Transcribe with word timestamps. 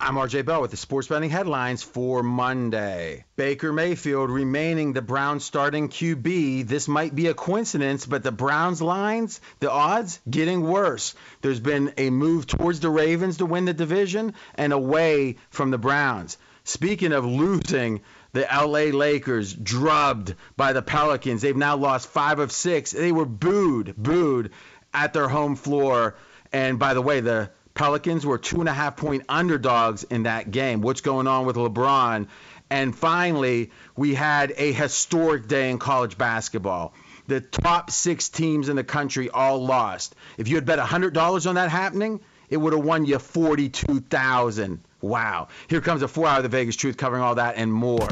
I'm 0.00 0.14
RJ 0.14 0.46
Bell 0.46 0.60
with 0.60 0.70
the 0.70 0.76
sports 0.76 1.08
betting 1.08 1.28
headlines 1.28 1.82
for 1.82 2.22
Monday. 2.22 3.24
Baker 3.34 3.72
Mayfield 3.72 4.30
remaining 4.30 4.92
the 4.92 5.02
Browns 5.02 5.44
starting 5.44 5.88
QB. 5.88 6.68
This 6.68 6.86
might 6.86 7.16
be 7.16 7.26
a 7.26 7.34
coincidence, 7.34 8.06
but 8.06 8.22
the 8.22 8.30
Browns 8.30 8.80
lines, 8.80 9.40
the 9.58 9.70
odds 9.70 10.20
getting 10.30 10.62
worse. 10.62 11.16
There's 11.42 11.58
been 11.58 11.92
a 11.98 12.10
move 12.10 12.46
towards 12.46 12.78
the 12.78 12.88
Ravens 12.88 13.38
to 13.38 13.46
win 13.46 13.64
the 13.64 13.74
division 13.74 14.34
and 14.54 14.72
away 14.72 15.36
from 15.50 15.72
the 15.72 15.78
Browns. 15.78 16.38
Speaking 16.62 17.12
of 17.12 17.26
losing, 17.26 18.00
the 18.32 18.46
LA 18.50 18.96
Lakers 18.96 19.52
drubbed 19.52 20.36
by 20.56 20.74
the 20.74 20.82
Pelicans. 20.82 21.42
They've 21.42 21.56
now 21.56 21.76
lost 21.76 22.08
5 22.08 22.38
of 22.38 22.52
6. 22.52 22.92
They 22.92 23.10
were 23.10 23.26
booed, 23.26 23.94
booed 23.96 24.52
at 24.94 25.12
their 25.12 25.28
home 25.28 25.56
floor. 25.56 26.14
And 26.52 26.78
by 26.78 26.94
the 26.94 27.02
way, 27.02 27.20
the 27.20 27.50
Pelicans 27.78 28.26
were 28.26 28.38
two 28.38 28.58
and 28.58 28.68
a 28.68 28.72
half 28.72 28.96
point 28.96 29.22
underdogs 29.28 30.02
in 30.02 30.24
that 30.24 30.50
game. 30.50 30.80
What's 30.80 31.00
going 31.00 31.28
on 31.28 31.46
with 31.46 31.54
LeBron? 31.54 32.26
And 32.70 32.94
finally, 32.94 33.70
we 33.94 34.14
had 34.14 34.52
a 34.56 34.72
historic 34.72 35.46
day 35.46 35.70
in 35.70 35.78
college 35.78 36.18
basketball. 36.18 36.92
The 37.28 37.40
top 37.40 37.92
six 37.92 38.30
teams 38.30 38.68
in 38.68 38.74
the 38.74 38.82
country 38.82 39.30
all 39.30 39.64
lost. 39.64 40.16
If 40.38 40.48
you 40.48 40.56
had 40.56 40.66
bet 40.66 40.80
$100 40.80 41.46
on 41.48 41.54
that 41.54 41.70
happening, 41.70 42.18
it 42.50 42.56
would 42.56 42.72
have 42.72 42.84
won 42.84 43.06
you 43.06 43.20
42000 43.20 44.80
Wow. 45.00 45.46
Here 45.68 45.80
comes 45.80 46.02
a 46.02 46.08
four 46.08 46.26
hour 46.26 46.38
of 46.38 46.42
the 46.42 46.48
Vegas 46.48 46.74
truth 46.74 46.96
covering 46.96 47.22
all 47.22 47.36
that 47.36 47.54
and 47.56 47.72
more. 47.72 48.08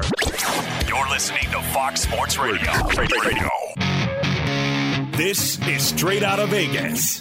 You're 0.86 1.08
listening 1.08 1.50
to 1.50 1.60
Fox 1.72 2.02
Sports 2.02 2.38
Radio. 2.38 2.70
Radio. 2.96 3.50
This 5.16 5.58
is 5.66 5.84
Straight 5.84 6.22
Out 6.22 6.38
of 6.38 6.50
Vegas. 6.50 7.20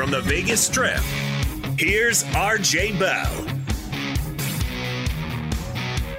From 0.00 0.10
the 0.10 0.22
Vegas 0.22 0.62
Strip, 0.62 1.02
here's 1.78 2.24
RJ 2.24 2.98
Bell. 2.98 3.30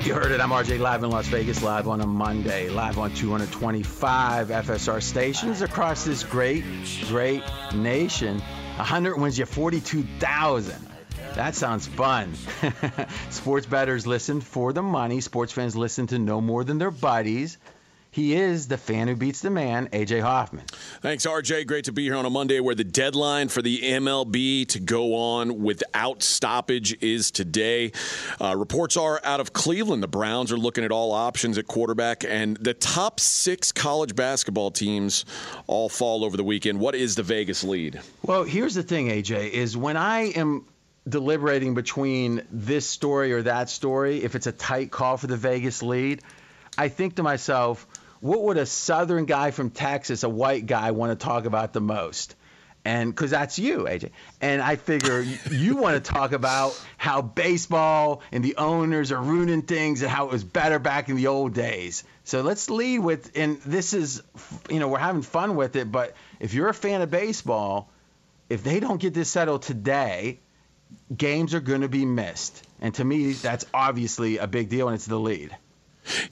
You 0.06 0.14
heard 0.14 0.32
it. 0.32 0.40
I'm 0.40 0.52
RJ 0.52 0.78
live 0.78 1.04
in 1.04 1.10
Las 1.10 1.26
Vegas, 1.26 1.64
live 1.64 1.88
on 1.88 2.00
a 2.00 2.06
Monday, 2.06 2.70
live 2.70 3.00
on 3.00 3.12
225 3.16 4.50
FSR 4.50 5.02
stations 5.02 5.64
across 5.64 6.04
this 6.04 6.24
great, 6.24 6.64
great 7.08 7.42
nation. 7.74 8.38
100 8.76 9.18
wins 9.18 9.40
you 9.40 9.48
42,000. 9.48 10.88
That 11.34 11.56
sounds 11.56 11.88
fun. 11.88 12.36
Sports 13.32 13.66
bettors 13.66 14.06
listen 14.06 14.42
for 14.42 14.74
the 14.74 14.84
money. 14.84 15.22
Sports 15.22 15.54
fans 15.54 15.76
listen 15.76 16.06
to 16.06 16.20
no 16.20 16.40
more 16.40 16.64
than 16.64 16.78
their 16.78 16.92
buddies. 16.92 17.58
He 18.14 18.36
is 18.36 18.68
the 18.68 18.78
fan 18.78 19.08
who 19.08 19.16
beats 19.16 19.40
the 19.40 19.50
man, 19.50 19.88
AJ 19.88 20.20
Hoffman. 20.20 20.66
Thanks, 21.00 21.26
RJ. 21.26 21.66
Great 21.66 21.86
to 21.86 21.94
be 21.94 22.04
here 22.04 22.18
on 22.18 22.26
a 22.26 22.30
Monday 22.30 22.60
where 22.60 22.76
the 22.76 22.84
deadline 22.84 23.48
for 23.48 23.62
the 23.62 23.80
MLB 23.80 24.68
to 24.68 24.82
go 24.82 25.16
on 25.16 25.64
without 25.64 26.22
stoppage 26.22 27.02
is 27.02 27.32
today. 27.32 27.94
Uh, 28.42 28.58
reports 28.58 28.98
are 28.98 29.22
out 29.24 29.40
of 29.40 29.54
Cleveland. 29.54 30.04
The 30.04 30.10
Browns 30.10 30.52
are 30.52 30.58
looking 30.58 30.84
at 30.84 30.92
all 30.92 31.14
options 31.14 31.58
at 31.58 31.68
quarterback, 31.68 32.26
and 32.26 32.58
the 32.58 32.74
top 32.74 33.22
six 33.22 33.72
college 33.72 34.14
basketball 34.14 34.72
teams 34.72 35.24
all 35.68 35.88
fall 35.88 36.26
over 36.26 36.36
the 36.36 36.44
weekend. 36.44 36.82
What 36.82 36.96
is 36.96 37.16
the 37.16 37.24
Vegas 37.24 37.64
lead? 37.64 38.02
Well, 38.24 38.44
here's 38.44 38.74
the 38.74 38.84
thing, 38.84 39.08
AJ, 39.08 39.52
is 39.52 39.78
when 39.78 39.96
I 39.96 40.32
am 40.36 40.66
deliberating 41.08 41.76
between 41.76 42.46
this 42.52 42.86
story 42.86 43.32
or 43.32 43.44
that 43.44 43.70
story, 43.70 44.22
if 44.22 44.36
it's 44.36 44.48
a 44.48 44.52
tight 44.52 44.92
call 44.92 45.16
for 45.16 45.28
the 45.28 45.38
Vegas 45.38 45.82
lead, 45.82 46.22
I 46.78 46.90
think 46.90 47.16
to 47.16 47.24
myself, 47.24 47.88
what 48.22 48.42
would 48.44 48.58
a 48.58 48.66
southern 48.66 49.26
guy 49.26 49.52
from 49.52 49.72
Texas, 49.72 50.24
a 50.24 50.30
white 50.30 50.66
guy, 50.66 50.92
want 50.92 51.18
to 51.18 51.24
talk 51.24 51.46
about 51.46 51.74
the 51.74 51.82
most? 51.82 52.36
And 52.84 53.12
because 53.12 53.30
that's 53.30 53.60
you, 53.60 53.80
AJ. 53.80 54.10
And 54.40 54.62
I 54.62 54.76
figure 54.76 55.22
you 55.52 55.76
want 55.76 56.04
to 56.04 56.12
talk 56.12 56.32
about 56.32 56.80
how 56.98 57.22
baseball 57.22 58.24
and 58.32 58.44
the 58.44 58.56
owners 58.58 59.12
are 59.12 59.22
ruining 59.22 59.62
things 59.62 60.02
and 60.02 60.10
how 60.10 60.26
it 60.26 60.32
was 60.32 60.44
better 60.44 60.80
back 60.80 61.10
in 61.10 61.16
the 61.16 61.28
old 61.28 61.54
days. 61.54 62.04
So 62.24 62.42
let's 62.42 62.70
lead 62.70 63.00
with, 63.00 63.38
and 63.38 63.60
this 63.62 63.94
is, 63.94 64.24
you 64.70 64.80
know, 64.80 64.88
we're 64.88 64.98
having 64.98 65.22
fun 65.22 65.56
with 65.56 65.76
it, 65.76 65.92
but 65.92 66.16
if 66.40 66.54
you're 66.56 66.70
a 66.70 66.74
fan 66.74 67.02
of 67.02 67.12
baseball, 67.12 67.92
if 68.50 68.64
they 68.64 68.80
don't 68.80 69.00
get 69.00 69.14
this 69.14 69.30
settled 69.30 69.62
today, 69.62 70.40
games 71.16 71.54
are 71.54 71.60
going 71.60 71.82
to 71.82 71.90
be 71.90 72.06
missed. 72.06 72.66
And 72.80 72.94
to 72.96 73.04
me, 73.04 73.34
that's 73.34 73.66
obviously 73.74 74.40
a 74.40 74.48
big 74.48 74.70
deal, 74.70 74.88
and 74.88 74.96
it's 74.96 75.06
the 75.06 75.20
lead. 75.20 75.56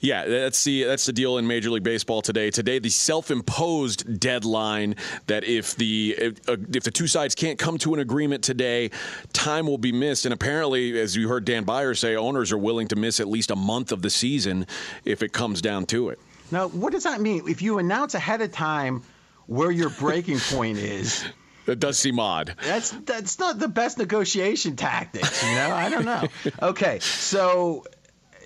Yeah, 0.00 0.26
that's 0.26 0.64
the 0.64 0.84
that's 0.84 1.06
the 1.06 1.12
deal 1.12 1.38
in 1.38 1.46
Major 1.46 1.70
League 1.70 1.82
Baseball 1.82 2.22
today. 2.22 2.50
Today, 2.50 2.78
the 2.78 2.88
self-imposed 2.88 4.18
deadline 4.18 4.96
that 5.26 5.44
if 5.44 5.76
the 5.76 6.14
if, 6.18 6.48
uh, 6.48 6.56
if, 6.74 6.82
the 6.82 6.90
two 6.90 7.06
sides 7.06 7.34
can't 7.34 7.58
come 7.58 7.78
to 7.78 7.94
an 7.94 8.00
agreement 8.00 8.42
today, 8.42 8.90
time 9.32 9.66
will 9.66 9.78
be 9.78 9.92
missed. 9.92 10.26
And 10.26 10.34
apparently, 10.34 10.98
as 10.98 11.16
you 11.16 11.28
heard 11.28 11.44
Dan 11.44 11.64
Beyer 11.64 11.94
say, 11.94 12.16
owners 12.16 12.52
are 12.52 12.58
willing 12.58 12.88
to 12.88 12.96
miss 12.96 13.20
at 13.20 13.28
least 13.28 13.50
a 13.50 13.56
month 13.56 13.92
of 13.92 14.02
the 14.02 14.10
season 14.10 14.66
if 15.04 15.22
it 15.22 15.32
comes 15.32 15.62
down 15.62 15.86
to 15.86 16.08
it. 16.08 16.18
Now, 16.50 16.68
what 16.68 16.92
does 16.92 17.04
that 17.04 17.20
mean? 17.20 17.48
If 17.48 17.62
you 17.62 17.78
announce 17.78 18.14
ahead 18.14 18.40
of 18.40 18.52
time 18.52 19.02
where 19.46 19.70
your 19.70 19.90
breaking 19.90 20.38
point 20.38 20.78
is. 20.78 21.24
That 21.66 21.78
does 21.78 21.98
seem 21.98 22.18
odd. 22.18 22.56
That's 22.64 22.90
that's 22.90 23.38
not 23.38 23.60
the 23.60 23.68
best 23.68 23.98
negotiation 23.98 24.74
tactics, 24.74 25.44
you 25.44 25.54
know. 25.54 25.70
I 25.70 25.88
don't 25.88 26.04
know. 26.06 26.26
Okay, 26.62 26.98
so 27.00 27.84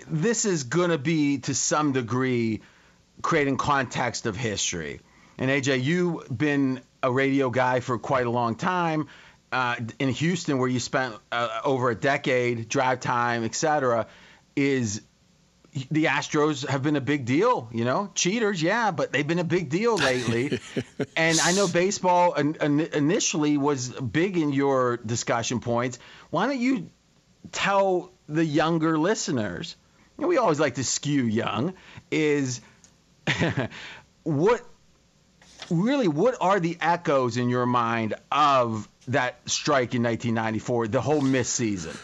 this 0.09 0.45
is 0.45 0.65
going 0.65 0.91
to 0.91 0.99
be 0.99 1.39
to 1.39 1.55
some 1.55 1.93
degree 1.93 2.61
creating 3.23 3.57
context 3.57 4.27
of 4.27 4.37
history. 4.37 5.01
And 5.39 5.51
AJ, 5.51 5.83
you've 5.83 6.37
been 6.37 6.81
a 7.03 7.11
radio 7.11 7.51
guy 7.51 7.81
for 7.81 7.99
quite 7.99 8.27
a 8.27 8.31
long 8.31 8.55
time. 8.57 9.09
Uh, 9.53 9.77
in 9.99 10.09
Houston, 10.09 10.59
where 10.59 10.69
you 10.69 10.81
spent 10.81 11.15
uh, 11.31 11.61
over 11.65 11.91
a 11.91 11.95
decade, 11.95 12.69
drive 12.69 13.01
time, 13.01 13.45
etc., 13.45 14.09
is 14.57 15.03
the 15.91 16.05
Astros 16.05 16.67
have 16.69 16.83
been 16.83 16.97
a 16.97 17.01
big 17.01 17.25
deal, 17.25 17.69
you 17.73 17.85
know, 17.85 18.11
cheaters, 18.15 18.63
yeah, 18.63 18.93
but 18.93 19.13
they've 19.13 19.27
been 19.27 19.41
a 19.41 19.45
big 19.45 19.71
deal 19.71 19.97
lately. 19.97 20.61
and 21.17 21.39
I 21.41 21.53
know 21.53 21.67
baseball 21.67 22.35
initially 22.35 23.57
was 23.57 23.89
big 23.89 24.37
in 24.37 24.53
your 24.53 24.99
discussion 24.99 25.61
points. 25.61 25.99
Why 26.31 26.47
don't 26.47 26.61
you 26.61 26.91
tell 27.51 28.13
the 28.29 28.45
younger 28.45 28.99
listeners 28.99 29.77
and 30.19 30.29
we 30.29 30.39
always 30.39 30.61
like 30.61 30.77
to 30.77 30.85
skew 30.85 31.25
young, 31.25 31.75
is 32.11 32.61
what 34.23 34.63
really 35.71 36.09
what 36.09 36.37
are 36.41 36.61
the 36.61 36.77
echoes 36.81 37.37
in 37.37 37.49
your 37.49 37.67
mind 37.67 38.15
of 38.31 38.89
that 39.09 39.39
strike 39.47 39.95
in 39.95 40.03
1994, 40.03 40.89
the 40.89 41.01
whole 41.01 41.21
missed 41.21 41.53
season? 41.53 41.97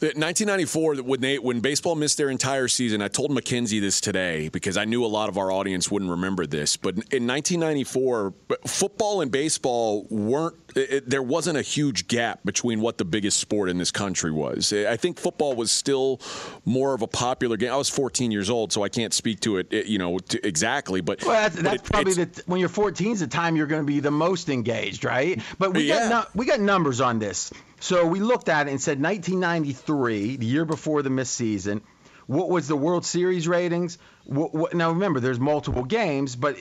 1994, 0.00 0.96
when 0.96 1.20
they 1.20 1.38
when 1.38 1.60
baseball 1.60 1.94
missed 1.94 2.18
their 2.18 2.30
entire 2.30 2.68
season, 2.68 3.02
I 3.02 3.08
told 3.08 3.30
McKenzie 3.30 3.80
this 3.80 4.00
today 4.00 4.48
because 4.48 4.76
I 4.76 4.84
knew 4.84 5.04
a 5.04 5.06
lot 5.06 5.28
of 5.28 5.38
our 5.38 5.50
audience 5.50 5.90
wouldn't 5.90 6.10
remember 6.10 6.46
this. 6.46 6.76
But 6.76 6.94
in 7.12 7.26
1994, 7.26 8.34
football 8.66 9.20
and 9.20 9.30
baseball 9.30 10.06
weren't. 10.10 10.56
It, 10.76 11.08
there 11.08 11.22
wasn't 11.22 11.58
a 11.58 11.62
huge 11.62 12.08
gap 12.08 12.40
between 12.44 12.80
what 12.80 12.98
the 12.98 13.04
biggest 13.04 13.40
sport 13.40 13.68
in 13.68 13.78
this 13.78 13.90
country 13.90 14.30
was. 14.30 14.72
I 14.72 14.96
think 14.96 15.18
football 15.18 15.54
was 15.54 15.72
still 15.72 16.20
more 16.64 16.94
of 16.94 17.02
a 17.02 17.06
popular 17.06 17.56
game. 17.56 17.72
I 17.72 17.76
was 17.76 17.88
14 17.88 18.30
years 18.30 18.50
old, 18.50 18.72
so 18.72 18.82
I 18.82 18.88
can't 18.88 19.14
speak 19.14 19.40
to 19.40 19.58
it, 19.58 19.72
you 19.86 19.98
know, 19.98 20.18
exactly. 20.44 21.00
But 21.00 21.24
well, 21.24 21.32
that's, 21.32 21.56
that's 21.56 21.82
it, 21.82 21.84
probably 21.84 22.12
the, 22.12 22.42
when 22.46 22.60
you're 22.60 22.68
14 22.68 23.12
is 23.12 23.20
the 23.20 23.26
time 23.26 23.56
you're 23.56 23.66
going 23.66 23.82
to 23.82 23.86
be 23.86 24.00
the 24.00 24.10
most 24.10 24.48
engaged, 24.50 25.04
right? 25.04 25.42
But 25.58 25.74
we 25.74 25.84
yeah. 25.84 26.08
got 26.08 26.10
no, 26.10 26.30
we 26.34 26.46
got 26.46 26.60
numbers 26.60 27.00
on 27.00 27.18
this. 27.18 27.50
So 27.80 28.06
we 28.06 28.20
looked 28.20 28.48
at 28.48 28.66
it 28.66 28.70
and 28.70 28.80
said 28.80 29.00
1993, 29.00 30.36
the 30.36 30.46
year 30.46 30.64
before 30.64 31.02
the 31.02 31.10
missed 31.10 31.34
season, 31.34 31.82
what 32.26 32.50
was 32.50 32.68
the 32.68 32.76
World 32.76 33.06
Series 33.06 33.48
ratings? 33.48 33.98
What, 34.24 34.52
what, 34.52 34.74
now 34.74 34.90
remember, 34.90 35.20
there's 35.20 35.40
multiple 35.40 35.84
games, 35.84 36.36
but 36.36 36.56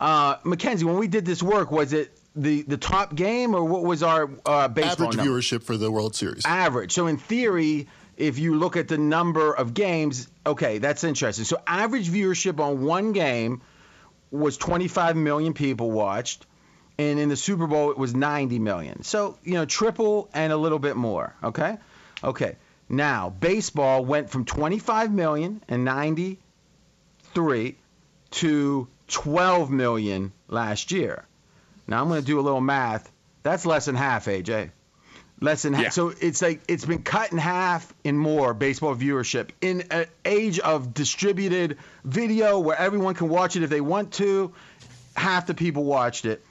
uh, 0.00 0.36
Mackenzie, 0.44 0.84
when 0.84 0.96
we 0.96 1.06
did 1.08 1.24
this 1.24 1.42
work, 1.42 1.70
was 1.70 1.92
it 1.92 2.18
the, 2.34 2.62
the 2.62 2.76
top 2.76 3.14
game 3.14 3.54
or 3.54 3.64
what 3.64 3.84
was 3.84 4.02
our 4.02 4.28
uh, 4.44 4.68
baseball 4.68 5.08
average 5.08 5.16
number? 5.18 5.32
viewership 5.32 5.62
for 5.62 5.76
the 5.76 5.90
World 5.90 6.16
Series? 6.16 6.44
Average. 6.44 6.92
So 6.92 7.06
in 7.06 7.18
theory, 7.18 7.88
if 8.16 8.38
you 8.38 8.56
look 8.56 8.76
at 8.76 8.88
the 8.88 8.98
number 8.98 9.52
of 9.52 9.74
games, 9.74 10.28
okay, 10.44 10.78
that's 10.78 11.04
interesting. 11.04 11.44
So 11.44 11.58
average 11.66 12.08
viewership 12.08 12.58
on 12.58 12.82
one 12.82 13.12
game 13.12 13.62
was 14.30 14.56
25 14.56 15.16
million 15.16 15.52
people 15.52 15.90
watched 15.90 16.46
and 16.98 17.18
in 17.18 17.28
the 17.28 17.36
Super 17.36 17.66
Bowl 17.66 17.90
it 17.90 17.98
was 17.98 18.14
90 18.14 18.58
million. 18.58 19.02
So, 19.02 19.38
you 19.44 19.54
know, 19.54 19.64
triple 19.64 20.28
and 20.32 20.52
a 20.52 20.56
little 20.56 20.78
bit 20.78 20.96
more, 20.96 21.34
okay? 21.42 21.78
Okay. 22.22 22.56
Now, 22.88 23.30
baseball 23.30 24.04
went 24.04 24.30
from 24.30 24.44
25 24.44 25.12
million 25.12 25.62
in 25.68 25.84
93 25.84 27.76
to 28.32 28.88
12 29.08 29.70
million 29.70 30.32
last 30.48 30.92
year. 30.92 31.26
Now 31.86 32.02
I'm 32.02 32.08
going 32.08 32.20
to 32.20 32.26
do 32.26 32.38
a 32.38 32.42
little 32.42 32.60
math. 32.60 33.10
That's 33.42 33.66
less 33.66 33.86
than 33.86 33.94
half, 33.94 34.26
AJ. 34.26 34.70
Less 35.40 35.62
than 35.62 35.72
half. 35.72 35.82
Yeah. 35.84 35.90
So 35.90 36.12
it's 36.20 36.40
like 36.40 36.62
it's 36.68 36.84
been 36.84 37.02
cut 37.02 37.32
in 37.32 37.38
half 37.38 37.92
in 38.04 38.16
more 38.16 38.54
baseball 38.54 38.94
viewership 38.94 39.50
in 39.60 39.82
an 39.90 40.06
age 40.24 40.60
of 40.60 40.94
distributed 40.94 41.78
video 42.04 42.60
where 42.60 42.78
everyone 42.78 43.14
can 43.14 43.28
watch 43.28 43.56
it 43.56 43.62
if 43.64 43.70
they 43.70 43.80
want 43.80 44.12
to. 44.14 44.52
Half 45.16 45.46
the 45.46 45.54
people 45.54 45.84
watched 45.84 46.24
it 46.24 46.44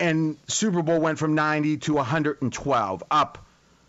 and 0.00 0.38
Super 0.48 0.82
Bowl 0.82 1.00
went 1.00 1.18
from 1.18 1.34
90 1.34 1.76
to 1.78 1.94
112, 1.94 3.04
up, 3.10 3.46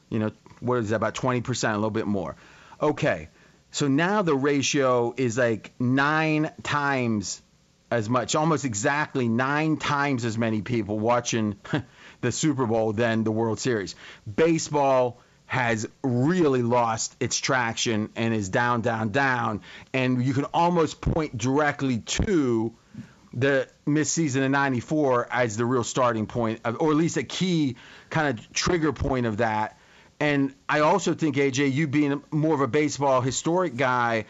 you 0.10 0.20
know, 0.20 0.32
what 0.60 0.76
is 0.76 0.90
that, 0.90 0.98
about 0.98 1.16
20%, 1.16 1.70
a 1.70 1.74
little 1.74 1.90
bit 1.90 2.06
more. 2.06 2.36
Okay, 2.82 3.30
so 3.72 3.88
now 3.88 4.22
the 4.22 4.36
ratio 4.36 5.14
is 5.16 5.38
like 5.38 5.72
nine 5.80 6.52
times 6.62 7.42
as 7.90 8.10
much, 8.10 8.36
almost 8.36 8.66
exactly 8.66 9.28
nine 9.28 9.78
times 9.78 10.26
as 10.26 10.38
many 10.38 10.62
people 10.62 11.00
watching 11.00 11.56
the 12.22 12.32
Super 12.32 12.66
Bowl 12.66 12.94
than 12.94 13.24
the 13.24 13.32
World 13.32 13.60
Series. 13.60 13.96
Baseball 14.34 15.20
has 15.46 15.86
really 16.02 16.62
lost 16.62 17.16
its 17.20 17.38
traction 17.38 18.10
and 18.16 18.34
is 18.34 18.48
down, 18.48 18.82
down, 18.82 19.10
down. 19.10 19.62
And 19.94 20.24
you 20.24 20.34
can 20.34 20.46
almost 20.46 21.02
point 21.02 21.38
directly 21.38 22.00
to 22.00 22.74
the 23.34 23.68
missed 23.86 24.14
season 24.14 24.44
in 24.44 24.52
94 24.52 25.28
as 25.32 25.58
the 25.58 25.66
real 25.66 25.84
starting 25.84 26.28
point, 26.28 26.62
of, 26.66 26.82
or 26.82 26.92
at 26.92 26.98
least 26.98 27.18
a 27.18 27.24
key 27.24 27.78
kind 28.10 28.38
of 28.40 28.54
trigger 28.54 28.94
point 28.94 29.26
of 29.26 29.38
that. 29.38 29.78
And 30.20 30.54
I 30.70 30.82
also 30.82 31.14
think, 31.14 31.36
AJ, 31.36 31.74
you 31.74 31.88
being 31.88 32.22
more 32.30 32.54
of 32.54 32.62
a 32.62 32.68
baseball 32.68 33.22
historic 33.22 33.76
guy, 33.76 34.26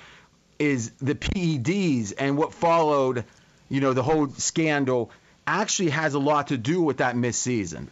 is 0.60 0.92
the 1.02 1.16
PEDs 1.16 2.14
and 2.18 2.38
what 2.38 2.54
followed, 2.54 3.26
you 3.68 3.82
know, 3.82 3.94
the 3.94 4.04
whole 4.04 4.30
scandal 4.30 5.12
actually 5.48 5.90
has 5.90 6.14
a 6.14 6.20
lot 6.20 6.48
to 6.48 6.58
do 6.58 6.82
with 6.82 6.98
that 6.98 7.18
missed 7.18 7.42
season. 7.42 7.90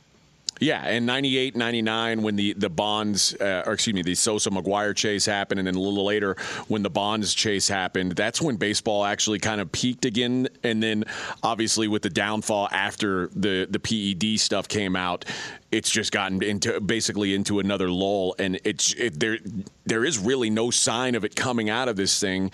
Yeah, 0.59 0.81
and 0.85 1.06
98, 1.06 1.56
99, 1.56 2.21
when 2.21 2.35
the, 2.35 2.53
the 2.53 2.69
Bonds, 2.69 3.33
uh, 3.35 3.63
or 3.65 3.73
excuse 3.73 3.94
me, 3.94 4.01
the 4.01 4.15
Sosa 4.15 4.50
McGwire 4.50 4.94
chase 4.95 5.25
happened, 5.25 5.59
and 5.59 5.67
then 5.67 5.75
a 5.75 5.79
little 5.79 6.03
later 6.03 6.35
when 6.67 6.83
the 6.83 6.89
Bonds 6.89 7.33
chase 7.33 7.69
happened, 7.69 8.11
that's 8.13 8.41
when 8.41 8.57
baseball 8.57 9.06
actually 9.06 9.39
kind 9.39 9.61
of 9.61 9.71
peaked 9.71 10.03
again. 10.03 10.50
And 10.63 10.83
then 10.83 11.06
obviously 11.44 11.88
with 11.88 12.01
the 12.01 12.09
downfall 12.09 12.67
after 12.71 13.27
the, 13.27 13.67
the 13.69 13.79
PED 13.79 14.39
stuff 14.39 14.67
came 14.67 14.97
out, 14.97 15.23
it's 15.71 15.89
just 15.89 16.11
gotten 16.11 16.44
into 16.44 16.81
basically 16.81 17.33
into 17.33 17.59
another 17.59 17.89
lull. 17.89 18.35
And 18.39 18.59
it's 18.63 18.94
it, 18.94 19.19
there 19.19 19.38
there 19.85 20.03
is 20.03 20.18
really 20.18 20.49
no 20.49 20.71
sign 20.71 21.16
of 21.16 21.23
it 21.23 21.35
coming 21.35 21.69
out 21.69 21.87
of 21.87 21.95
this 21.95 22.19
thing 22.19 22.51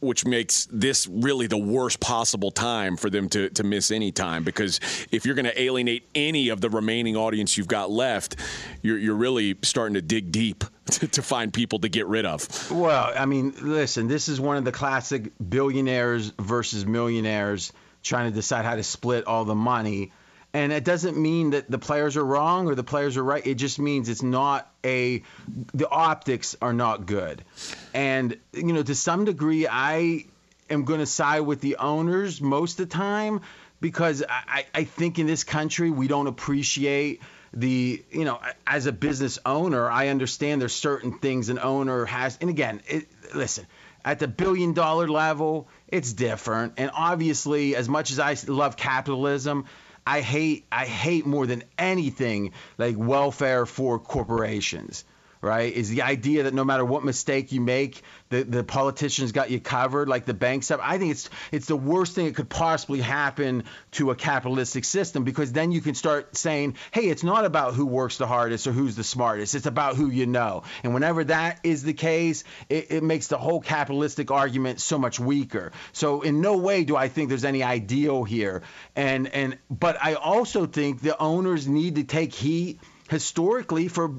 which 0.00 0.24
makes 0.24 0.66
this 0.70 1.06
really 1.06 1.46
the 1.46 1.58
worst 1.58 2.00
possible 2.00 2.50
time 2.50 2.96
for 2.96 3.10
them 3.10 3.28
to, 3.28 3.50
to 3.50 3.62
miss 3.62 3.90
any 3.90 4.10
time 4.12 4.44
because 4.44 4.80
if 5.10 5.24
you're 5.24 5.34
going 5.34 5.46
to 5.46 5.60
alienate 5.60 6.08
any 6.14 6.48
of 6.48 6.60
the 6.60 6.70
remaining 6.70 7.16
audience 7.16 7.56
you've 7.56 7.68
got 7.68 7.90
left, 7.90 8.36
you're, 8.82 8.98
you're 8.98 9.14
really 9.14 9.56
starting 9.62 9.94
to 9.94 10.02
dig 10.02 10.32
deep 10.32 10.64
to, 10.86 11.06
to 11.08 11.22
find 11.22 11.52
people 11.52 11.78
to 11.80 11.88
get 11.88 12.06
rid 12.06 12.26
of. 12.26 12.70
Well, 12.70 13.12
I 13.16 13.26
mean, 13.26 13.54
listen, 13.60 14.08
this 14.08 14.28
is 14.28 14.40
one 14.40 14.56
of 14.56 14.64
the 14.64 14.72
classic 14.72 15.32
billionaires 15.48 16.32
versus 16.38 16.86
millionaires 16.86 17.72
trying 18.02 18.30
to 18.30 18.34
decide 18.34 18.64
how 18.64 18.76
to 18.76 18.82
split 18.82 19.26
all 19.26 19.44
the 19.44 19.54
money. 19.54 20.12
And 20.52 20.72
it 20.72 20.84
doesn't 20.84 21.16
mean 21.16 21.50
that 21.50 21.70
the 21.70 21.78
players 21.78 22.16
are 22.16 22.24
wrong 22.24 22.66
or 22.66 22.74
the 22.74 22.84
players 22.84 23.16
are 23.16 23.22
right. 23.22 23.46
It 23.46 23.54
just 23.54 23.78
means 23.78 24.08
it's 24.08 24.22
not 24.22 24.70
a 24.84 25.22
the 25.72 25.88
optics 25.88 26.56
are 26.60 26.72
not 26.72 27.06
good. 27.06 27.44
And 27.94 28.36
you 28.52 28.72
know, 28.72 28.82
to 28.82 28.94
some 28.94 29.24
degree 29.24 29.68
I 29.68 30.24
am 30.68 30.84
going 30.84 31.00
to 31.00 31.06
side 31.06 31.40
with 31.40 31.60
the 31.60 31.76
owners 31.76 32.40
most 32.40 32.80
of 32.80 32.88
the 32.88 32.94
time 32.94 33.42
because 33.80 34.22
I, 34.28 34.66
I 34.74 34.84
think 34.84 35.18
in 35.18 35.26
this 35.26 35.44
country 35.44 35.90
we 35.90 36.08
don't 36.08 36.26
appreciate 36.26 37.20
the 37.52 38.04
you 38.12 38.24
know 38.24 38.40
as 38.66 38.86
a 38.86 38.92
business 38.92 39.38
owner 39.44 39.90
I 39.90 40.08
understand 40.08 40.60
there's 40.60 40.74
certain 40.74 41.18
things 41.18 41.48
an 41.48 41.58
owner 41.58 42.04
has 42.04 42.38
and 42.40 42.48
again 42.48 42.80
it, 42.86 43.08
listen 43.34 43.66
at 44.04 44.20
the 44.20 44.28
billion 44.28 44.72
dollar 44.72 45.08
level 45.08 45.68
it's 45.88 46.12
different 46.12 46.74
and 46.76 46.92
obviously 46.94 47.74
as 47.74 47.88
much 47.88 48.12
as 48.12 48.20
I 48.20 48.36
love 48.46 48.76
capitalism 48.76 49.64
I 50.06 50.20
hate 50.20 50.66
I 50.72 50.86
hate 50.86 51.26
more 51.26 51.46
than 51.46 51.62
anything 51.78 52.52
like 52.78 52.96
welfare 52.96 53.66
for 53.66 53.98
corporations. 53.98 55.04
Right? 55.40 55.72
Is 55.72 55.88
the 55.88 56.02
idea 56.02 56.44
that 56.44 56.54
no 56.54 56.64
matter 56.64 56.84
what 56.84 57.04
mistake 57.04 57.52
you 57.52 57.60
make, 57.60 58.02
the, 58.28 58.42
the 58.42 58.62
politicians 58.62 59.32
got 59.32 59.50
you 59.50 59.58
covered, 59.58 60.08
like 60.08 60.26
the 60.26 60.34
banks 60.34 60.68
have. 60.68 60.80
I 60.80 60.98
think 60.98 61.12
it's 61.12 61.30
it's 61.50 61.66
the 61.66 61.76
worst 61.76 62.14
thing 62.14 62.26
that 62.26 62.36
could 62.36 62.48
possibly 62.48 63.00
happen 63.00 63.64
to 63.92 64.10
a 64.10 64.14
capitalistic 64.14 64.84
system 64.84 65.24
because 65.24 65.52
then 65.52 65.72
you 65.72 65.80
can 65.80 65.94
start 65.94 66.36
saying, 66.36 66.76
hey, 66.92 67.08
it's 67.08 67.24
not 67.24 67.44
about 67.44 67.74
who 67.74 67.86
works 67.86 68.18
the 68.18 68.26
hardest 68.26 68.66
or 68.66 68.72
who's 68.72 68.96
the 68.96 69.04
smartest. 69.04 69.54
It's 69.54 69.66
about 69.66 69.96
who 69.96 70.10
you 70.10 70.26
know. 70.26 70.62
And 70.84 70.94
whenever 70.94 71.24
that 71.24 71.60
is 71.64 71.82
the 71.82 71.94
case, 71.94 72.44
it, 72.68 72.90
it 72.90 73.02
makes 73.02 73.28
the 73.28 73.38
whole 73.38 73.60
capitalistic 73.60 74.30
argument 74.30 74.80
so 74.80 74.98
much 74.98 75.18
weaker. 75.18 75.72
So 75.92 76.20
in 76.20 76.40
no 76.40 76.58
way 76.58 76.84
do 76.84 76.96
I 76.96 77.08
think 77.08 77.30
there's 77.30 77.44
any 77.44 77.62
ideal 77.62 78.24
here. 78.24 78.62
And 78.94 79.26
and 79.28 79.58
but 79.70 79.96
I 80.02 80.14
also 80.14 80.66
think 80.66 81.00
the 81.00 81.18
owners 81.18 81.66
need 81.66 81.96
to 81.96 82.04
take 82.04 82.34
heat 82.34 82.78
historically 83.10 83.88
for 83.88 84.14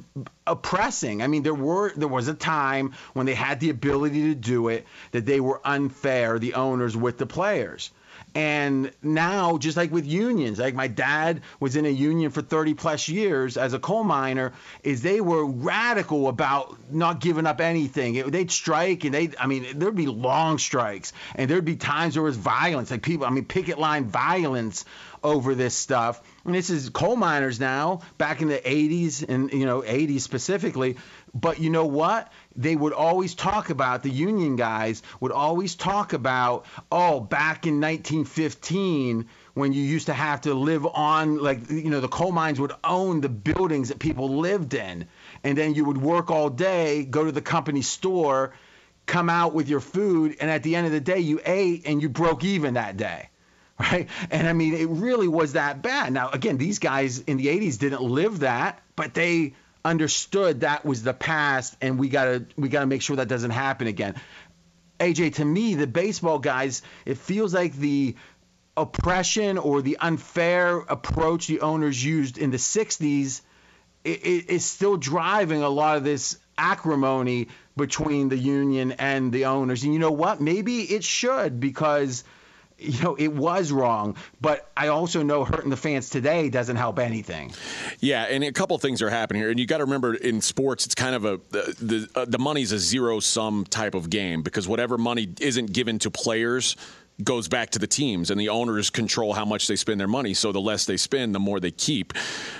oppressing. 0.45 1.21
I 1.21 1.27
mean, 1.27 1.43
there 1.43 1.55
were 1.55 1.93
there 1.95 2.09
was 2.09 2.27
a 2.27 2.33
time 2.33 2.93
when 3.13 3.25
they 3.25 3.33
had 3.33 3.61
the 3.61 3.69
ability 3.69 4.33
to 4.33 4.35
do 4.35 4.67
it 4.67 4.85
that 5.11 5.25
they 5.25 5.39
were 5.39 5.61
unfair, 5.63 6.37
the 6.39 6.55
owners 6.55 6.95
with 6.95 7.17
the 7.17 7.25
players. 7.25 7.91
And 8.33 8.91
now, 9.01 9.57
just 9.57 9.75
like 9.75 9.91
with 9.91 10.05
unions, 10.05 10.59
like 10.59 10.73
my 10.73 10.87
dad 10.87 11.41
was 11.59 11.75
in 11.75 11.85
a 11.85 11.89
union 11.89 12.31
for 12.31 12.41
30 12.41 12.75
plus 12.75 13.09
years 13.09 13.57
as 13.57 13.73
a 13.73 13.79
coal 13.79 14.05
miner, 14.05 14.53
is 14.83 15.01
they 15.01 15.19
were 15.19 15.45
radical 15.45 16.29
about 16.29 16.77
not 16.89 17.19
giving 17.19 17.45
up 17.45 17.59
anything. 17.59 18.15
It, 18.15 18.31
they'd 18.31 18.51
strike, 18.51 19.03
and 19.03 19.13
they, 19.13 19.31
I 19.37 19.47
mean, 19.47 19.77
there'd 19.77 19.95
be 19.95 20.07
long 20.07 20.59
strikes, 20.59 21.11
and 21.35 21.49
there'd 21.49 21.65
be 21.65 21.75
times 21.75 22.13
there 22.13 22.23
was 22.23 22.37
violence, 22.37 22.89
like 22.91 23.01
people, 23.01 23.25
I 23.25 23.31
mean, 23.31 23.45
picket 23.45 23.77
line 23.77 24.05
violence 24.05 24.85
over 25.23 25.55
this 25.55 25.75
stuff. 25.75 26.21
And 26.45 26.55
this 26.55 26.69
is 26.69 26.89
coal 26.89 27.15
miners 27.15 27.59
now, 27.59 28.01
back 28.17 28.41
in 28.41 28.47
the 28.47 28.57
80s 28.57 29.27
and 29.27 29.51
you 29.51 29.65
know 29.65 29.81
80s 29.81 30.21
specifically. 30.21 30.97
But 31.33 31.59
you 31.59 31.69
know 31.69 31.85
what? 31.85 32.31
They 32.55 32.75
would 32.75 32.93
always 32.93 33.35
talk 33.35 33.69
about 33.69 34.03
the 34.03 34.09
union 34.09 34.55
guys 34.57 35.01
would 35.19 35.31
always 35.31 35.75
talk 35.75 36.13
about 36.13 36.65
oh 36.91 37.19
back 37.19 37.65
in 37.65 37.79
1915 37.79 39.27
when 39.53 39.73
you 39.73 39.81
used 39.81 40.07
to 40.07 40.13
have 40.13 40.41
to 40.41 40.53
live 40.53 40.85
on 40.85 41.37
like 41.37 41.69
you 41.69 41.89
know 41.89 42.01
the 42.01 42.07
coal 42.07 42.31
mines 42.31 42.59
would 42.59 42.73
own 42.83 43.21
the 43.21 43.29
buildings 43.29 43.89
that 43.89 43.99
people 43.99 44.39
lived 44.39 44.73
in 44.73 45.07
and 45.43 45.57
then 45.57 45.73
you 45.73 45.85
would 45.85 45.97
work 45.97 46.29
all 46.29 46.49
day 46.49 47.05
go 47.05 47.23
to 47.23 47.31
the 47.31 47.41
company 47.41 47.81
store 47.81 48.53
come 49.05 49.29
out 49.29 49.53
with 49.53 49.69
your 49.69 49.79
food 49.79 50.35
and 50.41 50.51
at 50.51 50.63
the 50.63 50.75
end 50.75 50.85
of 50.85 50.91
the 50.91 51.01
day 51.01 51.19
you 51.19 51.39
ate 51.45 51.83
and 51.85 52.01
you 52.01 52.09
broke 52.09 52.43
even 52.43 52.73
that 52.73 52.97
day 52.97 53.29
right? 53.81 54.07
And 54.29 54.47
I 54.47 54.53
mean, 54.53 54.73
it 54.73 54.89
really 54.89 55.27
was 55.27 55.53
that 55.53 55.81
bad. 55.81 56.13
Now, 56.13 56.29
again, 56.29 56.57
these 56.57 56.79
guys 56.79 57.19
in 57.19 57.37
the 57.37 57.47
80s 57.47 57.79
didn't 57.79 58.01
live 58.01 58.39
that, 58.39 58.79
but 58.95 59.13
they 59.13 59.53
understood 59.83 60.61
that 60.61 60.85
was 60.85 61.03
the 61.03 61.13
past, 61.13 61.75
and 61.81 61.97
we 61.97 62.09
gotta 62.09 62.45
we 62.55 62.69
gotta 62.69 62.85
make 62.85 63.01
sure 63.01 63.15
that 63.15 63.27
doesn't 63.27 63.51
happen 63.51 63.87
again. 63.87 64.15
AJ, 64.99 65.35
to 65.35 65.45
me, 65.45 65.73
the 65.73 65.87
baseball 65.87 66.37
guys, 66.37 66.83
it 67.05 67.17
feels 67.17 67.53
like 67.53 67.73
the 67.73 68.15
oppression 68.77 69.57
or 69.57 69.81
the 69.81 69.97
unfair 69.97 70.77
approach 70.77 71.47
the 71.47 71.61
owners 71.61 72.03
used 72.03 72.37
in 72.37 72.51
the 72.51 72.57
60s 72.57 73.41
is 74.03 74.65
still 74.65 74.97
driving 74.97 75.63
a 75.63 75.69
lot 75.69 75.97
of 75.97 76.03
this 76.03 76.37
acrimony 76.57 77.47
between 77.75 78.29
the 78.29 78.37
union 78.37 78.93
and 78.93 79.31
the 79.31 79.45
owners. 79.45 79.83
And 79.83 79.93
you 79.93 79.99
know 79.99 80.11
what? 80.11 80.39
Maybe 80.39 80.81
it 80.81 81.03
should 81.03 81.59
because– 81.59 82.23
you 82.81 83.01
know, 83.03 83.15
it 83.15 83.27
was 83.27 83.71
wrong, 83.71 84.15
but 84.39 84.71
I 84.75 84.87
also 84.87 85.21
know 85.21 85.45
hurting 85.45 85.69
the 85.69 85.77
fans 85.77 86.09
today 86.09 86.49
doesn't 86.49 86.77
help 86.77 86.97
anything. 86.99 87.53
Yeah, 87.99 88.23
and 88.23 88.43
a 88.43 88.51
couple 88.51 88.77
things 88.79 89.01
are 89.01 89.09
happening 89.09 89.41
here, 89.41 89.51
and 89.51 89.59
you 89.59 89.67
got 89.67 89.77
to 89.77 89.85
remember 89.85 90.15
in 90.15 90.41
sports, 90.41 90.85
it's 90.85 90.95
kind 90.95 91.15
of 91.15 91.25
a 91.25 91.39
the 91.49 91.75
the, 91.79 92.19
uh, 92.19 92.25
the 92.25 92.39
money's 92.39 92.71
a 92.71 92.79
zero 92.79 93.19
sum 93.19 93.65
type 93.65 93.93
of 93.93 94.09
game 94.09 94.41
because 94.41 94.67
whatever 94.67 94.97
money 94.97 95.29
isn't 95.39 95.71
given 95.71 95.99
to 95.99 96.09
players 96.09 96.75
goes 97.23 97.47
back 97.47 97.69
to 97.71 97.79
the 97.79 97.87
teams, 97.87 98.31
and 98.31 98.39
the 98.39 98.49
owners 98.49 98.89
control 98.89 99.33
how 99.33 99.45
much 99.45 99.67
they 99.67 99.75
spend 99.75 99.99
their 99.99 100.07
money. 100.07 100.33
So 100.33 100.51
the 100.51 100.61
less 100.61 100.85
they 100.85 100.97
spend, 100.97 101.35
the 101.35 101.39
more 101.39 101.59
they 101.59 101.71
keep. 101.71 102.13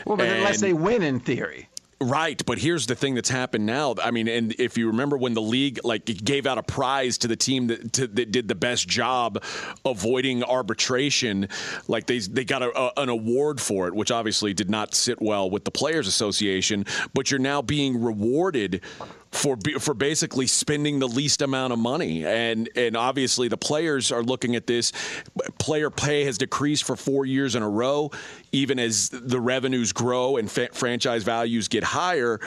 Well, 0.06 0.18
but 0.18 0.28
and, 0.28 0.38
unless 0.38 0.62
they 0.62 0.74
win, 0.74 1.02
in 1.02 1.20
theory. 1.20 1.68
Right, 2.02 2.44
but 2.48 2.58
here's 2.58 2.88
the 2.88 2.96
thing 2.96 3.14
that's 3.14 3.30
happened 3.30 3.68
now. 3.68 3.94
I 4.04 4.10
mean, 4.10 4.28
and 4.28 4.56
if 4.58 4.76
you 4.76 4.88
remember 4.88 5.18
when 5.18 5.36
the 5.36 5.42
league 5.42 5.80
like 5.84 6.06
gave 6.06 6.48
out 6.48 6.58
a 6.58 6.64
prize 6.64 7.20
to 7.20 7.28
the 7.28 7.36
team 7.36 7.68
that, 7.68 7.94
to, 7.94 8.08
that 8.08 8.32
did 8.32 8.48
the 8.48 8.56
best 8.56 8.88
job 8.88 9.44
avoiding 9.86 10.44
arbitration, 10.44 11.48
like 11.88 12.08
they 12.08 12.18
they 12.18 12.44
got 12.44 12.64
a, 12.64 12.76
a, 12.76 13.04
an 13.04 13.10
award 13.10 13.62
for 13.62 13.88
it, 13.88 13.94
which 13.94 14.10
obviously 14.10 14.52
did 14.52 14.68
not 14.68 14.96
sit 14.96 15.22
well 15.22 15.48
with 15.48 15.64
the 15.64 15.70
players' 15.70 16.08
association. 16.08 16.86
But 17.14 17.30
you're 17.30 17.40
now 17.40 17.62
being 17.62 18.02
rewarded 18.02 18.82
for 19.32 19.58
for 19.80 19.94
basically 19.94 20.48
spending 20.48 21.00
the 21.00 21.08
least 21.08 21.42
amount 21.42 21.74
of 21.74 21.80
money. 21.80 22.26
And 22.26 22.70
and 22.76 22.98
obviously 22.98 23.48
the 23.48 23.58
players 23.58 24.12
are 24.12 24.24
looking 24.24 24.56
at 24.56 24.68
this. 24.68 24.92
Player 25.58 25.90
pay 25.90 26.26
has 26.26 26.38
decreased 26.38 26.84
for 26.84 26.96
4 26.96 27.26
years 27.26 27.56
in 27.56 27.64
a 27.64 27.70
row. 27.70 28.12
Even 28.52 28.80
as 28.80 29.10
the 29.10 29.40
revenues 29.40 29.94
grow 29.94 30.38
and 30.38 30.52
fa- 30.52 30.70
franchise 30.74 31.24
values 31.24 31.68
get 31.68 31.84
higher 31.84 32.40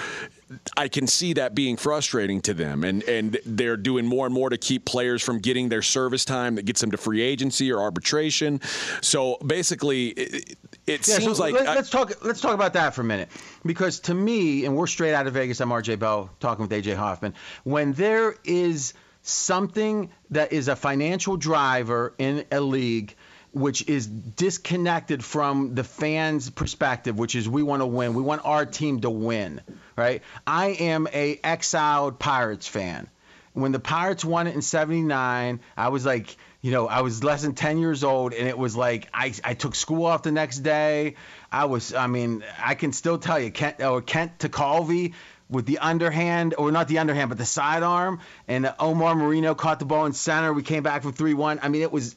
I 0.76 0.88
can 0.88 1.06
see 1.06 1.32
that 1.34 1.54
being 1.54 1.76
frustrating 1.76 2.40
to 2.42 2.54
them, 2.54 2.84
and 2.84 3.02
and 3.04 3.38
they're 3.46 3.76
doing 3.76 4.06
more 4.06 4.26
and 4.26 4.34
more 4.34 4.50
to 4.50 4.58
keep 4.58 4.84
players 4.84 5.22
from 5.22 5.38
getting 5.38 5.68
their 5.68 5.82
service 5.82 6.24
time 6.24 6.54
that 6.56 6.64
gets 6.64 6.80
them 6.80 6.90
to 6.90 6.96
free 6.96 7.22
agency 7.22 7.72
or 7.72 7.80
arbitration. 7.80 8.60
So 9.00 9.36
basically, 9.38 10.44
it, 10.86 11.06
yeah, 11.06 11.18
seems 11.18 11.38
so 11.38 11.42
like 11.42 11.54
let, 11.54 11.66
us 11.66 11.90
talk. 11.90 12.12
Let's 12.24 12.40
talk 12.40 12.54
about 12.54 12.74
that 12.74 12.94
for 12.94 13.00
a 13.00 13.04
minute, 13.04 13.30
because 13.64 14.00
to 14.00 14.14
me, 14.14 14.64
and 14.64 14.76
we're 14.76 14.86
straight 14.86 15.14
out 15.14 15.26
of 15.26 15.34
Vegas. 15.34 15.60
I'm 15.60 15.70
RJ 15.70 15.98
Bell 15.98 16.30
talking 16.40 16.66
with 16.66 16.70
AJ 16.70 16.96
Hoffman. 16.96 17.34
When 17.62 17.92
there 17.94 18.34
is 18.44 18.94
something 19.22 20.10
that 20.30 20.52
is 20.52 20.68
a 20.68 20.76
financial 20.76 21.36
driver 21.36 22.14
in 22.18 22.44
a 22.52 22.60
league 22.60 23.14
which 23.54 23.88
is 23.88 24.06
disconnected 24.06 25.24
from 25.24 25.74
the 25.76 25.84
fans' 25.84 26.50
perspective, 26.50 27.16
which 27.16 27.36
is 27.36 27.48
we 27.48 27.62
want 27.62 27.80
to 27.80 27.86
win. 27.86 28.14
We 28.14 28.22
want 28.22 28.44
our 28.44 28.66
team 28.66 29.00
to 29.02 29.10
win, 29.10 29.60
right? 29.96 30.22
I 30.46 30.70
am 30.70 31.06
a 31.12 31.38
exiled 31.42 32.18
Pirates 32.18 32.66
fan. 32.66 33.08
When 33.52 33.70
the 33.70 33.78
Pirates 33.78 34.24
won 34.24 34.48
it 34.48 34.56
in 34.56 34.62
79, 34.62 35.60
I 35.76 35.88
was 35.88 36.04
like, 36.04 36.36
you 36.64 36.71
know, 36.71 36.88
I 36.88 37.02
was 37.02 37.23
less 37.23 37.42
than 37.42 37.54
10 37.54 37.76
years 37.76 38.04
old, 38.04 38.33
and 38.33 38.49
it 38.49 38.56
was 38.56 38.75
like 38.75 39.11
I, 39.12 39.35
I 39.44 39.52
took 39.52 39.75
school 39.75 40.06
off 40.06 40.23
the 40.23 40.33
next 40.33 40.61
day. 40.61 41.16
I 41.52 41.66
was, 41.66 41.92
I 41.92 42.06
mean, 42.06 42.42
I 42.59 42.75
can 42.75 42.94
still 42.94 43.18
tell 43.18 43.38
you, 43.38 43.50
Kent, 43.50 43.83
or 43.83 44.00
Kent 44.00 44.38
Tekulve 44.38 45.12
with 45.50 45.66
the 45.66 45.80
underhand, 45.80 46.54
or 46.56 46.73
not 46.73 46.88
the 46.88 47.00
underhand, 47.00 47.28
but 47.28 47.37
the 47.37 47.44
sidearm, 47.44 48.21
and 48.49 48.73
Omar 48.78 49.14
Moreno 49.14 49.54
caught 49.54 49.78
the 49.78 49.85
ball 49.85 50.06
in 50.06 50.14
center. 50.14 50.54
We 50.54 50.62
came 50.62 50.83
back 50.83 51.02
from 51.02 51.12
3 51.12 51.35
1. 51.35 51.61
I 51.62 51.68
mean, 51.68 51.83
it 51.83 51.92
was 51.92 52.16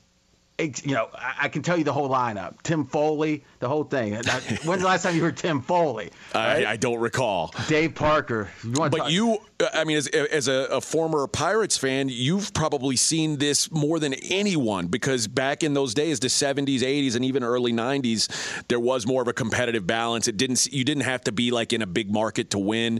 you 0.57 0.93
know, 0.95 1.09
I 1.13 1.49
can 1.49 1.61
tell 1.61 1.77
you 1.77 1.83
the 1.83 1.93
whole 1.93 2.09
lineup. 2.09 2.61
Tim 2.63 2.85
Foli, 2.85 3.43
the 3.59 3.67
whole 3.67 3.83
thing. 3.83 4.13
When's 4.63 4.81
the 4.81 4.87
last 4.87 5.03
time 5.03 5.15
you 5.15 5.21
heard 5.21 5.37
Tim 5.37 5.61
Foli? 5.61 6.11
Right? 6.35 6.65
I, 6.65 6.71
I, 6.71 6.75
don't 6.77 6.99
recall. 6.99 7.53
Dave 7.67 7.95
Parker. 7.95 8.49
You 8.63 8.71
but 8.71 8.91
talk- 8.95 9.11
you, 9.11 9.39
I 9.73 9.83
mean, 9.83 9.97
as, 9.97 10.07
as 10.07 10.47
a, 10.47 10.67
a, 10.71 10.81
former 10.81 11.25
Pirates 11.27 11.77
fan, 11.77 12.09
you've 12.09 12.53
probably 12.53 12.95
seen 12.95 13.37
this 13.37 13.71
more 13.71 13.99
than 13.99 14.13
anyone 14.13 14.87
because 14.87 15.27
back 15.27 15.63
in 15.63 15.73
those 15.73 15.93
days, 15.93 16.19
the 16.19 16.27
70s, 16.27 16.81
80s, 16.81 17.15
and 17.15 17.25
even 17.25 17.43
early 17.43 17.73
90s, 17.73 18.63
there 18.67 18.79
was 18.79 19.07
more 19.07 19.21
of 19.21 19.27
a 19.27 19.33
competitive 19.33 19.87
balance. 19.87 20.27
It 20.27 20.37
didn't. 20.37 20.67
You 20.67 20.83
didn't 20.83 21.03
have 21.03 21.23
to 21.23 21.31
be 21.31 21.51
like 21.51 21.73
in 21.73 21.81
a 21.81 21.87
big 21.87 22.11
market 22.11 22.51
to 22.51 22.59
win, 22.59 22.99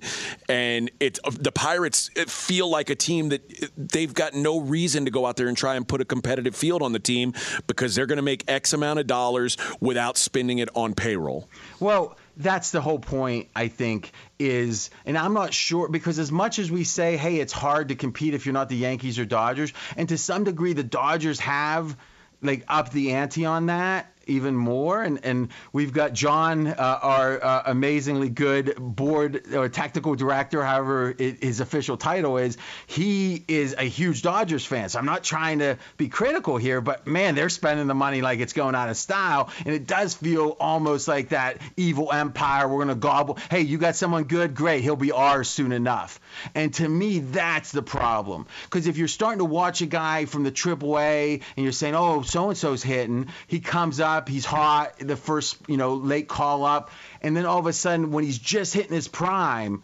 and 0.50 0.90
it 1.00 1.20
the 1.32 1.52
Pirates 1.52 2.10
feel 2.28 2.70
like 2.70 2.90
a 2.90 2.96
team 2.96 3.30
that 3.30 3.72
they've 3.78 4.14
got 4.14 4.34
no 4.34 4.60
reason 4.60 5.06
to 5.06 5.12
go 5.12 5.26
out 5.26 5.38
there 5.38 5.48
and 5.48 5.58
try 5.58 5.76
and 5.76 5.88
put 5.88 6.02
a 6.02 6.06
competitive 6.06 6.56
field 6.56 6.82
on 6.82 6.94
the 6.94 7.00
team 7.00 7.34
because 7.68 7.96
they're 7.96 8.06
going 8.06 8.18
to 8.18 8.24
make 8.24 8.44
X 8.48 8.74
amount 8.74 9.00
of 9.00 9.08
dollars 9.08 9.58
without 9.80 10.18
spending 10.18 10.47
it 10.50 10.70
on 10.76 10.94
payroll. 10.94 11.50
Well, 11.80 12.18
that's 12.38 12.72
the 12.72 12.82
whole 12.82 13.00
point, 13.00 13.50
I 13.56 13.68
think, 13.68 14.12
is, 14.40 14.90
and 15.06 15.18
I'm 15.18 15.34
not 15.34 15.54
sure, 15.54 15.88
because 15.90 16.20
as 16.20 16.32
much 16.32 16.60
as 16.60 16.72
we 16.72 16.84
say, 16.84 17.18
hey, 17.18 17.40
it's 17.40 17.54
hard 17.54 17.90
to 17.90 17.96
compete 17.96 18.34
if 18.34 18.46
you're 18.46 18.54
not 18.54 18.70
the 18.70 18.76
Yankees 18.76 19.20
or 19.20 19.26
Dodgers, 19.26 19.74
and 19.96 20.10
to 20.10 20.18
some 20.18 20.44
degree, 20.44 20.74
the 20.74 20.84
Dodgers 20.84 21.40
have 21.40 21.98
like 22.42 22.64
up 22.68 22.92
the 22.92 23.14
ante 23.14 23.46
on 23.46 23.68
that 23.68 24.14
even 24.28 24.56
more. 24.56 25.02
And, 25.02 25.24
and 25.24 25.50
we've 25.74 25.94
got 25.94 26.14
John, 26.14 26.68
uh, 26.68 27.00
our 27.02 27.44
uh, 27.44 27.64
amazingly 27.68 28.30
good 28.30 28.76
board 28.78 29.54
or 29.54 29.70
technical 29.70 30.16
director, 30.16 30.64
however 30.64 31.14
it, 31.18 31.44
his 31.44 31.60
official 31.60 31.98
title 31.98 32.38
is. 32.38 32.58
He 32.86 33.44
is 33.48 33.76
a 33.78 33.84
huge 33.84 34.22
Dodgers 34.22 34.66
fan. 34.66 34.90
So 34.90 35.00
I'm 35.00 35.06
not 35.06 35.24
trying 35.24 35.60
to 35.60 35.78
be 35.98 36.10
critical 36.10 36.58
here, 36.58 36.82
but 36.82 37.08
man, 37.08 37.36
they're 37.36 37.50
spending 37.50 37.88
the 37.88 37.96
money 37.96 38.22
like 38.22 38.40
it's 38.40 38.54
going 38.54 38.76
out 38.76 38.90
of 38.90 38.98
style. 38.98 39.50
And 39.66 39.74
it 39.74 39.88
does 39.88 40.14
feel 40.14 40.56
almost 40.60 41.08
like 41.08 41.30
that 41.30 41.60
evil 41.76 42.12
empire. 42.12 42.68
We're 42.68 42.86
going 42.86 42.88
to 42.90 42.96
gobble. 42.96 43.38
Hey, 43.50 43.62
you 43.62 43.78
got 43.78 43.96
someone 43.96 44.26
good? 44.26 44.56
Great. 44.56 44.84
He'll 44.84 44.96
be 44.96 45.12
ours 45.12 45.50
soon 45.50 45.72
enough. 45.72 46.20
And 46.54 46.74
to 46.76 46.88
me, 46.88 47.20
that's 47.20 47.72
the 47.72 47.82
problem. 47.82 48.48
Because 48.64 48.88
if 48.88 48.98
you're 48.98 49.08
starting 49.08 49.40
to 49.40 49.46
watch 49.46 49.82
a 49.82 49.86
guy 49.86 50.26
from 50.26 50.44
the 50.44 50.52
AAA 50.52 51.42
and 51.56 51.64
you're 51.64 51.72
saying, 51.72 51.96
oh, 51.96 52.22
so 52.22 52.50
and 52.50 52.58
so's 52.58 52.84
hitting, 52.84 53.28
he 53.48 53.60
comes 53.60 54.00
up 54.00 54.17
up, 54.18 54.28
he's 54.28 54.46
hot, 54.46 54.98
the 55.00 55.16
first, 55.16 55.58
you 55.68 55.78
know, 55.78 55.94
late 55.94 56.28
call 56.28 56.66
up, 56.66 56.92
and 57.22 57.38
then 57.38 57.46
all 57.46 57.60
of 57.60 57.68
a 57.68 57.74
sudden 57.74 58.12
when 58.12 58.24
he's 58.24 58.40
just 58.40 58.74
hitting 58.74 58.94
his 58.94 59.08
prime, 59.08 59.84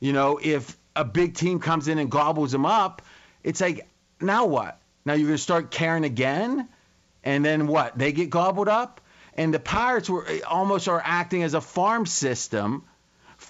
You 0.00 0.12
know, 0.12 0.38
if 0.42 0.76
a 0.94 1.04
big 1.04 1.34
team 1.34 1.60
comes 1.60 1.88
in 1.88 1.98
and 1.98 2.10
gobbles 2.10 2.52
him 2.52 2.66
up, 2.66 3.02
it's 3.44 3.60
like, 3.60 3.88
now 4.20 4.46
what? 4.46 4.80
Now 5.04 5.14
you're 5.14 5.28
going 5.28 5.36
to 5.36 5.42
start 5.42 5.70
caring 5.70 6.04
again? 6.04 6.68
And 7.22 7.44
then 7.44 7.66
what? 7.66 7.96
They 7.96 8.12
get 8.12 8.30
gobbled 8.30 8.68
up? 8.68 9.00
And 9.34 9.52
the 9.52 9.60
Pirates 9.60 10.08
were 10.08 10.26
eh, 10.26 10.40
almost 10.40 10.88
are 10.88 11.02
acting 11.04 11.42
as 11.42 11.54
a 11.54 11.60
farm 11.60 12.06
system 12.06 12.84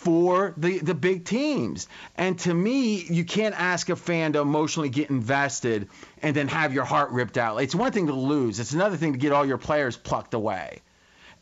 for 0.07 0.55
the, 0.57 0.79
the 0.79 0.95
big 0.95 1.25
teams. 1.25 1.89
And 2.17 2.39
to 2.39 2.55
me, 2.55 3.03
you 3.11 3.25
can't 3.25 3.61
ask 3.61 3.89
a 3.89 3.97
fan 3.97 4.35
to 4.35 4.39
emotionally 4.39 4.89
get 4.89 5.11
invested 5.11 5.89
and 6.23 6.37
then 6.37 6.47
have 6.47 6.73
your 6.73 6.85
heart 6.85 7.11
ripped 7.11 7.37
out. 7.37 7.57
It's 7.57 7.75
one 7.75 7.91
thing 7.91 8.07
to 8.07 8.13
lose, 8.13 8.61
it's 8.61 8.73
another 8.73 8.97
thing 8.97 9.15
to 9.15 9.19
get 9.19 9.33
all 9.33 9.45
your 9.45 9.59
players 9.59 9.97
plucked 9.97 10.35
away. 10.35 10.81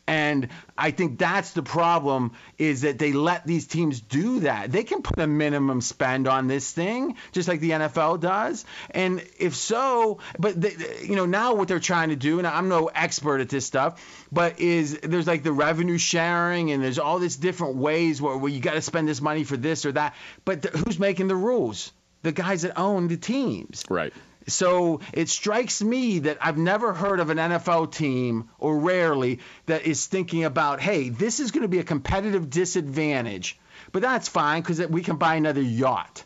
And 0.07 0.49
I 0.77 0.91
think 0.91 1.17
that's 1.17 1.51
the 1.51 1.63
problem 1.63 2.33
is 2.59 2.81
that 2.81 2.99
they 2.99 3.11
let 3.11 3.47
these 3.47 3.65
teams 3.65 3.99
do 4.01 4.41
that. 4.41 4.71
They 4.71 4.83
can 4.83 5.01
put 5.01 5.17
a 5.17 5.25
minimum 5.25 5.81
spend 5.81 6.27
on 6.27 6.47
this 6.47 6.71
thing, 6.71 7.15
just 7.31 7.47
like 7.47 7.59
the 7.59 7.71
NFL 7.71 8.19
does. 8.19 8.65
And 8.91 9.25
if 9.39 9.55
so, 9.55 10.19
but 10.37 10.61
they, 10.61 10.75
you 11.01 11.15
know 11.15 11.25
now 11.25 11.55
what 11.55 11.67
they're 11.67 11.79
trying 11.79 12.09
to 12.09 12.15
do, 12.15 12.37
and 12.37 12.45
I'm 12.47 12.69
no 12.69 12.87
expert 12.87 13.41
at 13.41 13.49
this 13.49 13.65
stuff, 13.65 13.99
but 14.31 14.59
is 14.59 14.99
there's 15.01 15.25
like 15.25 15.41
the 15.41 15.51
revenue 15.51 15.97
sharing 15.97 16.71
and 16.71 16.83
there's 16.83 16.99
all 16.99 17.17
these 17.17 17.37
different 17.37 17.77
ways 17.77 18.21
where, 18.21 18.37
where 18.37 18.51
you 18.51 18.59
got 18.59 18.73
to 18.73 18.81
spend 18.81 19.07
this 19.07 19.21
money 19.21 19.43
for 19.43 19.57
this 19.57 19.87
or 19.87 19.91
that. 19.93 20.13
But 20.43 20.61
th- 20.61 20.75
who's 20.75 20.99
making 20.99 21.29
the 21.29 21.35
rules? 21.35 21.91
The 22.21 22.31
guys 22.31 22.61
that 22.63 22.77
own 22.77 23.07
the 23.07 23.17
teams. 23.17 23.83
Right. 23.89 24.13
So 24.47 24.99
it 25.11 25.29
strikes 25.29 25.81
me 25.81 26.19
that 26.19 26.37
I've 26.39 26.57
never 26.57 26.93
heard 26.93 27.19
of 27.19 27.29
an 27.29 27.37
NFL 27.37 27.91
team, 27.91 28.49
or 28.59 28.77
rarely, 28.77 29.39
that 29.65 29.85
is 29.85 30.05
thinking 30.05 30.43
about, 30.43 30.79
hey, 30.79 31.09
this 31.09 31.39
is 31.39 31.51
going 31.51 31.63
to 31.63 31.67
be 31.67 31.79
a 31.79 31.83
competitive 31.83 32.49
disadvantage. 32.49 33.57
But 33.91 34.01
that's 34.01 34.27
fine 34.27 34.61
because 34.61 34.85
we 34.87 35.01
can 35.01 35.17
buy 35.17 35.35
another 35.35 35.61
yacht. 35.61 36.23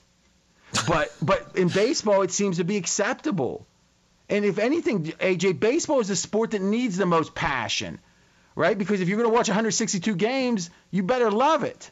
But 0.88 1.14
but 1.22 1.56
in 1.56 1.70
baseball, 1.70 2.22
it 2.24 2.32
seems 2.32 2.58
to 2.58 2.64
be 2.64 2.78
acceptable. 2.78 3.66
And 4.30 4.46
if 4.46 4.60
anything, 4.60 5.06
AJ, 5.06 5.60
baseball 5.60 6.00
is 6.00 6.10
a 6.10 6.16
sport 6.16 6.52
that 6.52 6.62
needs 6.62 6.98
the 6.98 7.06
most 7.06 7.34
passion, 7.34 8.00
right? 8.56 8.78
Because 8.78 9.02
if 9.02 9.08
you're 9.08 9.18
going 9.18 9.30
to 9.30 9.34
watch 9.34 9.48
162 9.48 10.16
games, 10.16 10.70
you 10.92 11.02
better 11.04 11.32
love 11.32 11.64
it, 11.64 11.90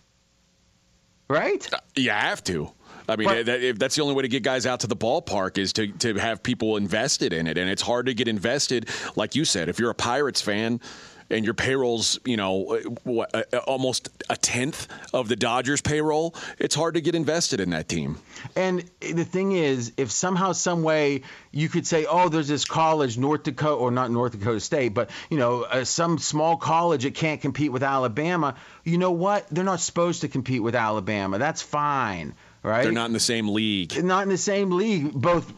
right? 1.27 1.73
Uh, 1.73 1.79
you 1.95 2.11
have 2.11 2.43
to. 2.43 2.71
I 3.07 3.15
mean, 3.15 3.27
but, 3.27 3.45
that, 3.45 3.63
if 3.63 3.79
that's 3.79 3.95
the 3.95 4.01
only 4.01 4.15
way 4.15 4.23
to 4.23 4.27
get 4.27 4.43
guys 4.43 4.65
out 4.65 4.81
to 4.81 4.87
the 4.87 4.95
ballpark 4.95 5.57
is 5.57 5.73
to, 5.73 5.87
to 5.87 6.15
have 6.15 6.43
people 6.43 6.77
invested 6.77 7.33
in 7.33 7.47
it. 7.47 7.57
And 7.57 7.69
it's 7.69 7.81
hard 7.81 8.07
to 8.07 8.13
get 8.13 8.27
invested, 8.27 8.89
like 9.15 9.35
you 9.35 9.45
said, 9.45 9.69
if 9.69 9.79
you're 9.79 9.91
a 9.91 9.95
Pirates 9.95 10.41
fan 10.41 10.81
and 11.29 11.43
your 11.43 11.53
payroll's, 11.53 12.19
you 12.25 12.37
know, 12.37 12.79
what, 13.03 13.53
almost 13.65 14.09
a 14.29 14.37
tenth 14.37 14.87
of 15.13 15.27
the 15.27 15.35
Dodgers 15.35 15.81
payroll, 15.81 16.35
it's 16.57 16.75
hard 16.75 16.93
to 16.93 17.01
get 17.01 17.15
invested 17.15 17.59
in 17.59 17.71
that 17.71 17.89
team. 17.89 18.17
And 18.55 18.89
the 18.99 19.25
thing 19.25 19.51
is, 19.51 19.93
if 19.97 20.11
somehow, 20.11 20.53
some 20.53 20.83
way, 20.83 21.23
you 21.51 21.67
could 21.69 21.85
say, 21.85 22.05
oh, 22.05 22.29
there's 22.29 22.47
this 22.47 22.65
college, 22.65 23.17
North 23.17 23.43
Dakota, 23.43 23.75
or 23.75 23.91
not 23.91 24.09
North 24.09 24.33
Dakota 24.33 24.59
State, 24.59 24.93
but 24.93 25.09
you 25.29 25.37
know, 25.37 25.63
uh, 25.63 25.83
some 25.83 26.17
small 26.17 26.55
college 26.55 27.03
that 27.03 27.13
can't 27.13 27.41
compete 27.41 27.71
with 27.71 27.83
Alabama. 27.83 28.55
You 28.83 28.97
know 28.97 29.11
what? 29.11 29.47
They're 29.49 29.65
not 29.65 29.81
supposed 29.81 30.21
to 30.21 30.29
compete 30.29 30.63
with 30.63 30.75
Alabama. 30.75 31.39
That's 31.39 31.61
fine 31.61 32.35
right? 32.63 32.83
They're 32.83 32.91
not 32.91 33.07
in 33.07 33.13
the 33.13 33.19
same 33.19 33.49
league. 33.49 34.03
Not 34.03 34.23
in 34.23 34.29
the 34.29 34.37
same 34.37 34.71
league, 34.71 35.11
both 35.13 35.51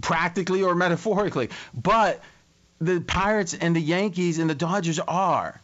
practically 0.00 0.62
or 0.62 0.74
metaphorically. 0.74 1.50
But 1.74 2.22
the 2.80 3.00
Pirates 3.00 3.54
and 3.54 3.74
the 3.74 3.80
Yankees 3.80 4.38
and 4.38 4.48
the 4.48 4.54
Dodgers 4.54 4.98
are. 5.00 5.60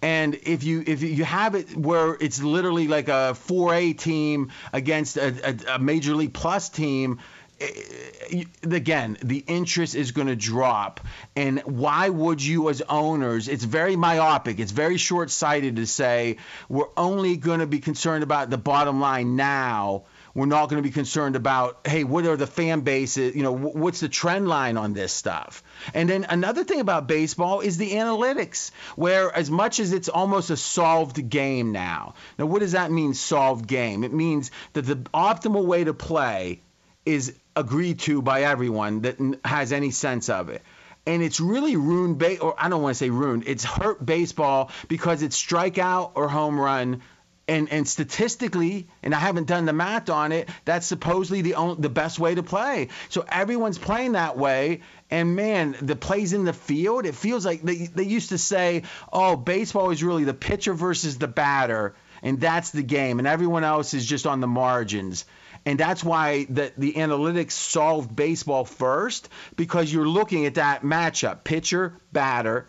And 0.00 0.34
if 0.42 0.64
you 0.64 0.82
if 0.84 1.02
you 1.02 1.24
have 1.24 1.54
it 1.54 1.76
where 1.76 2.16
it's 2.20 2.42
literally 2.42 2.88
like 2.88 3.08
a 3.08 3.36
4A 3.48 3.96
team 3.96 4.50
against 4.72 5.16
a, 5.16 5.50
a, 5.70 5.74
a 5.74 5.78
major 5.78 6.16
league 6.16 6.34
plus 6.34 6.70
team, 6.70 7.20
eh, 7.60 8.42
again, 8.64 9.16
the 9.22 9.44
interest 9.46 9.94
is 9.94 10.10
going 10.10 10.26
to 10.26 10.34
drop. 10.34 10.98
And 11.36 11.60
why 11.60 12.08
would 12.08 12.42
you, 12.42 12.68
as 12.68 12.82
owners, 12.82 13.46
it's 13.46 13.62
very 13.62 13.94
myopic, 13.94 14.58
it's 14.58 14.72
very 14.72 14.96
short 14.96 15.30
sighted 15.30 15.76
to 15.76 15.86
say 15.86 16.38
we're 16.68 16.90
only 16.96 17.36
going 17.36 17.60
to 17.60 17.68
be 17.68 17.78
concerned 17.78 18.24
about 18.24 18.50
the 18.50 18.58
bottom 18.58 19.00
line 19.00 19.36
now 19.36 20.02
we're 20.34 20.46
not 20.46 20.68
going 20.68 20.82
to 20.82 20.88
be 20.88 20.92
concerned 20.92 21.36
about, 21.36 21.86
hey, 21.86 22.04
what 22.04 22.24
are 22.26 22.36
the 22.36 22.46
fan 22.46 22.80
bases? 22.80 23.34
You 23.36 23.42
know, 23.42 23.52
what's 23.52 24.00
the 24.00 24.08
trend 24.08 24.48
line 24.48 24.76
on 24.76 24.92
this 24.92 25.12
stuff? 25.12 25.62
And 25.94 26.08
then 26.08 26.24
another 26.28 26.64
thing 26.64 26.80
about 26.80 27.06
baseball 27.06 27.60
is 27.60 27.76
the 27.76 27.92
analytics, 27.92 28.70
where 28.96 29.34
as 29.34 29.50
much 29.50 29.80
as 29.80 29.92
it's 29.92 30.08
almost 30.08 30.50
a 30.50 30.56
solved 30.56 31.28
game 31.28 31.72
now. 31.72 32.14
Now, 32.38 32.46
what 32.46 32.60
does 32.60 32.72
that 32.72 32.90
mean, 32.90 33.14
solved 33.14 33.66
game? 33.66 34.04
It 34.04 34.12
means 34.12 34.50
that 34.72 34.82
the 34.82 34.96
optimal 34.96 35.64
way 35.66 35.84
to 35.84 35.94
play 35.94 36.60
is 37.04 37.34
agreed 37.54 37.98
to 38.00 38.22
by 38.22 38.42
everyone 38.42 39.02
that 39.02 39.18
has 39.44 39.72
any 39.72 39.90
sense 39.90 40.28
of 40.28 40.48
it 40.48 40.62
and 41.06 41.22
it's 41.22 41.40
really 41.40 41.76
ruined 41.76 42.18
ba- 42.18 42.38
or 42.38 42.54
I 42.56 42.68
don't 42.68 42.82
want 42.82 42.94
to 42.94 42.98
say 42.98 43.10
ruined. 43.10 43.44
It's 43.46 43.64
hurt 43.64 44.04
baseball 44.04 44.70
because 44.88 45.22
it's 45.22 45.40
strikeout 45.40 46.12
or 46.14 46.28
home 46.28 46.58
run 46.60 47.02
and 47.48 47.70
and 47.72 47.86
statistically, 47.88 48.88
and 49.02 49.14
I 49.14 49.18
haven't 49.18 49.48
done 49.48 49.64
the 49.64 49.72
math 49.72 50.10
on 50.10 50.32
it, 50.32 50.48
that's 50.64 50.86
supposedly 50.86 51.42
the 51.42 51.54
only, 51.56 51.80
the 51.80 51.88
best 51.88 52.18
way 52.18 52.34
to 52.34 52.42
play. 52.42 52.88
So 53.08 53.24
everyone's 53.28 53.78
playing 53.78 54.12
that 54.12 54.38
way, 54.38 54.80
and 55.10 55.34
man, 55.34 55.76
the 55.80 55.96
plays 55.96 56.32
in 56.32 56.44
the 56.44 56.52
field, 56.52 57.04
it 57.04 57.14
feels 57.14 57.44
like 57.44 57.62
they 57.62 57.86
they 57.86 58.04
used 58.04 58.30
to 58.30 58.38
say, 58.38 58.84
oh, 59.12 59.36
baseball 59.36 59.90
is 59.90 60.02
really 60.02 60.24
the 60.24 60.34
pitcher 60.34 60.74
versus 60.74 61.18
the 61.18 61.28
batter, 61.28 61.94
and 62.22 62.40
that's 62.40 62.70
the 62.70 62.82
game, 62.82 63.18
and 63.18 63.26
everyone 63.26 63.64
else 63.64 63.94
is 63.94 64.06
just 64.06 64.26
on 64.26 64.40
the 64.40 64.46
margins. 64.46 65.24
And 65.64 65.78
that's 65.78 66.02
why 66.02 66.44
the, 66.50 66.72
the 66.76 66.94
analytics 66.94 67.52
solved 67.52 68.14
baseball 68.16 68.64
first 68.64 69.28
because 69.54 69.92
you're 69.92 70.08
looking 70.08 70.46
at 70.46 70.54
that 70.54 70.82
matchup, 70.82 71.44
pitcher, 71.44 71.94
batter. 72.12 72.66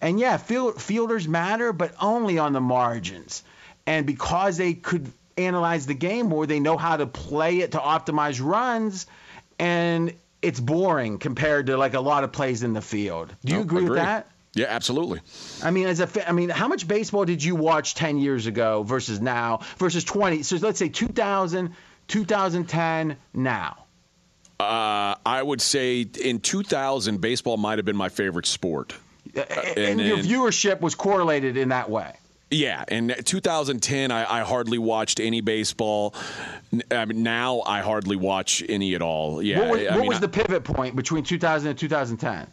And 0.00 0.18
yeah, 0.18 0.38
field, 0.38 0.82
fielders 0.82 1.28
matter, 1.28 1.72
but 1.72 1.94
only 2.00 2.38
on 2.38 2.52
the 2.52 2.60
margins. 2.60 3.44
And 3.86 4.06
because 4.06 4.56
they 4.56 4.74
could 4.74 5.10
analyze 5.36 5.86
the 5.86 5.94
game 5.94 6.26
more, 6.26 6.46
they 6.46 6.60
know 6.60 6.76
how 6.76 6.96
to 6.96 7.06
play 7.06 7.60
it 7.60 7.72
to 7.72 7.78
optimize 7.78 8.42
runs. 8.42 9.06
And 9.58 10.14
it's 10.40 10.60
boring 10.60 11.18
compared 11.18 11.66
to 11.66 11.76
like 11.76 11.94
a 11.94 12.00
lot 12.00 12.24
of 12.24 12.32
plays 12.32 12.62
in 12.62 12.72
the 12.72 12.82
field. 12.82 13.34
Do 13.44 13.54
you 13.54 13.60
agree, 13.60 13.84
agree, 13.84 13.90
with 13.90 13.98
that? 13.98 14.28
Yeah, 14.54 14.66
absolutely. 14.68 15.20
I 15.62 15.70
mean, 15.70 15.86
as 15.86 16.00
a, 16.00 16.28
I 16.28 16.32
mean, 16.32 16.50
how 16.50 16.68
much 16.68 16.86
baseball 16.86 17.24
did 17.24 17.42
you 17.42 17.54
watch 17.54 17.94
10 17.94 18.18
years 18.18 18.46
ago 18.46 18.82
versus 18.82 19.20
now 19.20 19.60
versus 19.78 20.04
20? 20.04 20.42
So 20.42 20.56
let's 20.56 20.78
say 20.78 20.88
2000, 20.88 21.74
2010, 22.08 23.16
now. 23.32 23.84
Uh, 24.60 25.16
I 25.24 25.42
would 25.42 25.60
say 25.60 26.02
in 26.02 26.40
2000, 26.40 27.20
baseball 27.20 27.56
might 27.56 27.78
have 27.78 27.86
been 27.86 27.96
my 27.96 28.10
favorite 28.10 28.46
sport. 28.46 28.94
Uh, 29.34 29.40
and, 29.76 29.78
and 29.78 30.00
your 30.00 30.18
viewership 30.18 30.80
was 30.80 30.94
correlated 30.94 31.56
in 31.56 31.70
that 31.70 31.88
way. 31.88 32.12
Yeah, 32.52 32.84
in 32.88 33.14
2010, 33.24 34.10
I, 34.10 34.40
I, 34.40 34.40
hardly 34.42 34.76
watched 34.76 35.20
any 35.20 35.40
baseball. 35.40 36.14
I 36.90 37.06
mean, 37.06 37.22
now 37.22 37.62
I 37.62 37.80
hardly 37.80 38.16
watch 38.16 38.62
any 38.68 38.94
at 38.94 39.00
all. 39.00 39.42
Yeah. 39.42 39.60
What 39.60 39.70
was, 39.70 39.84
what 39.86 39.98
mean, 39.98 40.08
was 40.08 40.20
the 40.20 40.28
pivot 40.28 40.62
point 40.62 40.94
between 40.94 41.24
2000 41.24 41.70
and 41.70 41.78
2010? 41.78 42.46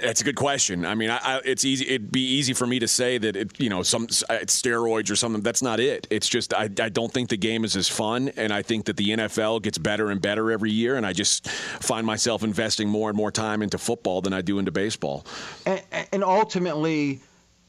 That's 0.00 0.22
a 0.22 0.24
good 0.24 0.36
question. 0.36 0.86
I 0.86 0.94
mean, 0.94 1.10
I, 1.10 1.18
I, 1.22 1.40
it's 1.44 1.66
easy. 1.66 1.86
It'd 1.86 2.10
be 2.10 2.22
easy 2.22 2.54
for 2.54 2.66
me 2.66 2.78
to 2.78 2.88
say 2.88 3.18
that 3.18 3.36
it, 3.36 3.60
you 3.60 3.68
know, 3.68 3.82
some 3.82 4.04
uh, 4.30 4.38
it's 4.40 4.60
steroids 4.60 5.10
or 5.10 5.16
something. 5.16 5.42
That's 5.42 5.60
not 5.60 5.80
it. 5.80 6.06
It's 6.08 6.28
just 6.28 6.54
I, 6.54 6.62
I 6.80 6.88
don't 6.88 7.12
think 7.12 7.28
the 7.28 7.36
game 7.36 7.62
is 7.62 7.76
as 7.76 7.88
fun, 7.88 8.30
and 8.36 8.54
I 8.54 8.62
think 8.62 8.86
that 8.86 8.96
the 8.96 9.10
NFL 9.10 9.62
gets 9.62 9.76
better 9.76 10.10
and 10.10 10.20
better 10.20 10.50
every 10.50 10.70
year, 10.70 10.96
and 10.96 11.04
I 11.04 11.12
just 11.12 11.46
find 11.48 12.06
myself 12.06 12.42
investing 12.42 12.88
more 12.88 13.10
and 13.10 13.16
more 13.16 13.30
time 13.30 13.60
into 13.60 13.76
football 13.76 14.22
than 14.22 14.32
I 14.32 14.40
do 14.40 14.58
into 14.58 14.72
baseball. 14.72 15.26
And, 15.66 15.82
and 16.10 16.24
ultimately, 16.24 17.20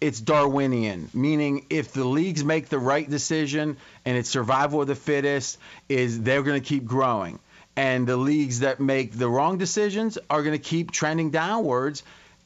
it's 0.04 0.20
Darwinian, 0.20 1.10
meaning 1.14 1.66
if 1.70 1.94
the 1.94 2.04
leagues 2.04 2.44
make 2.44 2.68
the 2.68 2.78
right 2.78 3.10
decision 3.10 3.78
and 4.04 4.18
it's 4.18 4.30
survival 4.30 4.82
of 4.82 4.88
the 4.88 4.96
fittest, 4.96 5.58
is 5.88 6.22
they're 6.24 6.44
going 6.44 6.62
to 6.62 6.68
keep 6.68 6.84
growing, 6.84 7.40
and 7.78 8.06
the 8.06 8.18
leagues 8.18 8.60
that 8.60 8.82
make 8.82 9.14
the 9.14 9.30
wrong 9.30 9.58
decisions 9.58 10.18
are 10.30 10.44
going 10.44 10.58
to 10.60 10.70
keep 10.70 10.92
trending 10.92 11.32
downwards. 11.32 12.04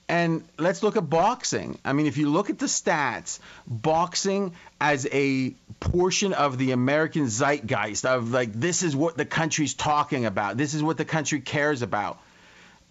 And 0.07 0.47
let's 0.59 0.83
look 0.83 0.97
at 0.97 1.09
boxing. 1.09 1.79
I 1.83 1.93
mean, 1.93 2.05
if 2.05 2.17
you 2.17 2.29
look 2.29 2.51
at 2.51 2.59
the 2.59 2.67
stats, 2.67 3.39
boxing 3.65 4.53
as 4.79 5.07
a 5.11 5.55
portion 5.79 6.33
of 6.33 6.59
the 6.59 6.73
American 6.73 7.25
zeitgeist 7.27 8.05
of 8.05 8.31
like 8.31 8.53
this 8.53 8.83
is 8.83 8.95
what 8.95 9.17
the 9.17 9.25
country's 9.25 9.73
talking 9.73 10.27
about, 10.27 10.57
this 10.57 10.75
is 10.75 10.83
what 10.83 10.97
the 10.97 11.05
country 11.05 11.39
cares 11.39 11.81
about 11.81 12.19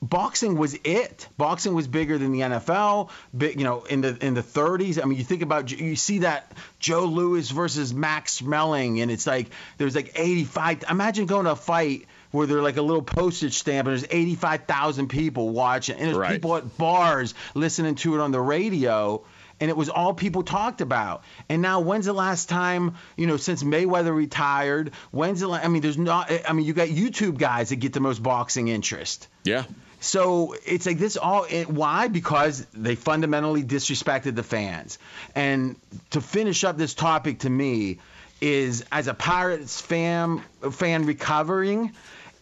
boxing 0.03 0.57
was 0.57 0.75
it. 0.85 1.29
Boxing 1.37 1.75
was 1.75 1.89
bigger 1.89 2.19
than 2.19 2.33
the 2.33 2.41
NFL. 2.41 3.11
Big, 3.37 3.59
you 3.59 3.65
know, 3.65 3.85
in 3.85 4.01
the 4.01 4.17
in 4.25 4.35
the 4.35 4.43
30s. 4.43 5.03
I 5.03 5.07
mean, 5.07 5.19
you 5.19 5.25
think 5.25 5.43
about 5.43 5.71
you 5.71 5.97
see 5.97 6.19
that 6.21 6.53
Joe 6.79 7.05
Louis 7.05 7.51
versus 7.51 7.93
Max 7.95 8.41
Schmeling, 8.41 9.03
and 9.03 9.11
it's 9.11 9.27
like 9.27 9.49
there's 9.79 9.95
like 9.95 10.13
85. 10.15 10.85
Imagine 10.91 11.27
going 11.27 11.47
to 11.47 11.53
a 11.53 11.57
fight 11.57 12.07
where 12.31 12.47
they're 12.47 12.63
like 12.63 12.77
a 12.77 12.83
little 12.83 13.03
postage 13.03 13.55
stamp, 13.55 13.89
and 13.89 13.97
there's 13.97 14.07
85,000 14.11 15.09
people 15.09 15.51
watching, 15.51 15.97
and 15.97 16.09
there's 16.09 16.17
right. 16.17 16.33
people 16.33 16.57
at 16.57 16.77
bars 16.77 17.35
listening 17.55 17.95
to 17.97 18.15
it 18.15 18.21
on 18.21 18.33
the 18.33 18.41
radio. 18.41 19.25
and 19.59 19.71
it 19.71 19.77
was 19.77 19.89
all 19.89 20.13
people 20.13 20.43
talked 20.43 20.83
about. 20.83 21.25
And 21.49 21.63
now, 21.63 21.81
when's 21.81 22.05
the 22.05 22.13
last 22.13 22.51
time, 22.51 22.97
you 23.17 23.27
know, 23.27 23.39
since 23.39 23.63
Mayweather 23.63 24.15
retired? 24.15 24.93
When's 25.13 25.41
the? 25.41 25.49
La- 25.49 25.57
I 25.59 25.69
mean, 25.69 25.81
there's 25.81 25.97
not. 25.97 26.31
I 26.47 26.53
mean, 26.53 26.67
you 26.67 26.75
got 26.75 26.89
YouTube 26.89 27.39
guys 27.39 27.71
that 27.71 27.77
get 27.77 27.95
the 27.95 28.01
most 28.01 28.23
boxing 28.23 28.69
interest. 28.69 29.29
Yeah. 29.45 29.65
So 30.07 30.55
it's 30.65 30.87
like 30.87 30.99
this 30.99 31.17
all. 31.17 31.47
It, 31.51 31.69
why? 31.69 32.07
Because 32.07 32.65
they 32.73 32.95
fundamentally 32.95 33.65
disrespected 33.65 34.37
the 34.37 34.45
fans. 34.45 34.99
And 35.35 35.77
to 36.11 36.21
finish 36.21 36.63
up 36.63 36.77
this 36.77 36.95
topic, 36.95 37.41
to 37.41 37.51
me, 37.51 37.99
is 38.41 38.85
as 38.93 39.09
a 39.09 39.15
Pirates 39.15 39.81
fan, 39.81 40.43
fan 40.71 41.07
recovering, 41.07 41.93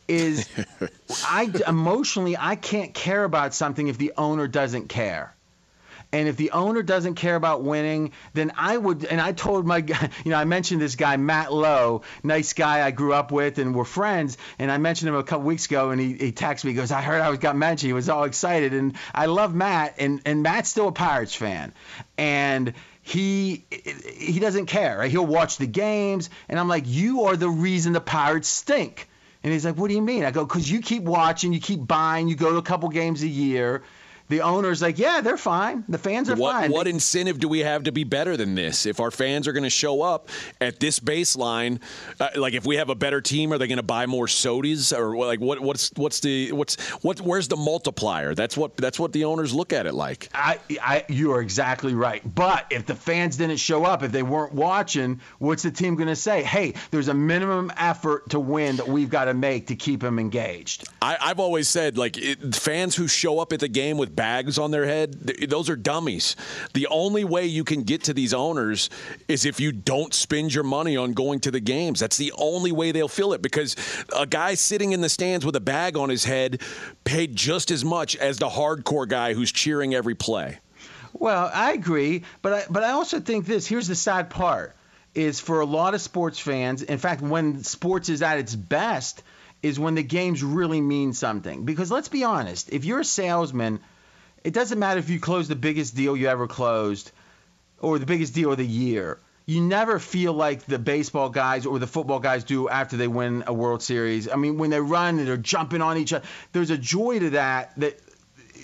is 0.07 0.46
I 1.27 1.50
emotionally 1.66 2.37
I 2.37 2.57
can't 2.57 2.92
care 2.92 3.24
about 3.24 3.55
something 3.55 3.88
if 3.88 3.96
the 3.96 4.12
owner 4.18 4.46
doesn't 4.46 4.88
care. 4.88 5.34
And 6.14 6.29
if 6.29 6.37
the 6.37 6.53
owner 6.53 6.85
doesn't 6.85 7.16
care 7.16 7.35
about 7.35 7.64
winning, 7.64 8.12
then 8.35 8.53
I 8.57 8.77
would. 8.77 9.05
And 9.05 9.20
I 9.20 9.33
told 9.33 9.66
my, 9.66 9.79
you 10.24 10.31
know, 10.31 10.37
I 10.37 10.44
mentioned 10.44 10.81
this 10.81 10.94
guy 10.94 11.16
Matt 11.16 11.53
Lowe, 11.53 12.03
nice 12.22 12.53
guy 12.53 12.87
I 12.87 12.92
grew 12.92 13.12
up 13.12 13.33
with 13.33 13.59
and 13.59 13.74
we're 13.74 13.85
friends. 13.85 14.38
And 14.61 14.70
I 14.70 14.79
mentioned 14.79 15.09
him 15.09 15.16
a 15.16 15.24
couple 15.24 15.44
weeks 15.44 15.66
ago, 15.66 15.90
and 15.90 16.00
he, 16.00 16.12
he 16.12 16.31
texted 16.31 16.66
me, 16.66 16.70
he 16.70 16.77
goes, 16.77 16.92
I 16.92 17.03
heard 17.03 17.20
I 17.20 17.31
was 17.31 17.40
got 17.40 17.57
mentioned. 17.57 17.88
He 17.88 17.94
was 17.94 18.09
all 18.09 18.22
excited, 18.22 18.74
and 18.74 18.96
I 19.12 19.27
love 19.27 19.57
Matt, 19.57 19.96
and 19.98 20.22
and 20.24 20.44
Matt's 20.44 20.68
still 20.68 20.87
a 20.87 20.92
Pirates 20.92 21.35
fan, 21.35 21.74
and 22.16 22.74
he 23.03 23.64
he 23.70 24.38
doesn't 24.38 24.66
care. 24.66 24.98
Right? 24.98 25.11
He'll 25.11 25.27
watch 25.27 25.57
the 25.57 25.66
games, 25.66 26.31
and 26.48 26.61
I'm 26.61 26.68
like, 26.68 26.85
you 26.87 27.24
are 27.24 27.37
the 27.37 27.50
reason 27.50 27.92
the 27.92 28.00
Pirates 28.00 28.46
stink. 28.46 29.09
And 29.42 29.53
he's 29.53 29.64
like, 29.64 29.77
what 29.77 29.88
do 29.88 29.94
you 29.94 30.00
mean? 30.00 30.24
I 30.24 30.31
go, 30.31 30.44
because 30.44 30.70
you 30.70 30.81
keep 30.81 31.03
watching, 31.03 31.53
you 31.53 31.61
keep 31.61 31.85
buying, 31.85 32.29
you 32.29 32.37
go 32.37 32.53
to 32.53 32.57
a 32.57 32.62
couple 32.62 32.88
games 32.88 33.22
a 33.24 33.29
year 33.29 33.83
the 34.29 34.41
owner's 34.41 34.81
like, 34.81 34.99
yeah, 34.99 35.21
they're 35.21 35.37
fine. 35.37 35.85
The 35.89 35.99
fans 35.99 36.31
are 36.31 36.37
what, 36.37 36.53
fine. 36.53 36.71
What 36.71 36.89
incentive 36.89 37.39
do 37.39 37.49
we 37.49 37.61
have 37.61 37.85
to 37.85 37.93
be 37.93 38.05
better 38.05 38.37
than 38.37 38.55
this? 38.55 38.87
If 38.87 38.99
our 39.01 39.11
fans 39.11 39.47
are 39.47 39.53
going 39.53 39.65
to 39.65 39.71
show 39.71 40.01
up 40.01 40.31
at 40.61 40.81
this 40.81 40.99
baseline, 40.99 41.81
uh, 42.19 42.31
like 42.37 42.55
if 42.55 42.65
we 42.65 42.77
have 42.77 42.89
a 42.89 42.95
better 42.95 43.21
team, 43.21 43.53
are 43.53 43.59
they 43.59 43.67
going 43.67 43.77
to 43.77 43.83
buy 43.83 44.07
more 44.07 44.27
sodas 44.27 44.93
or 44.93 45.17
like 45.17 45.41
what? 45.41 45.61
What's 45.61 45.91
what's 45.97 46.21
the 46.21 46.53
what's 46.53 46.81
what? 47.03 47.21
Where's 47.21 47.49
the 47.49 47.57
multiplier? 47.57 48.35
That's 48.35 48.57
what 48.57 48.77
that's 48.79 48.99
what 48.99 49.13
the 49.13 49.25
owners 49.25 49.53
look 49.53 49.73
at 49.73 49.87
it 49.87 49.93
like. 49.93 50.31
I, 50.33 50.59
I 50.81 51.05
you 51.09 51.33
are 51.33 51.43
exactly 51.43 51.95
right. 51.95 52.23
But 52.35 52.67
if 52.71 52.87
the 52.87 52.95
fans 52.95 53.37
didn't 53.37 53.59
show 53.59 53.85
up, 53.85 54.03
if 54.03 54.11
they 54.11 54.23
weren't 54.23 54.55
watching, 54.55 55.21
what's 55.39 55.63
the 55.63 55.71
team 55.71 55.97
going 55.97 56.09
to 56.09 56.17
say? 56.17 56.43
Hey, 56.43 56.75
there's 56.91 57.09
a 57.09 57.15
minimum 57.15 57.71
effort 57.77 58.31
to 58.31 58.41
win 58.41 58.77
that 58.77 58.89
we've 58.89 59.11
got 59.11 59.27
to 59.27 59.35
make 59.35 59.67
to 59.67 59.77
keep 59.77 60.01
them 60.01 60.19
engaged. 60.19 60.89
I, 61.03 61.17
have 61.21 61.41
always 61.41 61.69
said 61.69 61.99
like 61.99 62.17
it, 62.17 62.55
fans 62.55 62.97
who 62.97 63.07
show 63.07 63.39
up 63.39 63.53
at 63.53 63.61
the 63.61 63.69
game 63.69 63.99
with 63.99 64.13
bags 64.14 64.59
on 64.59 64.70
their 64.70 64.87
head, 64.87 65.12
those 65.48 65.68
are 65.68 65.77
dummies. 65.77 66.37
The 66.72 66.87
only 66.88 67.24
way 67.24 67.46
you 67.46 67.64
can 67.64 67.83
get 67.83 68.05
to 68.05 68.14
these 68.14 68.35
owners 68.35 68.90
is 69.29 69.44
if 69.44 69.61
you 69.61 69.72
don't 69.72 70.14
spend 70.14 70.55
your 70.55 70.64
money 70.64 70.96
on 70.96 71.12
going 71.12 71.40
to 71.40 71.50
the 71.50 71.61
games. 71.61 72.00
That's 72.00 72.16
the 72.16 72.33
only 72.37 72.72
way 72.72 72.92
they'll 72.92 73.09
feel 73.09 73.33
it 73.33 73.42
because 73.42 73.77
a 74.16 74.27
guy 74.27 74.55
sitting 74.55 74.92
in 74.92 75.00
the 75.00 75.09
stands 75.09 75.44
with 75.44 75.57
a 75.57 75.61
bag 75.61 75.96
on 75.96 76.09
his 76.09 76.24
head 76.24 76.61
paid 77.05 77.37
just 77.37 77.70
as 77.70 77.85
much 77.85 78.16
as 78.16 78.38
the 78.38 78.48
hardcore 78.48 79.09
guy 79.09 79.35
who's 79.35 79.53
cheering 79.53 79.94
every 79.94 80.14
play. 80.14 80.59
Well, 81.12 81.50
I 81.53 81.72
agree, 81.72 82.24
but 82.42 82.53
I, 82.53 82.64
but 82.68 82.83
I 82.83 82.90
also 82.90 83.20
think 83.20 83.46
this. 83.46 83.66
Here's 83.66 83.87
the 83.87 83.94
sad 83.94 84.31
part: 84.31 84.74
is 85.14 85.38
for 85.40 85.61
a 85.61 85.64
lot 85.64 85.94
of 85.94 86.00
sports 86.00 86.38
fans. 86.38 86.83
In 86.83 86.98
fact, 86.98 87.22
when 87.22 87.62
sports 87.62 88.09
is 88.09 88.20
at 88.20 88.38
its 88.38 88.55
best, 88.55 89.22
is 89.62 89.79
when 89.79 89.94
the 89.94 90.03
games 90.03 90.42
really 90.42 90.81
mean 90.81 91.12
something. 91.12 91.64
Because 91.64 91.90
let's 91.90 92.09
be 92.09 92.24
honest, 92.24 92.70
if 92.70 92.85
you're 92.85 93.00
a 93.00 93.05
salesman 93.05 93.81
it 94.44 94.52
doesn't 94.52 94.78
matter 94.78 95.00
if 95.00 95.09
you 95.09 95.18
close 95.18 95.48
the 95.48 95.57
biggest 95.57 95.96
deal 95.96 96.16
you 96.16 96.28
ever 96.28 96.46
closed 96.46 97.11
or 97.80 97.98
the 97.98 98.07
biggest 98.07 98.35
deal 98.35 98.52
of 98.52 98.59
the 98.59 98.66
year. 98.66 99.18
You 99.46 99.61
never 99.61 99.98
feel 99.98 100.33
like 100.33 100.64
the 100.64 100.78
baseball 100.78 101.28
guys 101.28 101.66
or 101.66 101.78
the 101.78 101.87
football 101.87 102.18
guys 102.18 102.44
do 102.44 102.68
after 102.68 102.96
they 102.96 103.09
win 103.09 103.44
a 103.46 103.52
World 103.52 103.83
Series. 103.83 104.28
I 104.28 104.37
mean, 104.37 104.57
when 104.57 104.70
they 104.70 104.80
run 104.80 105.18
and 105.18 105.26
they're 105.26 105.37
jumping 105.37 105.83
on 105.83 105.98
each 105.98 106.12
other, 106.12 106.24
there's 106.52 106.70
a 106.70 106.78
joy 106.78 107.18
to 107.18 107.30
that 107.30 107.78
that 107.78 107.98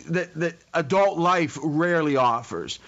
that, 0.09 0.35
that 0.35 0.55
adult 0.73 1.19
life 1.19 1.59
rarely 1.63 2.17
offers 2.17 2.79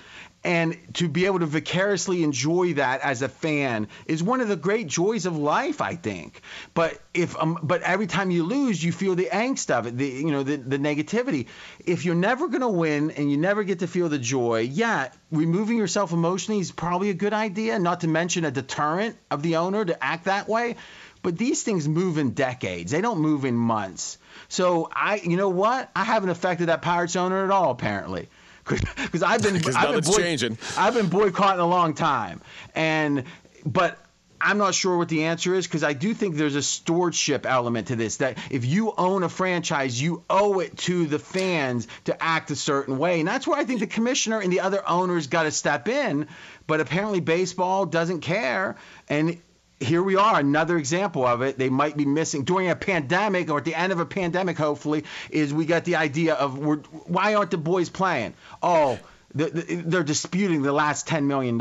and 0.44 0.76
to 0.94 1.09
be 1.09 1.26
able 1.26 1.38
to 1.38 1.46
vicariously 1.46 2.24
enjoy 2.24 2.74
that 2.74 3.00
as 3.02 3.22
a 3.22 3.28
fan 3.28 3.88
is 4.07 4.22
one 4.22 4.40
of 4.40 4.48
the 4.48 4.57
great 4.57 4.88
joys 4.88 5.26
of 5.26 5.37
life 5.37 5.81
i 5.81 5.94
think. 5.94 6.40
But 6.74 7.00
if 7.14 7.38
um, 7.38 7.59
but 7.62 7.83
every 7.83 8.07
time 8.07 8.31
you 8.31 8.44
lose 8.44 8.83
you 8.83 8.92
feel 8.92 9.14
the 9.14 9.28
angst 9.33 9.70
of 9.70 9.87
it 9.87 9.96
the 9.96 10.07
you 10.07 10.31
know 10.31 10.42
the, 10.42 10.57
the 10.57 10.78
negativity. 10.78 11.46
If 11.85 12.05
you're 12.05 12.14
never 12.14 12.48
going 12.48 12.62
to 12.62 12.68
win 12.68 13.12
and 13.12 13.31
you 13.31 13.37
never 13.37 13.62
get 13.62 13.81
to 13.81 13.87
feel 13.87 14.09
the 14.09 14.18
joy 14.18 14.61
yeah 14.61 15.11
removing 15.31 15.78
yourself 15.78 16.12
emotionally 16.12 16.61
is 16.61 16.72
probably 16.72 17.11
a 17.11 17.14
good 17.14 17.33
idea 17.33 17.78
not 17.78 18.00
to 18.00 18.09
mention 18.09 18.44
a 18.44 18.50
deterrent 18.50 19.16
of 19.31 19.42
the 19.42 19.57
owner 19.57 19.85
to 19.85 20.05
act 20.05 20.24
that 20.24 20.48
way. 20.48 20.76
But 21.22 21.38
these 21.38 21.62
things 21.62 21.87
move 21.87 22.18
in 22.18 22.31
decades. 22.31 22.90
They 22.90 23.00
don't 23.00 23.20
move 23.20 23.44
in 23.44 23.55
months. 23.55 24.18
So 24.48 24.88
i 24.92 25.20
you 25.22 25.37
know 25.37 25.50
what? 25.50 25.88
I 25.94 26.05
haven't 26.05 26.31
affected 26.31 26.66
that 26.66 26.83
pirates 26.83 27.14
owner 27.14 27.44
at 27.44 27.50
all 27.50 27.70
apparently 27.70 28.28
because 28.68 29.22
I've 29.22 29.42
been 29.42 29.57
I've 29.77 29.94
been, 29.94 30.05
boy, 30.05 30.18
changing. 30.18 30.59
I've 30.77 30.94
been 30.94 31.09
boycotting 31.09 31.61
a 31.61 31.66
long 31.66 31.94
time, 31.94 32.40
and 32.75 33.25
but 33.64 33.98
I'm 34.40 34.59
not 34.59 34.75
sure 34.75 34.96
what 34.98 35.09
the 35.09 35.25
answer 35.25 35.55
is 35.55 35.66
because 35.66 35.85
I 35.85 35.92
do 35.92 36.14
think 36.14 36.35
there's 36.35 36.57
a 36.57 36.62
stewardship 36.62 37.46
element 37.46 37.88
to 37.88 37.96
this. 37.96 38.16
That 38.16 38.38
if 38.51 38.64
you 38.64 38.92
own 38.96 39.22
a 39.22 39.29
franchise, 39.29 40.01
you 40.01 40.25
owe 40.29 40.59
it 40.61 40.77
to 40.79 41.07
the 41.07 41.18
fans 41.18 41.87
to 42.05 42.22
act 42.22 42.51
a 42.51 42.57
certain 42.57 42.98
way, 42.98 43.20
and 43.20 43.29
that's 43.29 43.46
where 43.46 43.59
I 43.59 43.64
think 43.64 43.81
the 43.81 43.87
commissioner 43.87 44.40
and 44.40 44.53
the 44.53 44.61
other 44.61 44.83
owners 44.88 45.29
got 45.29 45.44
to 45.44 45.51
step 45.51 45.88
in. 45.88 46.29
But 46.66 46.81
apparently, 46.81 47.20
baseball 47.20 47.87
doesn't 47.87 48.20
care, 48.20 48.77
and 49.09 49.40
here 49.83 50.03
we 50.03 50.16
are, 50.16 50.38
another 50.38 50.79
example 50.79 51.27
of 51.27 51.42
it. 51.42 51.59
They 51.59 51.68
might 51.68 51.97
be 51.97 52.05
missing 52.05 52.45
during 52.45 52.71
a 52.71 52.77
pandemic 52.77 53.51
or 53.51 53.59
at 53.59 53.64
the 53.64 53.75
end 53.75 53.92
of 53.92 54.01
a 54.01 54.07
pandemic, 54.07 54.57
hopefully, 54.57 55.05
is 55.31 55.53
we 55.53 55.66
got 55.66 55.85
the 55.85 55.97
idea 55.97 56.35
of 56.35 56.59
why 57.07 57.35
aren't 57.35 57.51
the 57.51 57.59
boys 57.59 57.88
playing? 57.88 58.35
Oh, 58.62 58.99
they're 59.35 60.03
disputing 60.03 60.62
the 60.62 60.73
last 60.73 61.07
$10 61.09 61.25
million. 61.25 61.61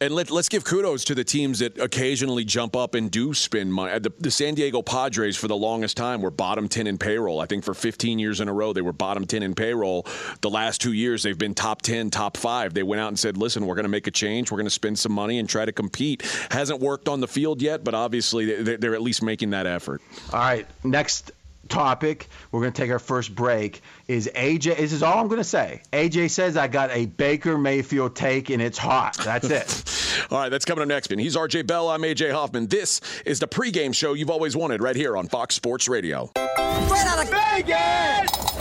And 0.00 0.14
let, 0.14 0.30
us 0.30 0.48
give 0.48 0.64
kudos 0.64 1.04
to 1.04 1.14
the 1.14 1.24
teams 1.24 1.58
that 1.58 1.78
occasionally 1.78 2.44
jump 2.44 2.74
up 2.76 2.94
and 2.94 3.10
do 3.10 3.34
spend 3.34 3.72
money. 3.72 3.92
Uh, 3.92 3.98
the, 3.98 4.12
the, 4.18 4.30
San 4.30 4.54
Diego 4.54 4.80
Padres, 4.82 5.36
for 5.36 5.48
the 5.48 5.56
longest 5.56 5.96
time, 5.96 6.22
were 6.22 6.30
bottom 6.30 6.68
10 6.68 6.86
in 6.86 6.98
payroll. 6.98 7.40
I 7.40 7.46
think 7.46 7.64
for 7.64 7.74
15 7.74 8.18
years 8.18 8.40
in 8.40 8.48
a 8.48 8.52
row, 8.52 8.72
they 8.72 8.80
were 8.80 8.92
bottom 8.92 9.26
10 9.26 9.42
in 9.42 9.54
payroll. 9.54 10.06
The 10.40 10.50
last 10.50 10.80
two 10.80 10.92
years, 10.92 11.22
they've 11.22 11.36
been 11.36 11.54
top 11.54 11.82
10, 11.82 12.10
top 12.10 12.36
five. 12.36 12.72
They 12.72 12.82
went 12.82 13.00
out 13.00 13.08
and 13.08 13.18
said, 13.18 13.36
listen, 13.36 13.66
we're 13.66 13.74
going 13.74 13.84
to 13.84 13.90
make 13.90 14.06
a 14.06 14.10
change. 14.10 14.50
We're 14.50 14.58
going 14.58 14.66
to 14.66 14.70
spend 14.70 14.98
some 14.98 15.12
money 15.12 15.38
and 15.38 15.48
try 15.48 15.64
to 15.64 15.72
compete. 15.72 16.22
Hasn't 16.50 16.80
worked 16.80 17.08
on 17.08 17.20
the 17.20 17.28
field 17.28 17.60
yet, 17.60 17.84
but 17.84 17.94
obviously 17.94 18.62
they're 18.62 18.94
at 18.94 19.02
least 19.02 19.22
making 19.22 19.50
that 19.50 19.66
effort. 19.66 20.00
All 20.32 20.40
right. 20.40 20.66
Next 20.82 21.32
topic. 21.68 22.28
We're 22.50 22.60
going 22.60 22.72
to 22.72 22.82
take 22.82 22.90
our 22.90 22.98
first 22.98 23.34
break. 23.34 23.82
Is 24.08 24.30
AJ? 24.34 24.76
This 24.76 24.92
is 24.92 25.02
all 25.02 25.18
I'm 25.18 25.28
going 25.28 25.40
to 25.40 25.44
say. 25.44 25.82
AJ 25.92 26.30
says 26.30 26.56
I 26.56 26.68
got 26.68 26.90
a 26.90 27.06
Baker 27.06 27.58
Mayfield 27.58 28.16
take 28.16 28.50
and 28.50 28.60
it's 28.62 28.78
hot. 28.78 29.16
That's 29.18 29.50
it. 29.50 30.26
all 30.30 30.38
right, 30.38 30.48
that's 30.48 30.64
coming 30.64 30.82
up 30.82 30.88
next. 30.88 31.10
Man, 31.10 31.18
he's 31.18 31.36
RJ 31.36 31.66
Bell. 31.66 31.88
I'm 31.90 32.02
AJ 32.02 32.32
Hoffman. 32.32 32.66
This 32.66 33.00
is 33.24 33.40
the 33.40 33.48
pregame 33.48 33.94
show 33.94 34.14
you've 34.14 34.30
always 34.30 34.56
wanted, 34.56 34.82
right 34.82 34.96
here 34.96 35.16
on 35.16 35.28
Fox 35.28 35.54
Sports 35.54 35.88
Radio. 35.88 36.30
Straight 36.34 37.06
out 37.06 37.24
of 37.24 37.30
Vegas. 37.30 38.54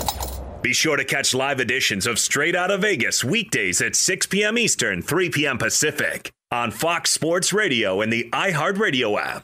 Be 0.61 0.71
sure 0.71 0.95
to 0.95 1.03
catch 1.03 1.33
live 1.33 1.59
editions 1.59 2.07
of 2.07 2.17
Straight 2.17 2.55
Out 2.55 2.71
of 2.71 2.81
Vegas 2.81 3.21
weekdays 3.21 3.81
at 3.81 3.97
6 3.97 4.27
p.m. 4.27 4.57
Eastern, 4.57 5.01
3 5.01 5.29
p.m. 5.29 5.57
Pacific 5.57 6.31
on 6.51 6.71
Fox 6.71 7.11
Sports 7.11 7.51
Radio 7.51 7.99
and 7.99 8.13
the 8.13 8.29
iHeartRadio 8.31 9.19
app. 9.19 9.43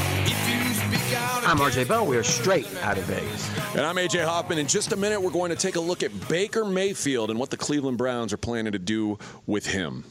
I'm 1.51 1.57
RJ 1.57 1.89
Bell. 1.89 2.05
We 2.05 2.15
are 2.15 2.23
straight 2.23 2.65
out 2.81 2.97
of 2.97 3.03
Vegas. 3.03 3.75
And 3.75 3.81
I'm 3.81 3.97
AJ 3.97 4.23
Hoffman. 4.23 4.57
In 4.57 4.67
just 4.67 4.93
a 4.93 4.95
minute, 4.95 5.21
we're 5.21 5.31
going 5.31 5.49
to 5.49 5.57
take 5.57 5.75
a 5.75 5.81
look 5.81 6.01
at 6.01 6.29
Baker 6.29 6.63
Mayfield 6.63 7.29
and 7.29 7.37
what 7.37 7.49
the 7.49 7.57
Cleveland 7.57 7.97
Browns 7.97 8.31
are 8.31 8.37
planning 8.37 8.71
to 8.71 8.79
do 8.79 9.19
with 9.45 9.65
him. 9.65 10.05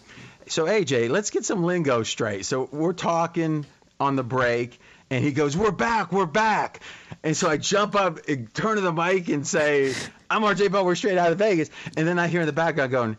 So 0.48 0.66
AJ, 0.66 1.08
let's 1.08 1.30
get 1.30 1.46
some 1.46 1.64
lingo 1.64 2.02
straight. 2.02 2.44
So 2.44 2.68
we're 2.70 2.92
talking 2.92 3.64
on 3.98 4.16
the 4.16 4.22
break, 4.22 4.78
and 5.08 5.24
he 5.24 5.32
goes, 5.32 5.56
"We're 5.56 5.70
back, 5.70 6.12
we're 6.12 6.26
back." 6.26 6.80
And 7.22 7.34
so 7.34 7.48
I 7.48 7.56
jump 7.56 7.94
up 7.94 8.28
and 8.28 8.52
turn 8.52 8.76
to 8.76 8.82
the 8.82 8.92
mic 8.92 9.28
and 9.28 9.46
say, 9.46 9.94
"I'm 10.28 10.42
RJ 10.42 10.70
Bell. 10.70 10.84
We're 10.84 10.94
straight 10.94 11.16
out 11.16 11.32
of 11.32 11.38
Vegas." 11.38 11.70
And 11.96 12.06
then 12.06 12.18
I 12.18 12.28
hear 12.28 12.42
in 12.42 12.46
the 12.48 12.52
background 12.52 12.90
going. 12.90 13.16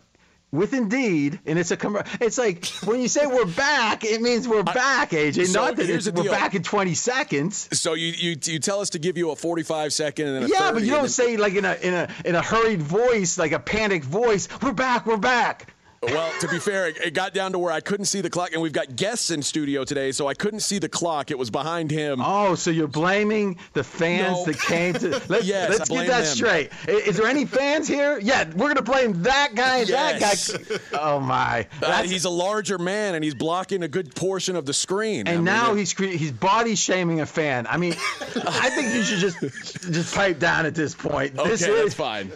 With 0.52 0.74
Indeed, 0.74 1.40
and 1.46 1.58
it's 1.58 1.72
a 1.72 1.78
com- 1.78 2.04
it's 2.20 2.38
like 2.38 2.66
when 2.84 3.00
you 3.00 3.08
say 3.08 3.26
we're 3.26 3.46
back, 3.46 4.04
it 4.04 4.22
means 4.22 4.50
we're 4.50 4.64
back, 4.64 5.12
AJ. 5.12 5.48
so 5.48 5.64
Not 5.66 5.78
that 5.78 5.90
it's, 5.90 6.12
we're 6.12 6.24
deal. 6.24 6.32
back 6.32 6.56
in 6.56 6.62
20 6.62 6.94
seconds. 6.94 7.70
So 7.80 7.94
you, 7.94 8.08
you 8.08 8.36
you 8.44 8.60
tell 8.60 8.82
us 8.82 8.90
to 8.90 9.00
give 9.00 9.18
you 9.18 9.32
a 9.32 9.36
45 9.38 9.94
second 9.94 10.28
and 10.28 10.36
then 10.36 10.44
a 10.44 10.48
Yeah, 10.48 10.60
30, 10.68 10.74
but 10.74 10.84
you 10.84 10.92
don't 10.92 11.02
then- 11.04 11.10
say 11.10 11.38
like 11.38 11.54
in 11.56 11.64
a 11.64 11.76
in 11.76 11.94
a 11.94 12.10
in 12.26 12.36
a 12.36 12.42
hurried 12.42 12.82
voice, 12.82 13.38
like 13.38 13.54
a 13.54 13.60
panicked 13.60 14.04
voice. 14.06 14.50
We're 14.62 14.74
back, 14.74 15.06
we're 15.06 15.16
back. 15.16 15.71
Well, 16.04 16.32
to 16.40 16.48
be 16.48 16.58
fair, 16.58 16.88
it, 16.88 16.98
it 16.98 17.14
got 17.14 17.32
down 17.36 17.52
to 17.52 17.60
where 17.60 17.72
I 17.72 17.80
couldn't 17.80 18.06
see 18.06 18.22
the 18.22 18.30
clock, 18.32 18.54
and 18.54 18.62
we've 18.62 18.74
got 18.74 18.96
guests 18.96 19.30
in 19.30 19.44
studio 19.44 19.84
today, 19.84 20.12
so 20.12 20.28
I 20.28 20.34
couldn't 20.34 20.62
see 20.62 20.80
the 20.80 20.90
clock. 20.90 21.30
It 21.30 21.38
was 21.38 21.52
behind 21.52 21.92
him. 21.92 22.22
Oh, 22.26 22.56
so 22.56 22.72
you're 22.72 22.88
blaming 22.88 23.60
the 23.74 23.84
fans 23.84 24.38
No. 24.40 24.46
that 24.46 24.60
came 24.60 24.94
to. 24.96 25.10
Let's, 25.30 25.46
Yes, 25.46 25.70
let's 25.78 25.90
get 25.90 26.08
that 26.08 26.24
them. 26.24 26.36
straight. 26.36 26.72
I- 26.88 26.92
Is, 26.92 27.18
there 27.18 27.28
any 27.28 27.46
fans 27.46 27.88
here? 27.88 28.18
Yeah, 28.20 28.50
we're 28.56 28.70
gonna 28.70 28.82
blame 28.82 29.22
that 29.24 29.54
guy 29.54 29.78
and 29.82 29.90
Yes. 29.90 30.48
that 30.48 30.68
guy. 30.92 31.00
Oh 31.00 31.20
my. 31.20 31.68
Uh, 31.84 32.02
he's 32.02 32.26
a 32.26 32.30
larger 32.32 32.80
man, 32.80 33.14
and 33.14 33.24
he's 33.24 33.36
blocking 33.36 33.84
a 33.84 33.88
good 33.88 34.16
portion 34.16 34.56
of 34.56 34.66
the 34.66 34.74
screen. 34.74 35.28
I 35.28 35.32
and 35.34 35.40
mean, 35.40 35.46
now 35.46 35.74
it- 35.74 35.78
he's 35.78 35.94
cre- 35.94 36.06
he's 36.06 36.32
body 36.32 36.74
shaming 36.74 37.22
a 37.22 37.28
fan. 37.28 37.68
I 37.68 37.78
mean, 37.78 37.94
I 38.48 38.72
think 38.72 38.96
you 38.96 39.04
should 39.04 39.20
just 39.20 39.40
just 39.92 40.16
pipe 40.16 40.40
down 40.40 40.66
at 40.66 40.74
this 40.74 40.96
point. 40.96 41.38
Okay, 41.38 41.50
this 41.50 41.62
that's 41.62 41.94
fine. 41.94 42.30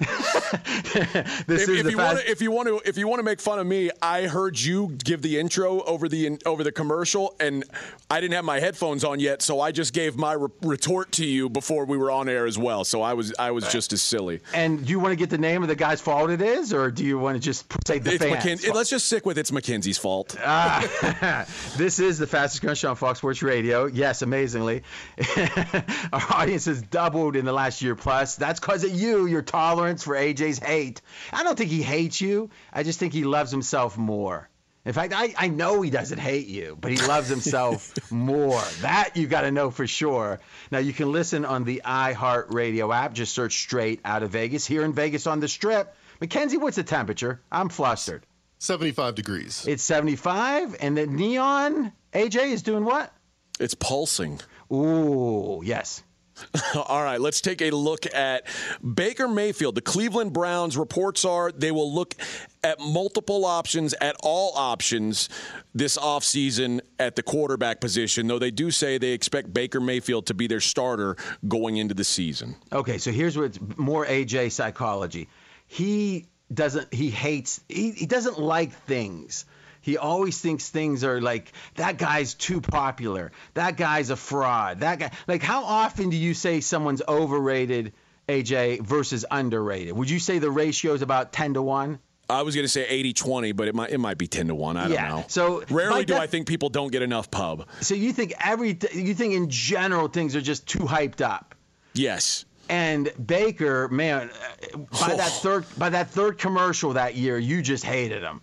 this 1.48 1.64
if, 1.64 1.70
is 1.70 1.86
if 1.86 1.92
you 1.92 1.98
wanna, 1.98 2.20
if 2.28 2.42
you 2.42 2.52
want 2.52 2.68
to, 2.68 2.82
if 2.88 2.98
you 2.98 3.08
want 3.08 3.20
to 3.20 3.24
make 3.24 3.40
fun 3.42 3.55
of 3.60 3.68
me, 3.68 3.90
I 4.02 4.24
heard 4.28 4.60
you 4.60 4.98
give 5.04 5.22
the 5.22 5.40
intro 5.40 5.82
over 5.82 6.08
the 6.10 6.38
over 6.46 6.64
the 6.64 6.72
commercial, 6.72 7.36
and 7.40 7.64
I 8.10 8.20
didn't 8.22 8.34
have 8.36 8.46
my 8.46 8.60
headphones 8.60 9.04
on 9.04 9.20
yet, 9.20 9.42
so 9.42 9.60
I 9.62 9.72
just 9.72 9.94
gave 9.94 10.16
my 10.18 10.34
re- 10.34 10.48
retort 10.62 11.12
to 11.14 11.26
you 11.26 11.50
before 11.50 11.86
we 11.86 11.98
were 11.98 12.12
on 12.12 12.30
air 12.30 12.46
as 12.46 12.58
well. 12.58 12.84
So 12.84 13.02
I 13.02 13.14
was 13.14 13.34
I 13.40 13.52
was 13.52 13.68
just 13.72 13.94
as 13.94 14.02
silly. 14.02 14.42
and 14.54 14.86
do 14.86 14.92
you 14.92 15.00
want 15.00 15.12
to 15.12 15.16
get 15.16 15.30
the 15.30 15.38
name 15.38 15.62
of 15.62 15.70
the 15.70 15.76
guy's 15.76 16.02
fault 16.02 16.30
it 16.30 16.42
is, 16.42 16.74
or 16.74 16.92
do 16.92 17.04
you 17.06 17.18
want 17.20 17.36
to 17.36 17.40
just 17.42 17.66
say 17.88 18.00
the 18.00 18.14
It's 18.16 18.24
fans? 18.24 18.62
McKin- 18.64 18.74
let's 18.74 18.90
just 18.90 19.06
stick 19.08 19.26
with 19.26 19.38
it's 19.38 19.52
McKenzie's 19.52 19.98
fault. 19.98 20.36
Ah, 20.44 21.46
this 21.78 22.00
is 22.00 22.18
the 22.18 22.28
fastest 22.28 22.80
show 22.80 22.90
on 22.90 22.96
Fox 22.96 23.20
Sports 23.20 23.42
Radio. 23.44 23.86
Yes, 23.86 24.22
amazingly. 24.22 24.84
Our 25.38 26.22
audience 26.34 26.66
has 26.66 26.82
doubled 26.82 27.36
in 27.36 27.46
the 27.46 27.54
last 27.54 27.82
year 27.82 27.96
plus. 27.96 28.36
That's 28.36 28.60
because 28.60 28.84
of 28.84 28.92
you, 28.92 29.26
your 29.26 29.42
tolerance 29.42 30.04
for 30.04 30.16
AJ's 30.16 30.60
hate. 30.60 31.02
I 31.34 31.44
don't 31.44 31.58
think 31.58 31.70
he 31.70 31.82
hates 31.82 32.22
you. 32.22 32.50
I 32.74 32.84
just 32.84 33.00
think 33.00 33.14
he 33.14 33.24
loves 33.24 33.45
himself 33.52 33.98
more. 33.98 34.50
In 34.86 34.94
fact, 34.94 35.14
I, 35.16 35.34
I 35.36 35.48
know 35.48 35.82
he 35.82 35.90
doesn't 35.90 36.20
hate 36.20 36.46
you, 36.48 36.78
but 36.80 36.92
he 36.92 36.98
loves 36.98 37.28
himself 37.28 37.92
more. 38.12 38.62
That 38.82 39.18
you 39.18 39.26
got 39.26 39.42
to 39.42 39.52
know 39.52 39.72
for 39.72 39.88
sure. 39.88 40.40
Now, 40.70 40.78
you 40.78 40.94
can 40.94 41.12
listen 41.12 41.44
on 41.44 41.64
the 41.64 41.82
iHeartRadio 41.84 42.94
app. 42.96 43.14
Just 43.14 43.34
search 43.34 43.58
straight 43.62 44.00
out 44.06 44.22
of 44.22 44.30
Vegas. 44.30 44.66
Here 44.66 44.84
in 44.84 44.94
Vegas 44.94 45.26
on 45.26 45.40
the 45.40 45.48
strip. 45.48 45.96
Mackenzie, 46.22 46.58
what's 46.58 46.76
the 46.76 46.84
temperature? 46.84 47.42
I'm 47.52 47.70
flustered. 47.70 48.28
75 48.60 49.16
degrees. 49.16 49.66
It's 49.68 49.84
75, 49.84 50.78
and 50.80 50.98
the 50.98 51.08
neon 51.08 51.92
AJ 52.14 52.52
is 52.52 52.62
doing 52.64 52.86
what? 52.86 53.12
It's 53.60 53.74
pulsing. 53.74 54.40
Ooh, 54.72 55.62
yes. 55.64 56.04
All 56.76 57.04
right, 57.04 57.20
let's 57.20 57.42
take 57.42 57.62
a 57.62 57.72
look 57.72 58.06
at 58.14 58.46
Baker 58.82 59.28
Mayfield. 59.28 59.76
The 59.76 59.82
Cleveland 59.82 60.34
Browns 60.34 60.78
reports 60.78 61.26
are 61.26 61.52
they 61.52 61.72
will 61.72 61.94
look 61.94 62.16
at 62.64 62.80
multiple 62.80 63.46
options, 63.46 63.94
at 64.02 64.16
all 64.24 64.52
options 64.56 65.30
this 65.74 65.98
offseason 65.98 66.82
at 67.00 67.16
the 67.16 67.24
quarterback 67.24 67.80
position, 67.80 68.28
though 68.28 68.40
they 68.40 68.52
do 68.52 68.72
say 68.72 68.98
they 68.98 69.12
expect 69.12 69.54
Baker 69.54 69.80
Mayfield 69.80 70.26
to 70.28 70.34
be 70.34 70.48
their 70.48 70.62
starter 70.62 71.16
going 71.48 71.78
into 71.78 71.94
the 71.94 72.04
season. 72.04 72.56
Okay, 72.72 72.98
so 72.98 73.12
here's 73.12 73.38
what's 73.38 73.60
more 73.78 74.06
AJ 74.06 74.52
psychology. 74.52 75.28
He 75.68 76.26
doesn't 76.54 76.94
he 76.94 77.10
hates 77.10 77.62
he, 77.70 77.92
he 77.92 78.06
doesn't 78.06 78.40
like 78.40 78.72
things. 78.72 79.46
He 79.86 79.98
always 80.00 80.42
thinks 80.42 80.68
things 80.68 81.04
are 81.04 81.22
like 81.22 81.52
that 81.76 82.00
guy's 82.00 82.34
too 82.34 82.60
popular. 82.60 83.32
That 83.54 83.78
guy's 83.78 84.10
a 84.10 84.16
fraud. 84.16 84.80
That 84.80 84.98
guy 84.98 85.12
like 85.28 85.44
how 85.44 85.64
often 85.64 86.10
do 86.10 86.18
you 86.18 86.34
say 86.34 86.60
someone's 86.60 87.04
overrated 87.08 87.94
AJ 88.28 88.82
versus 88.82 89.26
underrated? 89.30 89.96
Would 89.96 90.10
you 90.10 90.18
say 90.18 90.40
the 90.40 90.50
ratio 90.50 90.94
is 90.94 91.04
about 91.04 91.32
10 91.34 91.54
to 91.54 91.62
1? 91.62 92.00
I 92.28 92.42
was 92.42 92.56
going 92.56 92.66
to 92.66 92.68
say 92.68 93.04
80-20, 93.14 93.56
but 93.56 93.68
it 93.68 93.76
might 93.76 93.92
it 93.92 94.00
might 94.00 94.18
be 94.18 94.26
10 94.26 94.48
to 94.48 94.56
1. 94.56 94.76
I 94.76 94.84
don't 94.86 94.92
Yeah, 94.94 95.08
know. 95.10 95.26
so 95.28 95.64
rarely 95.70 96.04
do 96.04 96.14
def- 96.14 96.22
I 96.24 96.26
think 96.26 96.48
people 96.48 96.70
don't 96.70 96.92
get 96.92 97.04
enough 97.04 97.30
pub. 97.30 97.68
So 97.82 97.94
you 97.94 98.12
think 98.12 98.34
every 98.44 98.70
you 98.92 99.14
think 99.14 99.36
in 99.36 99.52
general 99.52 100.08
things 100.08 100.36
are 100.36 100.42
just 100.42 100.66
too 100.68 100.80
hyped 100.80 101.22
up. 101.22 101.54
Yes. 101.94 102.46
And 102.70 103.12
Baker, 103.24 103.88
man, 103.90 104.32
by 104.74 105.14
that 105.16 105.32
oh. 105.32 105.40
third 105.44 105.66
by 105.78 105.90
that 105.90 106.10
third 106.10 106.40
commercial 106.40 106.94
that 106.94 107.14
year, 107.14 107.38
you 107.38 107.62
just 107.62 107.84
hated 107.84 108.24
him. 108.24 108.42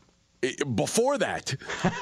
Before 0.75 1.19
that, 1.19 1.55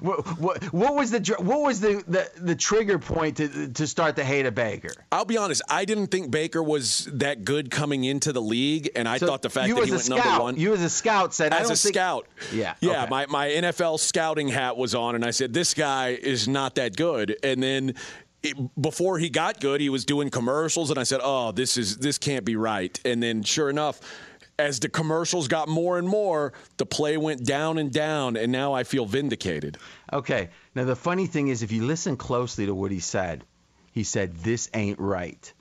What, 0.00 0.38
what, 0.38 0.64
what 0.64 0.94
was 0.94 1.10
the 1.10 1.34
what 1.38 1.62
was 1.62 1.80
the, 1.80 2.04
the, 2.06 2.30
the 2.36 2.54
trigger 2.54 2.98
point 2.98 3.38
to 3.38 3.68
to 3.68 3.86
start 3.86 4.16
to 4.16 4.24
hate 4.24 4.44
a 4.44 4.52
Baker? 4.52 4.90
I'll 5.10 5.24
be 5.24 5.38
honest, 5.38 5.62
I 5.68 5.86
didn't 5.86 6.08
think 6.08 6.30
Baker 6.30 6.62
was 6.62 7.08
that 7.14 7.42
good 7.42 7.70
coming 7.70 8.04
into 8.04 8.32
the 8.34 8.42
league, 8.42 8.90
and 8.94 9.08
I 9.08 9.16
So 9.16 9.26
thought 9.26 9.40
the 9.40 9.48
fact 9.48 9.66
that 9.74 9.84
he 9.86 9.90
went 9.90 10.02
scout, 10.02 10.24
number 10.26 10.42
one. 10.42 10.56
you 10.58 10.74
as 10.74 10.82
a 10.82 10.90
scout 10.90 11.32
said 11.32 11.54
I 11.54 11.60
as 11.60 11.70
a 11.70 11.76
think- 11.76 11.94
scout. 11.94 12.26
Yeah, 12.52 12.74
Yeah, 12.80 13.02
okay. 13.04 13.10
my, 13.10 13.26
my 13.26 13.48
NFL 13.48 13.98
scouting 13.98 14.48
hat 14.48 14.76
was 14.76 14.94
on, 14.94 15.14
and 15.14 15.24
I 15.24 15.30
said, 15.30 15.54
this 15.54 15.72
guy 15.72 16.08
is 16.10 16.46
not 16.46 16.74
that 16.74 16.94
good. 16.94 17.36
And 17.42 17.62
then 17.62 17.94
it, 18.42 18.56
before 18.80 19.18
he 19.18 19.30
got 19.30 19.58
good, 19.58 19.80
he 19.80 19.88
was 19.88 20.04
doing 20.04 20.28
commercials, 20.28 20.90
and 20.90 20.98
I 20.98 21.04
said, 21.04 21.20
oh, 21.22 21.50
this 21.50 21.76
is 21.78 21.96
this 21.96 22.18
can't 22.18 22.44
be 22.44 22.56
right. 22.56 22.98
And 23.06 23.22
then 23.22 23.42
sure 23.42 23.70
enough, 23.70 24.00
as 24.58 24.80
the 24.80 24.88
commercials 24.88 25.48
got 25.48 25.68
more 25.68 25.98
and 25.98 26.08
more, 26.08 26.52
the 26.76 26.86
play 26.86 27.16
went 27.16 27.44
down 27.44 27.78
and 27.78 27.92
down, 27.92 28.36
and 28.36 28.50
now 28.50 28.72
I 28.72 28.84
feel 28.84 29.06
vindicated. 29.06 29.78
Okay. 30.12 30.50
Now 30.74 30.84
the 30.84 30.96
funny 30.96 31.26
thing 31.26 31.48
is, 31.48 31.62
if 31.62 31.70
you 31.72 31.84
listen 31.84 32.16
closely 32.16 32.66
to 32.66 32.74
what 32.74 32.90
he 32.90 33.00
said, 33.00 33.44
he 33.92 34.02
said 34.02 34.34
this 34.36 34.68
ain't 34.74 34.98
right. 34.98 35.52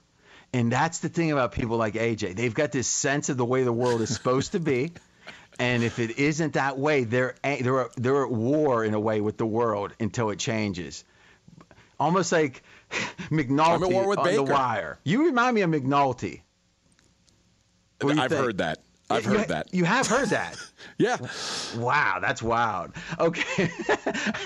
And 0.54 0.72
that's 0.72 1.00
the 1.00 1.10
thing 1.10 1.32
about 1.32 1.52
people 1.52 1.78
like 1.78 1.94
AJ. 1.94 2.36
They've 2.36 2.54
got 2.54 2.72
this 2.72 2.88
sense 2.88 3.30
of 3.30 3.38
the 3.38 3.46
way 3.46 3.64
the 3.64 3.74
world 3.74 4.02
is 4.02 4.14
supposed 4.14 4.54
to 4.54 4.60
be. 4.60 4.92
And 5.60 5.82
if 5.84 5.98
it 5.98 6.20
isn't 6.20 6.54
that 6.54 6.78
way, 6.78 7.04
they're 7.04 7.34
they're 7.44 7.90
they're 7.98 8.26
at 8.26 8.32
war 8.32 8.86
in 8.86 8.94
a 8.94 9.00
way 9.00 9.22
with 9.22 9.38
the 9.38 9.46
world 9.48 9.92
until 10.00 10.30
it 10.30 10.38
changes. 10.38 11.04
Almost 12.00 12.32
like 12.32 12.62
McNulty 13.32 13.76
I'm 13.78 13.84
at 13.84 13.90
war 13.90 14.08
with 14.08 14.20
on 14.20 14.36
the 14.36 14.44
wire. 14.44 15.00
You 15.04 15.26
remind 15.26 15.56
me 15.56 15.62
of 15.62 15.72
McNulty. 15.72 16.42
What 18.02 18.12
do 18.12 18.18
you 18.18 18.22
I've 18.22 18.30
think? 18.30 18.46
heard 18.46 18.58
that. 18.60 18.78
I've 19.10 19.26
You- 19.26 19.32
heard 19.38 19.48
that. 19.50 19.74
You 19.74 19.84
have 19.86 20.08
heard 20.08 20.30
that. 20.30 20.58
Yeah. 21.00 21.18
Wow, 21.76 22.20
that's 22.22 22.42
wild. 22.42 22.92
Okay. 23.20 23.70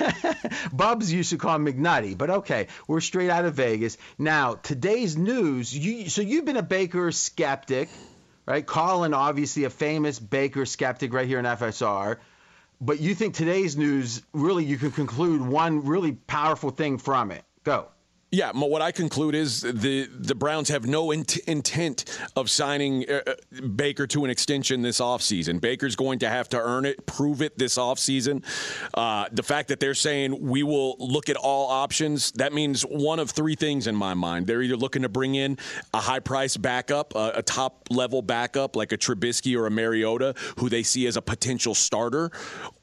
Bubs 0.73 1.11
used 1.11 1.29
to 1.29 1.37
call 1.37 1.55
him 1.55 1.65
McNutty, 1.65 2.17
but 2.17 2.29
okay, 2.29 2.67
we're 2.87 2.99
straight 2.99 3.29
out 3.29 3.45
of 3.45 3.53
Vegas. 3.53 3.97
Now, 4.17 4.55
today's 4.55 5.15
news, 5.15 5.73
you 5.77 6.09
so 6.09 6.21
you've 6.21 6.43
been 6.45 6.57
a 6.57 6.63
Baker 6.63 7.11
skeptic, 7.11 7.89
right? 8.45 8.65
Colin, 8.65 9.13
obviously 9.13 9.63
a 9.63 9.69
famous 9.69 10.19
Baker 10.19 10.65
skeptic 10.65 11.13
right 11.13 11.27
here 11.27 11.39
in 11.39 11.45
FSR. 11.45 12.17
But 12.81 12.99
you 12.99 13.13
think 13.15 13.35
today's 13.35 13.77
news 13.77 14.21
really 14.33 14.65
you 14.65 14.77
can 14.77 14.91
conclude 14.91 15.41
one 15.41 15.85
really 15.85 16.13
powerful 16.13 16.71
thing 16.71 16.97
from 16.97 17.31
it. 17.31 17.43
Go. 17.63 17.87
Yeah, 18.33 18.53
what 18.53 18.81
I 18.81 18.93
conclude 18.93 19.35
is 19.35 19.59
the 19.59 20.07
the 20.07 20.35
Browns 20.35 20.69
have 20.69 20.85
no 20.87 21.11
int- 21.11 21.35
intent 21.39 22.05
of 22.37 22.49
signing 22.49 23.03
uh, 23.09 23.19
uh, 23.27 23.67
Baker 23.75 24.07
to 24.07 24.23
an 24.23 24.31
extension 24.31 24.81
this 24.81 25.01
offseason. 25.01 25.59
Baker's 25.59 25.97
going 25.97 26.19
to 26.19 26.29
have 26.29 26.47
to 26.49 26.57
earn 26.57 26.85
it, 26.85 27.05
prove 27.05 27.41
it 27.41 27.57
this 27.57 27.77
offseason. 27.77 28.41
Uh, 28.93 29.25
the 29.33 29.43
fact 29.43 29.67
that 29.67 29.81
they're 29.81 29.93
saying 29.93 30.39
we 30.39 30.63
will 30.63 30.95
look 30.97 31.27
at 31.27 31.35
all 31.35 31.69
options, 31.69 32.31
that 32.33 32.53
means 32.53 32.83
one 32.83 33.19
of 33.19 33.31
three 33.31 33.55
things 33.55 33.85
in 33.85 33.97
my 33.97 34.13
mind. 34.13 34.47
They're 34.47 34.61
either 34.61 34.77
looking 34.77 35.01
to 35.01 35.09
bring 35.09 35.35
in 35.35 35.57
a 35.93 35.99
high 35.99 36.21
price 36.21 36.55
backup, 36.55 37.13
a, 37.15 37.33
a 37.35 37.41
top 37.41 37.89
level 37.89 38.21
backup 38.21 38.77
like 38.77 38.93
a 38.93 38.97
Trubisky 38.97 39.57
or 39.57 39.67
a 39.67 39.71
Mariota, 39.71 40.35
who 40.57 40.69
they 40.69 40.83
see 40.83 41.05
as 41.05 41.17
a 41.17 41.21
potential 41.21 41.75
starter, 41.75 42.31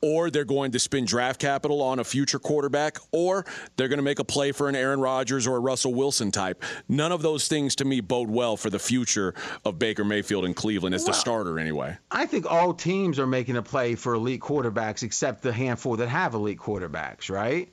or 0.02 0.28
they're 0.28 0.44
going 0.44 0.72
to 0.72 0.78
spend 0.78 1.06
draft 1.06 1.40
capital 1.40 1.80
on 1.80 2.00
a 2.00 2.04
future 2.04 2.38
quarterback, 2.38 2.98
or 3.12 3.46
they're 3.76 3.88
going 3.88 3.96
to 3.96 4.02
make 4.02 4.18
a 4.18 4.24
play 4.24 4.52
for 4.52 4.68
an 4.68 4.76
Aaron 4.76 5.00
Rodgers 5.00 5.38
or 5.46 5.57
a 5.57 5.61
Russell 5.61 5.94
Wilson 5.94 6.31
type. 6.31 6.62
None 6.88 7.12
of 7.12 7.22
those 7.22 7.48
things 7.48 7.77
to 7.77 7.85
me 7.85 8.01
bode 8.01 8.31
well 8.31 8.57
for 8.57 8.70
the 8.70 8.79
future 8.79 9.35
of 9.64 9.79
Baker 9.79 10.05
Mayfield 10.05 10.44
in 10.44 10.55
Cleveland 10.55 10.94
as 10.94 11.05
the 11.05 11.12
starter, 11.12 11.59
anyway. 11.59 11.96
I 12.11 12.27
think 12.27 12.51
all 12.51 12.74
teams 12.74 13.18
are 13.18 13.27
making 13.27 13.57
a 13.57 13.62
play 13.62 13.94
for 13.94 14.14
elite 14.14 14.40
quarterbacks 14.40 15.03
except 15.03 15.42
the 15.42 15.53
handful 15.53 15.96
that 15.96 16.09
have 16.09 16.35
elite 16.35 16.59
quarterbacks, 16.59 17.31
right? 17.31 17.72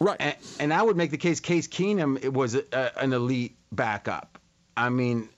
Right. 0.00 0.16
And, 0.18 0.36
and 0.58 0.74
I 0.74 0.82
would 0.82 0.96
make 0.96 1.10
the 1.10 1.18
case 1.18 1.40
Case 1.40 1.68
Keenum 1.68 2.24
it 2.24 2.32
was 2.32 2.54
a, 2.54 2.64
a, 2.72 3.02
an 3.02 3.12
elite 3.12 3.56
backup. 3.70 4.38
I 4.76 4.88
mean, 4.88 5.28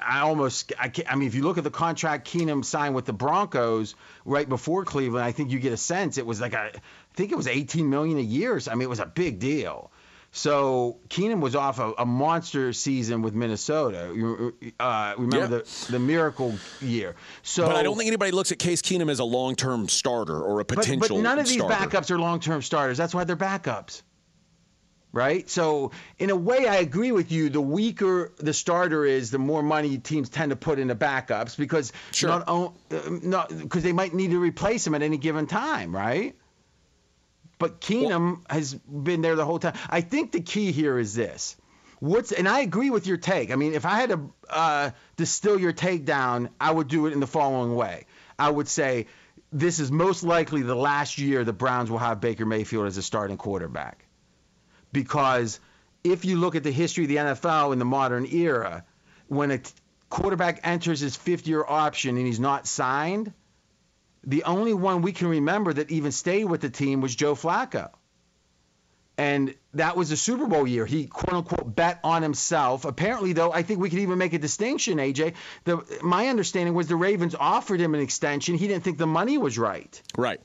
I 0.00 0.20
almost, 0.20 0.72
I, 0.78 0.88
can't, 0.88 1.10
I 1.10 1.16
mean, 1.16 1.26
if 1.26 1.34
you 1.34 1.42
look 1.42 1.58
at 1.58 1.64
the 1.64 1.70
contract 1.70 2.28
Keenum 2.28 2.64
signed 2.64 2.94
with 2.94 3.06
the 3.06 3.12
Broncos 3.12 3.96
right 4.24 4.48
before 4.48 4.84
Cleveland, 4.84 5.24
I 5.24 5.32
think 5.32 5.50
you 5.50 5.58
get 5.58 5.72
a 5.72 5.76
sense 5.76 6.16
it 6.16 6.24
was 6.24 6.40
like 6.40 6.52
a, 6.52 6.70
I 6.70 6.80
think 7.14 7.32
it 7.32 7.34
was 7.36 7.48
18 7.48 7.90
million 7.90 8.18
a 8.18 8.22
year. 8.22 8.60
So, 8.60 8.70
I 8.70 8.74
mean, 8.76 8.82
it 8.82 8.90
was 8.90 9.00
a 9.00 9.06
big 9.06 9.40
deal. 9.40 9.90
So 10.36 10.98
Keenum 11.10 11.38
was 11.40 11.54
off 11.54 11.78
a, 11.78 11.92
a 11.96 12.04
monster 12.04 12.72
season 12.72 13.22
with 13.22 13.34
Minnesota. 13.34 14.12
You 14.12 14.52
uh, 14.80 15.14
remember 15.16 15.36
Yeah. 15.38 15.46
the 15.46 15.86
the 15.92 15.98
miracle 16.00 16.56
year. 16.80 17.14
So, 17.44 17.64
but 17.68 17.76
I 17.76 17.84
don't 17.84 17.96
think 17.96 18.08
anybody 18.08 18.32
looks 18.32 18.50
at 18.50 18.58
Case 18.58 18.82
Keenum 18.82 19.08
as 19.08 19.20
a 19.20 19.24
long 19.24 19.54
term 19.54 19.88
starter 19.88 20.36
or 20.42 20.58
a 20.58 20.64
potential 20.64 20.98
but 21.16 21.22
none 21.22 21.38
of 21.38 21.46
these 21.46 21.58
starter. 21.62 21.74
backups 21.88 22.10
are 22.10 22.18
long-term 22.18 22.62
starters. 22.62 22.98
That's 22.98 23.14
why 23.14 23.22
they're 23.22 23.36
backups. 23.36 24.02
Right? 25.12 25.48
So, 25.48 25.92
in 26.18 26.30
a 26.30 26.36
way, 26.36 26.66
I 26.66 26.78
agree 26.78 27.12
with 27.12 27.30
you. 27.30 27.48
The 27.48 27.60
weaker 27.60 28.32
the 28.38 28.52
starter 28.52 29.04
is, 29.04 29.30
the 29.30 29.38
more 29.38 29.62
money 29.62 29.98
teams 29.98 30.28
tend 30.28 30.50
to 30.50 30.56
put 30.56 30.80
into 30.80 30.96
backups 30.96 31.56
because 31.56 31.92
Sure. 32.10 32.30
not, 32.30 32.48
on- 32.48 32.74
uh, 32.90 33.00
not 33.22 33.56
because 33.56 33.84
they 33.84 33.92
might 33.92 34.12
need 34.12 34.32
to 34.32 34.40
replace 34.40 34.84
him 34.84 34.96
at 34.96 35.02
any 35.02 35.16
given 35.16 35.46
time, 35.46 35.94
right? 35.94 36.34
But 37.58 37.80
Keenum 37.80 38.42
has 38.50 38.74
been 38.74 39.22
there 39.22 39.36
the 39.36 39.44
whole 39.44 39.58
time. 39.58 39.74
I 39.88 40.00
think 40.00 40.32
the 40.32 40.40
key 40.40 40.72
here 40.72 40.98
is 40.98 41.14
this. 41.14 41.56
What's 42.00 42.32
and 42.32 42.48
I 42.48 42.60
agree 42.60 42.90
with 42.90 43.06
your 43.06 43.16
take. 43.16 43.50
I 43.50 43.56
mean, 43.56 43.72
if 43.72 43.86
I 43.86 44.00
had 44.00 44.10
to 44.10 44.30
uh, 44.50 44.90
distill 45.16 45.58
your 45.58 45.72
take 45.72 46.04
down, 46.04 46.50
I 46.60 46.70
would 46.70 46.88
do 46.88 47.06
it 47.06 47.12
in 47.12 47.20
the 47.20 47.26
following 47.26 47.74
way. 47.76 48.06
I 48.38 48.50
would 48.50 48.68
say 48.68 49.06
this 49.52 49.78
is 49.78 49.90
most 49.90 50.24
likely 50.24 50.62
the 50.62 50.74
last 50.74 51.18
year 51.18 51.44
the 51.44 51.52
Browns 51.52 51.90
will 51.90 51.98
have 51.98 52.20
Baker 52.20 52.44
Mayfield 52.44 52.86
as 52.86 52.96
a 52.96 53.02
starting 53.02 53.36
quarterback. 53.36 54.04
Because 54.92 55.60
if 56.02 56.24
you 56.24 56.36
look 56.36 56.56
at 56.56 56.64
the 56.64 56.72
history 56.72 57.04
of 57.04 57.08
the 57.08 57.16
NFL 57.16 57.72
in 57.72 57.78
the 57.78 57.84
modern 57.84 58.26
era, 58.26 58.84
when 59.28 59.52
a 59.52 59.60
quarterback 60.10 60.60
enters 60.64 61.00
his 61.00 61.16
fifth 61.16 61.46
year 61.46 61.64
option 61.66 62.16
and 62.16 62.26
he's 62.26 62.40
not 62.40 62.66
signed, 62.66 63.32
the 64.26 64.44
only 64.44 64.74
one 64.74 65.02
we 65.02 65.12
can 65.12 65.28
remember 65.28 65.72
that 65.72 65.90
even 65.90 66.12
stayed 66.12 66.44
with 66.44 66.60
the 66.60 66.70
team 66.70 67.00
was 67.00 67.14
Joe 67.14 67.34
Flacco. 67.34 67.90
And 69.16 69.54
that 69.74 69.96
was 69.96 70.10
the 70.10 70.16
Super 70.16 70.46
Bowl 70.46 70.66
year. 70.66 70.86
He 70.86 71.06
quote 71.06 71.32
unquote 71.32 71.74
bet 71.74 72.00
on 72.02 72.22
himself. 72.22 72.84
Apparently, 72.84 73.32
though, 73.32 73.52
I 73.52 73.62
think 73.62 73.78
we 73.78 73.88
could 73.88 74.00
even 74.00 74.18
make 74.18 74.32
a 74.32 74.38
distinction, 74.38 74.98
AJ. 74.98 75.34
The, 75.64 75.84
my 76.02 76.26
understanding 76.26 76.74
was 76.74 76.88
the 76.88 76.96
Ravens 76.96 77.36
offered 77.38 77.80
him 77.80 77.94
an 77.94 78.00
extension. 78.00 78.56
He 78.56 78.66
didn't 78.66 78.82
think 78.82 78.98
the 78.98 79.06
money 79.06 79.38
was 79.38 79.56
right. 79.56 80.02
Right. 80.18 80.40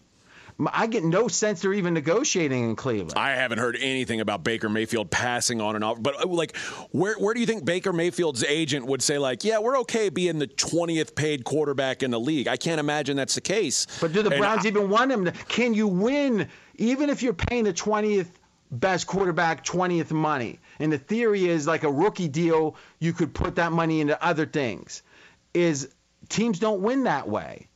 I 0.74 0.88
get 0.88 1.04
no 1.04 1.28
sense 1.28 1.62
they're 1.62 1.74
even 1.74 1.94
negotiating 1.94 2.64
in 2.70 2.76
Cleveland. 2.76 3.14
I 3.16 3.32
haven't 3.32 3.60
heard 3.60 3.78
anything 3.80 4.20
about 4.20 4.44
Baker 4.44 4.68
Mayfield 4.68 5.10
passing 5.10 5.62
on 5.62 5.76
and 5.76 5.84
off. 5.84 6.02
But 6.02 6.24
uh, 6.24 6.28
like, 6.28 6.58
where 6.92 7.16
where 7.16 7.34
do 7.34 7.40
you 7.40 7.46
think 7.46 7.64
Baker 7.66 7.94
Mayfield's 7.94 8.44
agent 8.44 8.86
would 8.86 9.02
say 9.02 9.18
like, 9.18 9.44
yeah, 9.44 9.60
we're 9.60 9.80
okay 9.80 10.10
being 10.10 10.38
the 10.40 10.48
twentieth 10.48 11.16
paid 11.16 11.44
quarterback 11.46 12.04
in 12.04 12.12
the 12.12 12.20
league? 12.20 12.48
I 12.48 12.58
can't 12.58 12.80
imagine 12.80 13.16
that's 13.16 13.36
the 13.36 13.42
case. 13.42 13.88
But 14.02 14.12
do 14.12 14.22
the 14.22 14.32
And 14.32 14.40
Browns 14.40 14.66
I- 14.66 14.70
even 14.70 14.90
want 14.90 15.12
him? 15.12 15.26
To, 15.26 15.32
can 15.32 15.74
you 15.74 15.88
win 15.88 16.48
even 16.76 17.10
if 17.10 17.22
you're 17.24 17.34
paying 17.34 17.64
the 17.66 17.74
20th 17.74 18.28
best 18.72 19.08
quarterback 19.08 19.64
20th 19.66 20.12
money? 20.12 20.60
And 20.80 20.92
the 20.92 20.98
theory 20.98 21.46
is 21.46 21.68
like 21.68 21.84
a 21.84 21.92
rookie 21.92 22.28
deal, 22.28 22.76
you 23.00 23.14
could 23.14 23.34
put 23.34 23.56
that 23.56 23.72
money 23.72 24.02
into 24.02 24.22
other 24.24 24.46
things. 24.46 25.04
Is 25.54 25.90
teams 26.28 26.60
don't 26.60 26.82
win 26.82 27.04
that 27.06 27.28
way. 27.28 27.68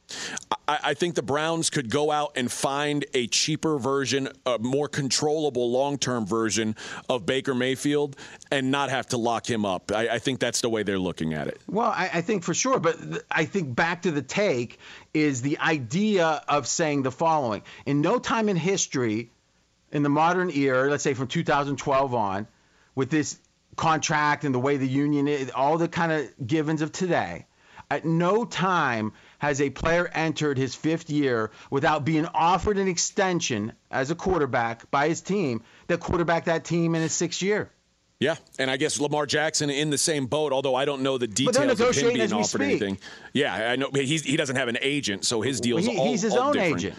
I, 0.68 0.80
I 0.84 0.94
think 0.94 1.16
the 1.16 1.24
Browns 1.24 1.70
could 1.70 1.90
go 1.90 2.12
out 2.12 2.34
and 2.36 2.52
find 2.52 3.06
a 3.14 3.28
cheaper 3.28 3.78
version, 3.78 4.30
a 4.46 4.60
more 4.60 4.88
controllable 4.88 5.72
long 5.72 5.98
term 5.98 6.26
version 6.26 6.76
of 7.10 7.26
Baker 7.26 7.54
Mayfield 7.54 8.16
and 8.52 8.72
not 8.72 8.90
have 8.90 9.08
to 9.08 9.18
lock 9.18 9.50
him 9.50 9.66
up. 9.66 9.92
I, 9.94 10.10
I 10.10 10.20
think 10.20 10.40
that's 10.40 10.62
the 10.62 10.70
way 10.70 10.84
they're 10.84 11.00
looking 11.00 11.34
at 11.34 11.48
it. 11.48 11.62
Well, 11.68 11.90
I, 11.90 12.10
I 12.14 12.22
think 12.22 12.44
for 12.44 12.54
sure, 12.54 12.80
but 12.80 12.98
I 13.30 13.46
think 13.46 13.76
back 13.76 14.04
to 14.04 14.12
the 14.12 14.22
take 14.22 14.80
is 15.14 15.42
the 15.42 15.60
idea 15.60 16.42
of 16.48 16.68
saying 16.68 17.04
the 17.04 17.12
following: 17.12 17.64
in 17.86 18.02
no 18.02 18.20
time 18.20 18.50
in 18.50 18.56
history, 18.56 19.32
in 19.92 20.04
the 20.04 20.10
modern 20.10 20.50
era, 20.50 20.90
let's 20.90 21.04
say 21.04 21.14
from 21.14 21.28
2012 21.28 22.16
on, 22.16 22.48
with 22.96 23.10
this 23.10 23.40
contract 23.76 24.44
and 24.44 24.54
the 24.54 24.60
way 24.60 24.78
the 24.78 24.88
union 24.88 25.28
is, 25.28 25.50
all 25.52 25.78
the 25.78 25.88
kind 25.88 26.12
of 26.12 26.48
givens 26.48 26.82
of 26.82 26.92
today, 26.92 27.46
at 27.90 28.06
no 28.06 28.46
time 28.46 29.14
has 29.44 29.60
a 29.60 29.70
player 29.70 30.10
entered 30.14 30.58
his 30.58 30.74
fifth 30.74 31.10
year 31.10 31.52
without 31.70 32.06
being 32.06 32.26
offered 32.34 32.78
an 32.78 32.88
extension 32.88 33.74
as 33.92 34.10
a 34.10 34.16
quarterback 34.16 34.90
by 34.90 35.10
his 35.10 35.20
team 35.20 35.62
that 35.88 36.00
quarterback 36.00 36.46
that 36.46 36.64
team 36.64 36.96
in 36.96 37.02
his 37.02 37.12
sixth 37.12 37.42
year. 37.42 37.70
Yeah, 38.22 38.36
and 38.58 38.72
I 38.72 38.78
guess 38.78 39.02
Lamar 39.02 39.26
Jackson 39.26 39.70
in 39.70 39.90
the 39.90 39.98
same 39.98 40.28
boat, 40.28 40.54
although 40.54 40.76
I 40.76 40.86
don't 40.86 41.02
know 41.02 41.18
the 41.18 41.28
details 41.28 41.78
of 41.82 41.94
him 41.94 42.14
being 42.14 42.32
offered 42.32 42.46
speak. 42.48 42.62
anything. 42.62 42.98
Yeah, 43.34 43.54
I 43.72 43.76
know 43.76 43.90
he 43.94 44.38
doesn't 44.38 44.56
have 44.56 44.70
an 44.70 44.78
agent, 44.82 45.26
so 45.26 45.42
his 45.42 45.60
deal's 45.60 45.86
He- 45.86 45.98
all 45.98 46.08
he's 46.08 46.22
his 46.22 46.34
all 46.34 46.48
own 46.48 46.54
different. 46.54 46.78
agent. 46.78 46.96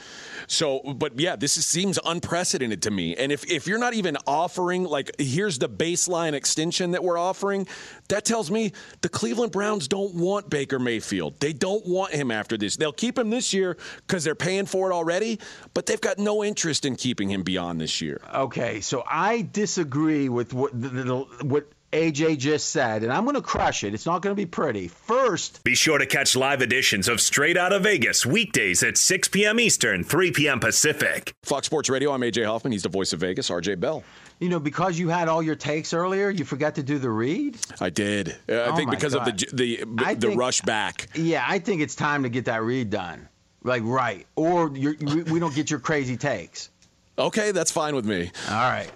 So, 0.47 0.81
but 0.81 1.19
yeah, 1.19 1.37
this 1.37 1.57
is, 1.57 1.67
seems 1.67 1.99
unprecedented 2.05 2.83
to 2.83 2.91
me. 2.91 3.17
And 3.17 3.33
if, 3.33 3.51
if 3.51 3.67
you're 3.67 3.79
not 3.79 3.95
even 3.95 4.17
offering, 4.27 4.85
like, 4.85 5.11
here's 5.19 5.59
the 5.59 5.69
baseline 5.69 6.33
extension 6.33 6.93
that 6.93 7.03
we're 7.03 7.19
offering, 7.19 7.67
that 8.09 8.25
tells 8.25 8.51
me 8.51 8.73
the 9.01 9.09
Cleveland 9.09 9.53
Browns 9.53 9.89
don't 9.89 10.15
want 10.15 10.51
Baker 10.51 10.79
Mayfield. 10.79 11.41
They 11.41 11.53
don't 11.53 11.87
want 11.87 12.13
him 12.13 12.31
after 12.31 12.57
this. 12.57 12.77
They'll 12.77 12.93
keep 12.93 13.19
him 13.19 13.31
this 13.31 13.53
year 13.53 13.77
because 14.07 14.25
they're 14.25 14.35
paying 14.35 14.67
for 14.67 14.91
it 14.91 14.95
already, 14.95 15.39
but 15.73 15.87
they've 15.87 16.01
got 16.01 16.19
no 16.19 16.45
interest 16.45 16.85
in 16.85 16.97
keeping 16.97 17.31
him 17.31 17.43
beyond 17.43 17.81
this 17.81 18.01
year. 18.01 18.21
Okay, 18.35 18.81
so 18.81 19.05
I 19.09 19.49
disagree 19.53 20.29
with 20.29 20.53
what 20.53 20.79
the, 20.81 20.89
the, 20.89 21.17
what 21.45 21.67
AJ 21.95 22.39
just 22.39 22.71
said, 22.71 23.05
and 23.05 23.13
I'm 23.13 23.25
going 23.25 23.37
to 23.37 23.41
crush 23.43 23.85
it. 23.85 23.95
It's 23.95 24.05
not 24.05 24.21
going 24.21 24.33
to 24.33 24.37
be 24.37 24.47
pretty. 24.47 24.89
First, 24.89 25.63
Be 25.63 25.77
sure 25.77 25.97
to 25.99 26.07
catch 26.07 26.35
live 26.35 26.61
editions 26.61 27.07
of 27.09 27.21
Straight 27.21 27.57
Out 27.57 27.73
of 27.73 27.85
Vegas 27.85 28.27
weekdays 28.27 28.83
at 28.83 28.99
6 28.99 29.29
p.m. 29.29 29.61
Eastern, 29.61 30.03
3 30.03 30.33
p.m. 30.33 30.59
Pacific. 30.59 31.33
Fox 31.45 31.67
Sports 31.67 31.89
Radio, 31.89 32.11
I'm 32.13 32.21
AJ 32.23 32.47
Hoffman. 32.47 32.73
He's 32.73 32.83
the 32.83 32.89
voice 32.89 33.13
of 33.13 33.21
Vegas, 33.21 33.49
RJ 33.49 33.79
Bell. 33.79 34.03
you 34.41 34.49
know, 34.49 34.59
because 34.59 34.99
you 34.99 35.09
had 35.09 35.29
all 35.29 35.41
your 35.43 35.55
takes 35.55 35.95
earlier, 35.95 36.31
you 36.31 36.45
forgot 36.45 36.75
to 36.75 36.83
do 36.83 36.99
the 36.99 37.11
read. 37.11 37.57
I 37.81 37.91
did. 37.91 38.37
Uh, 38.49 38.55
I 38.55 38.57
Oh 38.73 38.77
think 38.77 38.91
because 38.91 39.15
God. 39.15 39.29
of 39.29 39.37
the 39.37 39.49
the 39.53 40.05
I 40.05 40.15
the 40.15 40.27
think- 40.29 40.41
rush 40.41 40.61
back. 40.63 41.09
Yeah, 41.15 41.45
I 41.47 41.61
think 41.61 41.81
it's 41.81 41.95
time 41.95 42.25
to 42.25 42.29
get 42.29 42.47
that 42.47 42.63
read 42.65 42.91
done. 42.91 43.29
Like 43.63 43.83
right, 43.85 44.27
or 44.37 44.71
you're, 44.77 44.95
we 45.01 45.23
we 45.23 45.41
don't 45.41 45.55
get 45.55 45.71
your 45.71 45.81
crazy 45.81 46.17
takes. 46.19 46.69
Okay, 47.17 47.53
that's 47.53 47.71
fine 47.71 47.95
with 47.95 48.05
me. 48.05 48.31
All 48.51 48.71
right. 48.71 48.91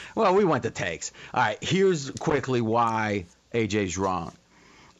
well, 0.14 0.34
we 0.34 0.44
went 0.44 0.62
to 0.62 0.70
takes. 0.70 1.10
All 1.34 1.42
right. 1.42 1.58
Here's 1.62 2.10
quickly 2.12 2.60
why 2.60 3.26
AJ's 3.52 3.98
wrong. 3.98 4.32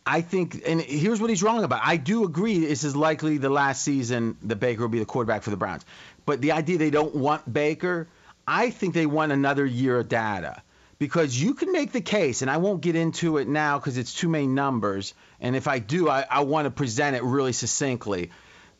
I 0.05 0.21
think, 0.23 0.63
and 0.67 0.81
here's 0.81 1.21
what 1.21 1.31
he's 1.31 1.45
wrong 1.45 1.63
about. 1.63 1.81
I 1.85 1.97
do 1.97 2.25
agree 2.25 2.59
this 2.59 2.83
is 2.83 2.97
likely 2.97 3.39
the 3.39 3.51
last 3.51 3.85
season 3.85 4.37
that 4.43 4.57
Baker 4.57 4.83
will 4.83 4.89
be 4.89 4.99
the 4.99 5.05
quarterback 5.05 5.45
for 5.45 5.51
the 5.51 5.57
Browns. 5.57 5.85
But 6.27 6.41
the 6.41 6.53
idea 6.53 6.79
they 6.79 6.91
don't 6.91 7.15
want 7.15 7.51
Baker, 7.51 8.09
I 8.47 8.71
think 8.71 8.95
they 8.95 9.07
want 9.07 9.31
another 9.31 9.65
year 9.65 10.01
of 10.01 10.09
data. 10.09 10.63
Because 10.99 11.41
you 11.41 11.55
can 11.55 11.73
make 11.73 11.91
the 11.91 12.01
case, 12.01 12.43
and 12.43 12.51
I 12.51 12.59
won't 12.59 12.81
get 12.81 12.95
into 12.95 13.39
it 13.39 13.49
now 13.49 13.79
because 13.79 13.99
it's 13.99 14.15
too 14.15 14.29
many 14.29 14.47
numbers. 14.47 15.15
And 15.41 15.57
if 15.57 15.67
I 15.67 15.81
do, 15.81 16.09
I, 16.09 16.25
I 16.29 16.41
want 16.41 16.67
to 16.67 16.71
present 16.71 17.17
it 17.17 17.25
really 17.25 17.53
succinctly. 17.53 18.31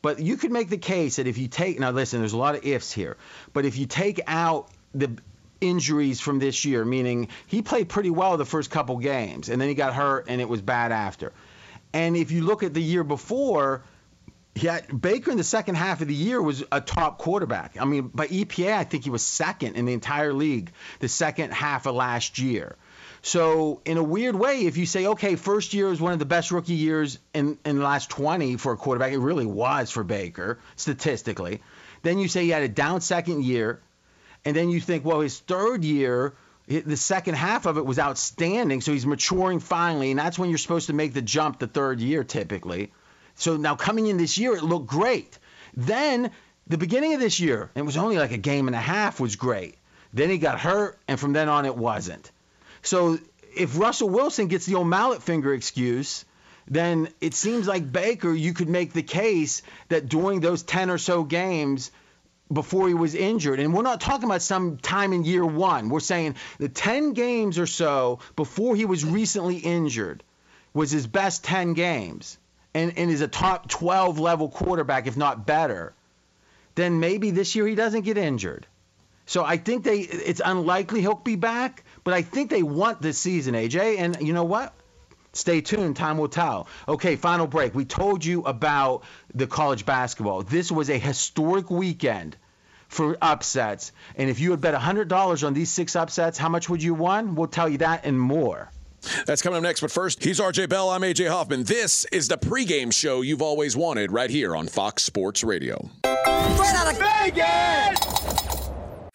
But 0.03 0.19
you 0.19 0.35
could 0.35 0.51
make 0.51 0.69
the 0.69 0.77
case 0.77 1.15
that 1.15 1.27
if 1.27 1.37
you 1.39 1.47
take 1.47 1.79
now 1.79 1.89
listen, 1.89 2.19
there's 2.19 2.33
a 2.33 2.37
lot 2.37 2.55
of 2.55 2.65
ifs 2.65 2.91
here. 2.91 3.17
But 3.53 3.65
if 3.65 3.77
you 3.77 3.87
take 3.87 4.19
out 4.27 4.67
the 4.93 5.17
injuries 5.61 6.19
from 6.19 6.39
this 6.39 6.65
year, 6.65 6.83
meaning 6.83 7.29
he 7.47 7.61
played 7.61 7.87
pretty 7.87 8.09
well 8.09 8.35
the 8.35 8.45
first 8.45 8.69
couple 8.69 8.97
games 8.97 9.47
and 9.47 9.61
then 9.61 9.69
he 9.69 9.75
got 9.75 9.93
hurt 9.93 10.25
and 10.27 10.41
it 10.41 10.49
was 10.49 10.61
bad 10.61 10.91
after. 10.91 11.31
And 11.93 12.17
if 12.17 12.31
you 12.31 12.43
look 12.43 12.63
at 12.63 12.73
the 12.73 12.81
year 12.81 13.05
before, 13.05 13.83
yeah, 14.55 14.81
Baker 14.81 15.31
in 15.31 15.37
the 15.37 15.43
second 15.43 15.75
half 15.75 16.01
of 16.01 16.09
the 16.09 16.13
year 16.13 16.41
was 16.41 16.65
a 16.69 16.81
top 16.81 17.17
quarterback. 17.17 17.77
I 17.79 17.85
mean, 17.85 18.09
by 18.09 18.27
EPA, 18.27 18.73
I 18.73 18.83
think 18.83 19.05
he 19.05 19.09
was 19.09 19.23
second 19.23 19.77
in 19.77 19.85
the 19.85 19.93
entire 19.93 20.33
league 20.33 20.73
the 20.99 21.07
second 21.07 21.53
half 21.53 21.85
of 21.85 21.95
last 21.95 22.39
year. 22.39 22.75
So, 23.25 23.79
in 23.85 23.97
a 23.97 24.03
weird 24.03 24.35
way, 24.35 24.65
if 24.65 24.75
you 24.75 24.85
say, 24.85 25.07
okay, 25.07 25.37
first 25.37 25.73
year 25.73 25.89
is 25.89 26.01
one 26.01 26.11
of 26.11 26.19
the 26.19 26.25
best 26.25 26.51
rookie 26.51 26.73
years 26.73 27.19
in, 27.33 27.57
in 27.63 27.77
the 27.77 27.83
last 27.83 28.09
20 28.09 28.57
for 28.57 28.73
a 28.73 28.77
quarterback, 28.77 29.13
it 29.13 29.17
really 29.17 29.45
was 29.45 29.89
for 29.89 30.03
Baker, 30.03 30.59
statistically. 30.75 31.61
Then 32.01 32.19
you 32.19 32.27
say 32.27 32.43
he 32.43 32.49
had 32.49 32.63
a 32.63 32.67
down 32.67 32.99
second 32.99 33.45
year. 33.45 33.79
And 34.43 34.53
then 34.53 34.69
you 34.69 34.81
think, 34.81 35.05
well, 35.05 35.21
his 35.21 35.39
third 35.39 35.85
year, 35.85 36.33
the 36.67 36.97
second 36.97 37.35
half 37.35 37.65
of 37.65 37.77
it 37.77 37.85
was 37.85 37.97
outstanding. 37.97 38.81
So 38.81 38.91
he's 38.91 39.05
maturing 39.05 39.61
finally. 39.61 40.11
And 40.11 40.19
that's 40.19 40.37
when 40.37 40.49
you're 40.49 40.57
supposed 40.57 40.87
to 40.87 40.93
make 40.93 41.13
the 41.13 41.21
jump 41.21 41.59
the 41.59 41.67
third 41.67 42.01
year, 42.01 42.25
typically. 42.25 42.91
So 43.35 43.55
now 43.55 43.77
coming 43.77 44.07
in 44.07 44.17
this 44.17 44.37
year, 44.37 44.53
it 44.53 44.63
looked 44.63 44.87
great. 44.87 45.39
Then 45.77 46.31
the 46.67 46.77
beginning 46.77 47.13
of 47.13 47.21
this 47.21 47.39
year, 47.39 47.71
it 47.73 47.83
was 47.83 47.95
only 47.95 48.17
like 48.17 48.31
a 48.31 48.37
game 48.37 48.67
and 48.67 48.75
a 48.75 48.81
half, 48.81 49.21
was 49.21 49.37
great. 49.37 49.77
Then 50.11 50.29
he 50.29 50.37
got 50.37 50.59
hurt, 50.59 50.99
and 51.07 51.17
from 51.17 51.31
then 51.31 51.47
on, 51.47 51.65
it 51.65 51.77
wasn't. 51.77 52.29
So 52.83 53.17
if 53.55 53.77
Russell 53.77 54.09
Wilson 54.09 54.47
gets 54.47 54.65
the 54.65 54.75
old 54.75 54.87
mallet 54.87 55.23
finger 55.23 55.53
excuse, 55.53 56.25
then 56.67 57.09
it 57.19 57.33
seems 57.33 57.67
like 57.67 57.91
Baker, 57.91 58.31
you 58.31 58.53
could 58.53 58.69
make 58.69 58.93
the 58.93 59.03
case 59.03 59.63
that 59.89 60.07
during 60.07 60.39
those 60.39 60.63
10 60.63 60.89
or 60.89 60.97
so 60.97 61.23
games 61.23 61.91
before 62.51 62.87
he 62.87 62.93
was 62.93 63.15
injured, 63.15 63.59
and 63.59 63.73
we're 63.73 63.81
not 63.81 64.01
talking 64.01 64.25
about 64.25 64.41
some 64.41 64.77
time 64.77 65.13
in 65.13 65.23
year 65.23 65.45
one, 65.45 65.89
we're 65.89 65.99
saying 65.99 66.35
the 66.59 66.69
10 66.69 67.13
games 67.13 67.57
or 67.57 67.65
so 67.65 68.19
before 68.35 68.75
he 68.75 68.85
was 68.85 69.03
recently 69.03 69.57
injured 69.57 70.23
was 70.73 70.91
his 70.91 71.07
best 71.07 71.43
10 71.43 71.73
games 71.73 72.37
and, 72.73 72.97
and 72.97 73.09
is 73.09 73.21
a 73.21 73.27
top 73.27 73.69
12 73.69 74.19
level 74.19 74.49
quarterback, 74.49 75.07
if 75.07 75.17
not 75.17 75.45
better, 75.45 75.93
then 76.75 76.99
maybe 76.99 77.31
this 77.31 77.55
year 77.55 77.67
he 77.67 77.75
doesn't 77.75 78.01
get 78.01 78.17
injured. 78.17 78.67
So 79.25 79.43
I 79.43 79.57
think 79.57 79.83
they 79.83 79.99
it's 79.99 80.41
unlikely 80.43 81.01
he'll 81.01 81.15
be 81.15 81.35
back, 81.35 81.83
but 82.03 82.13
I 82.13 82.21
think 82.21 82.49
they 82.49 82.63
want 82.63 83.01
this 83.01 83.17
season, 83.17 83.55
AJ. 83.55 83.97
And 83.99 84.21
you 84.21 84.33
know 84.33 84.43
what? 84.43 84.73
Stay 85.33 85.61
tuned. 85.61 85.95
Time 85.95 86.17
will 86.17 86.27
tell. 86.27 86.67
Okay, 86.87 87.15
final 87.15 87.47
break. 87.47 87.73
We 87.73 87.85
told 87.85 88.23
you 88.23 88.43
about 88.43 89.03
the 89.33 89.47
college 89.47 89.85
basketball. 89.85 90.43
This 90.43 90.71
was 90.71 90.89
a 90.89 90.97
historic 90.97 91.71
weekend 91.71 92.37
for 92.87 93.17
upsets. 93.19 93.91
And 94.15 94.29
if 94.29 94.39
you 94.39 94.51
had 94.51 94.61
bet 94.61 94.75
$100 94.75 95.47
on 95.47 95.53
these 95.53 95.71
six 95.71 95.95
upsets, 95.95 96.37
how 96.37 96.49
much 96.49 96.69
would 96.69 96.83
you 96.83 96.93
won? 96.93 97.33
We'll 97.33 97.47
tell 97.47 97.67
you 97.67 97.79
that 97.79 98.05
and 98.05 98.19
more. 98.19 98.69
That's 99.25 99.41
coming 99.41 99.57
up 99.57 99.63
next. 99.63 99.81
But 99.81 99.91
first, 99.91 100.23
he's 100.23 100.39
RJ 100.39 100.69
Bell. 100.69 100.89
I'm 100.89 101.01
AJ 101.01 101.29
Hoffman. 101.29 101.63
This 101.63 102.05
is 102.11 102.27
the 102.27 102.37
pregame 102.37 102.93
show 102.93 103.21
you've 103.21 103.41
always 103.41 103.75
wanted 103.75 104.11
right 104.11 104.29
here 104.29 104.55
on 104.55 104.67
Fox 104.67 105.03
Sports 105.03 105.43
Radio. 105.43 105.89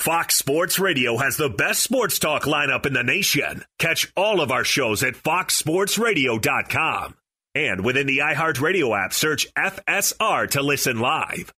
Fox 0.01 0.36
Sports 0.36 0.78
Radio 0.78 1.16
has 1.16 1.36
the 1.36 1.49
best 1.49 1.82
sports 1.82 2.20
talk 2.20 2.44
lineup 2.44 2.86
in 2.86 2.92
the 2.92 3.03
nation. 3.03 3.64
Catch 3.80 4.12
all 4.16 4.40
of 4.40 4.53
our 4.53 4.62
shows 4.62 5.03
at 5.03 5.14
foxsportsradio.com. 5.14 7.16
And 7.57 7.84
within 7.84 8.07
the 8.07 8.18
iHeartRadio 8.18 8.96
app, 8.96 9.12
search 9.12 9.53
FSR 9.55 10.51
to 10.51 10.62
listen 10.62 11.01
live. 11.01 11.53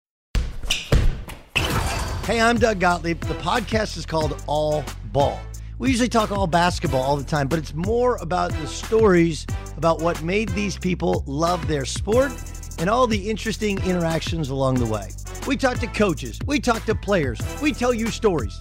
Hey, 2.25 2.41
I'm 2.41 2.57
Doug 2.57 2.81
Gottlieb. 2.81 3.21
The 3.21 3.35
podcast 3.35 3.99
is 3.99 4.07
called 4.07 4.43
All 4.47 4.85
Ball. 5.13 5.39
We 5.79 5.91
usually 5.91 6.09
talk 6.09 6.33
all 6.33 6.47
basketball 6.47 7.03
all 7.03 7.19
the 7.19 7.25
time, 7.25 7.47
but 7.47 7.59
it's 7.59 7.75
more 7.75 8.17
about 8.23 8.53
the 8.53 8.67
stories 8.67 9.47
about 9.77 10.01
what 10.01 10.23
made 10.23 10.49
these 10.51 10.79
people 10.79 11.25
love 11.27 11.69
their 11.69 11.85
sport 11.85 12.33
and 12.81 12.89
all 12.89 13.07
the 13.07 13.31
interesting 13.31 13.79
interactions 13.85 14.49
along 14.49 14.77
the 14.77 14.87
way. 14.87 15.11
We 15.47 15.57
talk 15.57 15.79
to 15.81 15.87
coaches, 15.87 16.39
we 16.47 16.59
talk 16.59 16.85
to 16.87 16.95
players, 16.95 17.39
we 17.63 17.73
tell 17.73 17.95
you 17.95 18.09
stories. 18.09 18.59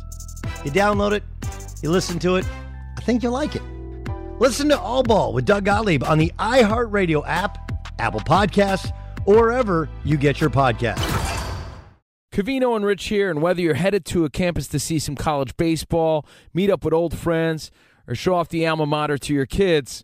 You 0.63 0.71
download 0.71 1.13
it, 1.13 1.23
you 1.81 1.89
listen 1.89 2.19
to 2.19 2.35
it. 2.35 2.45
I 2.97 3.01
think 3.01 3.23
you'll 3.23 3.31
like 3.31 3.55
it. 3.55 3.63
Listen 4.39 4.69
to 4.69 4.79
All 4.79 5.03
Ball 5.03 5.33
with 5.33 5.45
Doug 5.45 5.65
Gottlieb 5.65 6.03
on 6.03 6.17
the 6.17 6.31
iHeartRadio 6.37 7.23
app, 7.25 7.71
Apple 7.97 8.19
Podcasts, 8.19 8.93
or 9.25 9.35
wherever 9.35 9.89
you 10.03 10.17
get 10.17 10.41
your 10.41 10.49
podcasts. 10.49 11.05
Covino 12.31 12.75
and 12.75 12.85
Rich 12.85 13.07
here, 13.07 13.29
and 13.29 13.41
whether 13.41 13.61
you're 13.61 13.73
headed 13.73 14.05
to 14.05 14.23
a 14.23 14.29
campus 14.29 14.67
to 14.67 14.79
see 14.79 14.99
some 14.99 15.15
college 15.15 15.57
baseball, 15.57 16.25
meet 16.53 16.69
up 16.69 16.85
with 16.85 16.93
old 16.93 17.17
friends, 17.17 17.71
or 18.07 18.15
show 18.15 18.35
off 18.35 18.49
the 18.49 18.65
alma 18.67 18.85
mater 18.85 19.17
to 19.17 19.33
your 19.33 19.45
kids, 19.45 20.03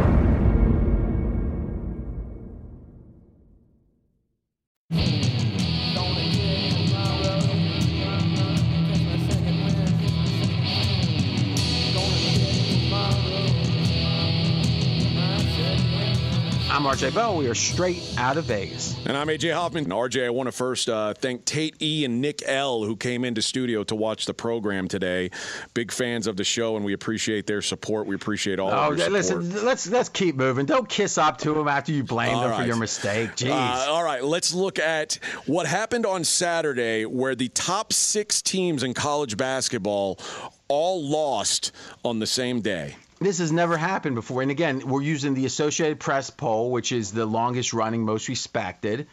RJ 16.91 17.15
Bell. 17.15 17.37
We 17.37 17.47
are 17.47 17.55
straight 17.55 18.03
out 18.17 18.35
of 18.35 18.43
Vegas. 18.43 18.97
And 19.05 19.15
I'm 19.15 19.27
AJ 19.27 19.53
Hoffman. 19.53 19.85
And 19.85 19.93
RJ, 19.93 20.25
I 20.25 20.29
want 20.29 20.47
to 20.47 20.51
first 20.51 20.89
uh, 20.89 21.13
thank 21.13 21.45
Tate 21.45 21.81
E 21.81 22.03
and 22.03 22.19
Nick 22.19 22.43
L, 22.45 22.83
who 22.83 22.97
came 22.97 23.23
into 23.23 23.41
studio 23.41 23.85
to 23.85 23.95
watch 23.95 24.25
the 24.25 24.33
program 24.33 24.89
today. 24.89 25.29
Big 25.73 25.89
fans 25.93 26.27
of 26.27 26.35
the 26.35 26.43
show, 26.43 26.75
and 26.75 26.83
we 26.83 26.91
appreciate 26.91 27.47
their 27.47 27.61
support. 27.61 28.07
We 28.07 28.15
appreciate 28.15 28.59
all 28.59 28.71
Oh, 28.71 28.91
of 28.91 28.97
your 28.97 29.05
support. 29.21 29.41
listen, 29.43 29.65
let's 29.65 29.87
let's 29.89 30.09
keep 30.09 30.35
moving. 30.35 30.65
Don't 30.65 30.89
kiss 30.89 31.17
up 31.17 31.37
to 31.39 31.53
them 31.53 31.69
after 31.69 31.93
you 31.93 32.03
blame 32.03 32.35
All 32.35 32.41
them 32.49 32.59
for 32.59 32.65
your 32.67 32.75
mistake. 32.75 33.37
Jeez. 33.37 33.51
Uh, 33.51 33.89
all 33.89 34.03
right, 34.03 34.21
let's 34.21 34.53
look 34.53 34.77
at 34.77 35.17
what 35.45 35.67
happened 35.67 36.05
on 36.05 36.25
Saturday, 36.25 37.05
where 37.05 37.35
the 37.35 37.47
top 37.47 37.93
six 37.93 38.41
teams 38.41 38.83
in 38.83 38.93
college 38.93 39.37
basketball 39.37 40.19
all 40.67 41.01
lost 41.07 41.71
on 42.03 42.19
the 42.19 42.27
same 42.27 42.59
day. 42.59 42.97
This 43.21 43.37
has 43.37 43.51
never 43.51 43.77
happened 43.77 44.15
before. 44.15 44.41
And 44.41 44.49
again, 44.49 44.81
we're 44.83 45.03
using 45.03 45.35
the 45.35 45.45
Associated 45.45 45.99
Press 45.99 46.31
poll, 46.31 46.71
which 46.71 46.91
is 46.91 47.11
the 47.11 47.27
longest 47.27 47.71
running, 47.71 48.03
most 48.03 48.27
respected. 48.27 49.07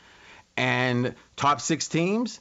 And 0.56 1.14
top 1.36 1.60
six 1.60 1.88
teams, 1.88 2.40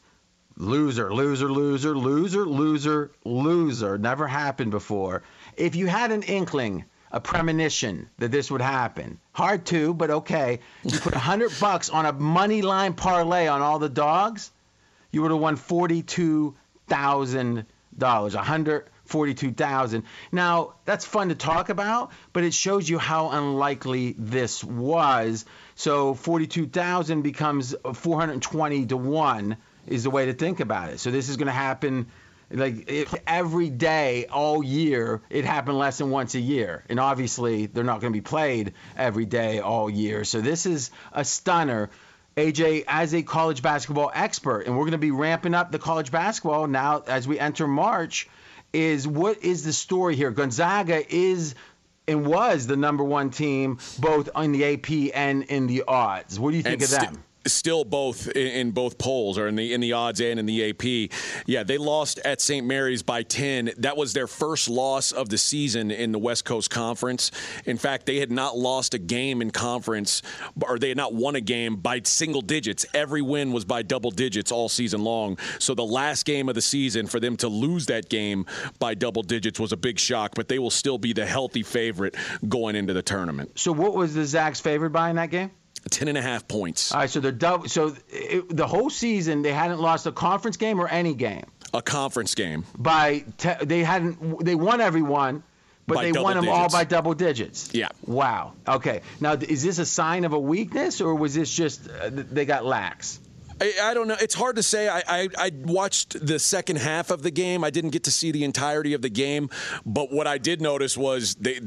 loser, 0.56 1.14
loser, 1.14 1.52
loser, 1.52 1.94
loser, 1.94 2.46
loser, 2.46 3.12
loser. 3.26 3.98
Never 3.98 4.28
happened 4.28 4.72
before. 4.72 5.24
If 5.58 5.76
you 5.76 5.88
had 5.88 6.14
an 6.14 6.24
inkling, 6.24 6.86
a 7.12 7.20
premonition 7.20 8.10
that 8.18 8.32
this 8.32 8.50
would 8.50 8.62
happen, 8.62 9.20
hard 9.34 9.66
to, 9.66 9.94
but 9.94 10.10
okay. 10.10 10.60
You 10.86 10.98
put 11.00 11.16
a 11.16 11.20
hundred 11.20 11.52
bucks 11.60 11.90
on 11.90 12.06
a 12.06 12.14
money 12.14 12.62
line 12.62 12.94
parlay 12.94 13.48
on 13.48 13.62
all 13.62 13.78
the 13.78 13.90
dogs, 13.90 14.52
you 15.12 15.22
would 15.22 15.32
have 15.32 15.40
won 15.42 15.58
forty-two 15.58 16.56
thousand 16.88 17.66
dollars. 19.08 19.24
A 19.24 19.28
hundred 19.28 19.38
forty-two 19.38 19.52
thousand. 19.54 20.04
Now 20.32 20.74
that's 20.86 21.06
fun 21.06 21.30
to 21.30 21.36
talk 21.36 21.70
about, 21.70 22.12
but 22.34 22.44
it 22.44 22.54
shows 22.54 22.90
you 22.90 22.98
how 22.98 23.30
unlikely 23.30 24.16
this 24.18 24.64
was. 24.64 25.46
So 25.76 26.14
forty-two 26.14 26.68
thousand 26.68 27.22
becomes 27.22 27.76
four 27.94 28.20
hundred 28.20 28.42
twenty 28.42 28.86
to 28.88 28.98
one 28.98 29.58
is 29.86 30.04
the 30.04 30.10
way 30.10 30.26
to 30.26 30.34
think 30.34 30.60
about 30.60 30.90
it. 30.90 31.00
So 31.00 31.12
this 31.12 31.30
is 31.30 31.38
going 31.38 31.48
to 31.48 31.54
happen. 31.54 32.08
Like 32.50 32.90
it, 32.90 33.10
every 33.28 33.70
day, 33.70 34.28
all 34.28 34.64
year, 34.64 35.22
it 35.30 35.44
happened 35.44 35.78
less 35.78 35.98
than 35.98 36.12
once 36.12 36.34
a 36.34 36.40
year, 36.40 36.84
and 36.88 36.98
obviously 36.98 37.66
they're 37.66 37.84
not 37.84 38.00
going 38.00 38.14
to 38.14 38.18
be 38.18 38.22
played 38.22 38.74
every 38.96 39.26
day, 39.26 39.60
all 39.60 39.90
year. 39.90 40.24
So 40.24 40.40
this 40.40 40.66
is 40.66 40.92
a 41.12 41.26
stunner. 41.26 41.90
AJ, 42.38 42.86
as 42.88 43.14
a 43.16 43.24
college 43.24 43.64
basketball 43.64 44.12
expert, 44.14 44.68
and 44.68 44.78
we're 44.78 44.84
going 44.84 44.92
to 44.92 45.00
be 45.00 45.12
ramping 45.12 45.56
up 45.56 45.72
the 45.72 45.80
college 45.80 46.12
basketball 46.12 46.68
now 46.68 47.04
as 47.08 47.28
we 47.28 47.40
enter 47.40 47.68
March, 47.68 48.30
is 48.74 49.08
what 49.08 49.44
is 49.44 49.64
the 49.64 49.74
story 49.74 50.16
here? 50.16 50.32
Gonzaga 50.32 51.04
is 51.14 51.56
and 52.08 52.26
was 52.26 52.68
the 52.68 52.78
number 52.78 53.04
one 53.04 53.30
team 53.32 53.80
both 54.00 54.30
on 54.34 54.52
the 54.54 54.64
AP 54.74 55.12
and 55.14 55.44
in 55.44 55.68
the 55.68 55.84
odds. 55.88 56.40
What 56.40 56.52
do 56.52 56.58
you 56.58 56.64
think 56.64 56.74
And 56.76 56.82
of 56.84 56.88
sti- 56.90 57.06
them? 57.06 57.24
Still, 57.48 57.84
both 57.84 58.28
in, 58.30 58.48
in 58.48 58.72
both 58.72 58.98
polls, 58.98 59.38
or 59.38 59.48
in 59.48 59.56
the 59.56 59.74
in 59.74 59.82
the 59.82 59.94
odds 59.94 60.22
and 60.22 60.40
in 60.40 60.46
the 60.46 60.70
AP. 60.70 61.12
Yeah, 61.46 61.64
they 61.64 61.78
lost 61.78 62.20
at 62.20 62.42
St. 62.42 62.66
Mary's 62.66 63.04
by 63.04 63.24
ten. 63.24 63.72
That 63.78 63.98
was 63.98 64.14
their 64.14 64.28
first 64.28 64.70
loss 64.70 65.12
of 65.12 65.30
the 65.30 65.38
season 65.38 65.92
in 65.92 66.12
the 66.12 66.20
West 66.20 66.46
Coast 66.46 66.70
Conference. 66.70 67.32
In 67.66 67.78
fact, 67.78 68.06
they 68.06 68.18
had 68.18 68.32
not 68.32 68.58
lost 68.58 68.94
a 68.94 69.00
game 69.00 69.42
in 69.42 69.52
conference, 69.52 70.22
or 70.62 70.80
they 70.80 70.90
had 70.90 70.98
not 70.98 71.14
won 71.14 71.36
a 71.36 71.42
game 71.42 71.76
by 71.76 72.02
single 72.04 72.42
digits. 72.42 72.86
Every 72.94 73.22
win 73.22 73.52
was 73.52 73.66
by 73.66 73.82
double 73.82 74.12
digits 74.12 74.52
all 74.52 74.70
season 74.70 75.04
long. 75.04 75.38
So 75.60 75.74
the 75.74 75.86
last 75.86 76.26
game 76.26 76.50
of 76.50 76.56
the 76.56 76.62
season 76.62 77.08
for 77.08 77.20
them 77.20 77.38
to 77.38 77.48
lose 77.48 77.86
that 77.88 78.10
game 78.10 78.46
by 78.80 78.94
double 78.94 79.24
digits 79.24 79.60
was 79.60 79.72
a 79.72 79.78
big 79.78 80.00
shock. 80.00 80.34
But 80.36 80.48
they 80.48 80.60
will 80.60 80.70
still 80.70 80.98
be 80.98 81.14
the 81.14 81.26
healthy 81.26 81.64
favorite 81.64 82.16
going 82.48 82.76
into 82.76 82.94
the 82.94 83.02
tournament. 83.02 83.58
So 83.60 83.72
what 83.72 83.94
was 83.94 84.14
the 84.14 84.26
Zags 84.26 84.60
favored 84.60 84.94
by 84.94 85.10
in 85.10 85.16
that 85.16 85.30
game? 85.32 85.52
Ten 85.90 86.08
and 86.08 86.18
a 86.18 86.22
half 86.22 86.48
points. 86.48 86.92
All 86.92 87.00
right, 87.00 87.10
so 87.10 87.20
they're 87.20 87.32
double. 87.32 87.68
So 87.70 87.96
it, 88.10 88.56
the 88.56 88.68
whole 88.68 88.90
season 88.90 89.42
they 89.42 89.54
hadn't 89.54 89.80
lost 89.80 90.06
a 90.06 90.12
conference 90.12 90.58
game 90.58 90.80
or 90.80 90.88
any 90.88 91.14
game 91.14 91.46
A 91.74 91.82
conference 91.82 92.36
game. 92.36 92.66
by 92.78 93.26
te- 93.38 93.66
they 93.66 93.84
hadn't 93.84 94.44
they 94.44 94.56
won 94.56 94.82
every 94.82 95.02
one 95.02 95.44
But 95.88 95.96
By 95.96 96.04
they 96.12 96.12
won 96.12 96.36
them 96.36 96.50
all 96.50 96.70
by 96.70 96.84
double 96.84 97.14
digits. 97.14 97.70
Yeah. 97.74 97.88
Wow. 98.06 98.54
Okay. 98.68 99.02
Now, 99.22 99.34
is 99.34 99.64
this 99.64 99.80
a 99.80 99.86
sign 99.86 100.26
of 100.26 100.34
a 100.34 100.40
weakness, 100.40 101.00
or 101.00 101.16
was 101.16 101.34
this 101.34 101.50
just 101.50 101.88
uh, 101.90 102.10
they 102.12 102.44
got 102.46 102.66
lax? 102.66 103.20
I, 103.60 103.74
I 103.82 103.94
don't 103.94 104.08
know. 104.08 104.18
It's 104.20 104.36
hard 104.36 104.56
to 104.58 104.64
say. 104.64 104.88
I, 104.88 105.04
I, 105.08 105.30
I 105.38 105.52
watched 105.64 106.26
the 106.26 106.40
second 106.40 106.78
half 106.78 107.12
of 107.12 107.24
the 107.24 107.32
game. 107.32 107.64
I 107.64 107.70
didn't 107.70 107.92
get 107.92 108.04
to 108.06 108.12
see 108.12 108.32
the 108.32 108.44
entirety 108.44 108.94
of 108.94 109.02
the 109.02 109.10
game, 109.10 109.50
but 109.86 110.12
what 110.12 110.28
I 110.28 110.38
did 110.38 110.62
notice 110.62 110.98
was 110.98 111.36
they 111.36 111.60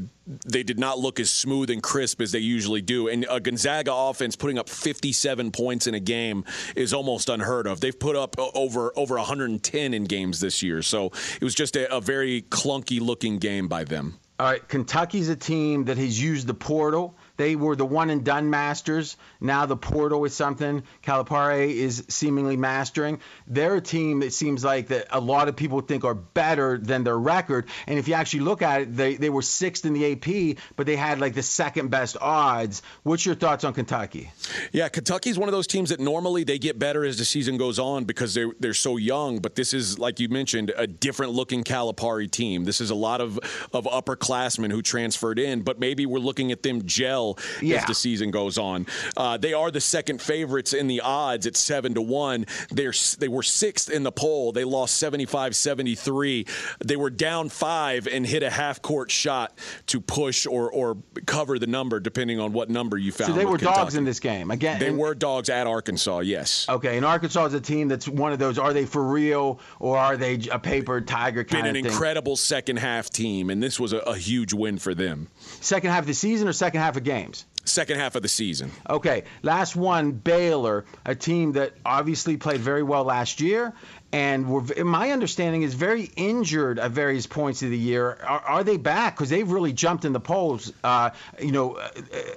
they 0.47 0.62
did 0.62 0.78
not 0.78 0.99
look 0.99 1.18
as 1.18 1.28
smooth 1.30 1.70
and 1.70 1.82
crisp 1.82 2.20
as 2.20 2.30
they 2.30 2.38
usually 2.38 2.82
do. 2.82 3.09
And 3.09 3.26
a 3.28 3.41
Gonzaga 3.41 3.93
offense 3.93 4.36
putting 4.36 4.59
up 4.59 4.68
57 4.68 5.51
points 5.51 5.88
in 5.88 5.95
a 5.95 6.01
game 6.01 6.45
is 6.76 6.95
almost 6.95 7.28
unheard 7.28 7.66
of. 7.66 7.80
They've 7.80 7.99
put 7.99 8.14
up 8.14 8.36
over 8.38 8.93
over 8.97 9.16
110 9.16 9.95
in 9.95 10.05
games 10.05 10.41
this 10.41 10.62
year, 10.62 10.82
so 10.82 11.07
it 11.07 11.43
was 11.43 11.55
just 11.55 11.76
a, 11.76 11.93
a 11.95 12.01
very 12.01 12.43
clunky 12.43 13.01
looking 13.01 13.38
game 13.38 13.66
by 13.66 13.84
them. 13.84 14.18
All 14.38 14.47
right, 14.47 14.66
Kentucky's 14.68 15.28
a 15.28 15.36
team 15.36 15.84
that 15.84 15.99
has 15.99 16.22
used 16.22 16.47
the 16.47 16.55
portal. 16.55 17.14
They 17.41 17.57
were 17.57 17.74
the 17.74 17.86
one 17.86 18.11
and 18.11 18.22
done 18.22 18.51
masters. 18.51 19.16
Now 19.41 19.64
the 19.64 19.74
portal 19.74 20.26
is 20.26 20.34
something 20.34 20.82
Calipari 21.03 21.70
is 21.72 22.05
seemingly 22.07 22.59
mastering. 22.59 23.18
They're 23.47 23.76
a 23.76 23.80
team 23.80 24.20
that 24.20 24.34
seems 24.34 24.62
like 24.62 24.88
that 24.88 25.07
a 25.09 25.20
lot 25.20 25.49
of 25.49 25.57
people 25.57 25.80
think 25.80 26.05
are 26.05 26.12
better 26.12 26.76
than 26.76 27.03
their 27.03 27.18
record. 27.18 27.68
And 27.86 27.99
if 27.99 28.09
you 28.09 28.12
actually 28.12 28.41
look 28.41 28.61
at 28.61 28.82
it, 28.82 28.95
they, 28.95 29.14
they 29.14 29.30
were 29.30 29.41
sixth 29.41 29.86
in 29.86 29.95
the 29.95 30.12
AP, 30.12 30.59
but 30.76 30.84
they 30.84 30.97
had 30.97 31.18
like 31.18 31.32
the 31.32 31.43
second 31.43 31.88
best 31.88 32.18
odds. 32.20 32.82
What's 33.05 33.24
your 33.24 33.36
thoughts 33.36 33.64
on 33.64 33.72
Kentucky? 33.72 34.30
Yeah, 34.72 34.91
Kentucky's 34.91 35.38
one 35.38 35.49
of 35.49 35.55
those 35.55 35.66
teams 35.66 35.88
that 35.88 35.99
normally 35.99 36.45
they 36.45 36.59
get 36.59 36.78
better 36.78 37.07
as 37.07 37.16
the 37.16 37.24
season 37.24 37.57
goes 37.57 37.78
on 37.78 38.05
because 38.05 38.34
they're 38.34 38.53
they're 38.61 38.74
so 38.74 38.99
young. 38.99 39.38
But 39.38 39.55
this 39.55 39.72
is, 39.72 39.99
like 39.99 40.20
you 40.20 40.28
mentioned, 40.28 40.74
a 40.76 40.86
different 40.86 41.32
looking 41.32 41.64
Calipari 41.64 42.30
team. 42.30 42.64
This 42.64 42.82
is 42.82 42.91
a 42.91 42.95
lot 42.95 43.22
of 43.22 43.38
of 43.72 43.84
upperclassmen 43.84 44.70
who 44.70 44.82
transferred 44.82 45.38
in, 45.38 45.62
but 45.62 45.80
maybe 45.80 46.05
we're 46.05 46.18
looking 46.18 46.53
at 46.53 46.62
them 46.62 46.84
gel 46.84 47.30
Yeah. 47.62 47.78
as 47.78 47.85
the 47.87 47.95
season 47.95 48.31
goes 48.31 48.59
on. 48.59 48.87
Uh, 49.16 49.37
they 49.37 49.53
are 49.53 49.70
the 49.70 49.81
second 49.81 50.20
favorites 50.22 50.72
in 50.72 50.87
the 50.87 51.01
odds 51.01 51.47
at 51.47 51.57
seven 51.57 51.95
to 51.95 52.03
one. 52.03 52.47
They're 52.70 52.93
they 53.18 53.28
were 53.28 53.43
sixth 53.43 53.91
in 53.91 54.03
the 54.03 54.12
poll. 54.12 54.53
They 54.53 54.64
lost 54.64 55.03
75-73. 55.03 56.49
They 56.85 56.97
were 56.97 57.11
down 57.11 57.49
five 57.49 58.07
and 58.07 58.26
hit 58.26 58.43
a 58.43 58.51
half 58.51 58.83
court 58.83 59.11
shot 59.11 59.57
to 59.87 60.01
push 60.01 60.47
or 60.47 60.70
or 60.70 60.97
cover 61.26 61.59
the 61.59 61.66
number, 61.66 62.01
depending 62.01 62.41
on 62.41 62.53
what 62.53 62.70
number 62.70 62.97
you 62.97 63.12
found. 63.12 63.33
So 63.33 63.39
they 63.39 63.45
were 63.47 63.59
dogs 63.59 63.95
in 63.97 64.05
this 64.05 64.20
game. 64.20 64.51
Again, 64.51 64.78
They 64.78 64.89
and- 64.89 64.99
were 64.99 65.14
dogs 65.14 65.49
at 65.49 65.66
Arkansas, 65.66 66.20
yes. 66.20 66.66
Okay, 66.68 66.97
and 66.97 67.05
Arkansas 67.07 67.47
is 67.47 67.55
a 67.55 67.61
team 67.61 67.89
that's 67.89 68.09
one 68.09 68.33
of 68.33 68.39
those. 68.39 68.59
Are 68.59 68.72
they 68.72 68.85
for 68.87 69.03
real 69.05 69.61
or 69.78 69.97
are 69.99 70.16
they 70.16 70.39
a 70.51 70.59
paper 70.59 71.01
tiger 71.01 71.45
Been 71.45 71.51
kind 71.51 71.66
an 71.66 71.76
of 71.76 71.83
thing? 71.83 71.93
incredible 71.93 72.37
second 72.37 72.78
half 72.78 73.11
team, 73.11 73.51
and 73.51 73.62
this 73.62 73.78
was 73.81 73.93
a, 73.93 73.99
a 73.99 74.16
huge 74.16 74.53
win 74.53 74.78
for 74.78 74.95
them. 74.95 75.28
Second 75.61 75.90
half 75.90 76.00
of 76.00 76.06
the 76.06 76.14
season 76.14 76.48
or 76.48 76.52
second 76.52 76.80
half 76.80 76.96
of 76.96 77.04
games? 77.04 77.44
Second 77.64 77.98
half 77.98 78.14
of 78.16 78.22
the 78.22 78.28
season. 78.28 78.72
Okay, 78.88 79.24
last 79.42 79.76
one, 79.76 80.12
Baylor, 80.12 80.86
a 81.04 81.14
team 81.14 81.52
that 81.52 81.74
obviously 81.84 82.36
played 82.38 82.61
very 82.61 82.82
well 82.82 83.04
last 83.04 83.40
year, 83.40 83.74
and 84.12 84.46
my 84.84 85.12
understanding 85.12 85.62
is 85.62 85.74
very 85.74 86.11
injured 86.16 86.78
at 86.80 86.90
various 86.90 87.26
points 87.26 87.62
of 87.62 87.70
the 87.70 87.78
year. 87.78 88.18
Are, 88.26 88.40
are 88.40 88.64
they 88.64 88.76
back? 88.76 89.14
Because 89.14 89.30
they've 89.30 89.48
really 89.48 89.72
jumped 89.72 90.04
in 90.04 90.12
the 90.12 90.20
polls. 90.20 90.72
Uh, 90.82 91.11
you 91.38 91.52
know, 91.52 91.74
uh, 91.74 91.90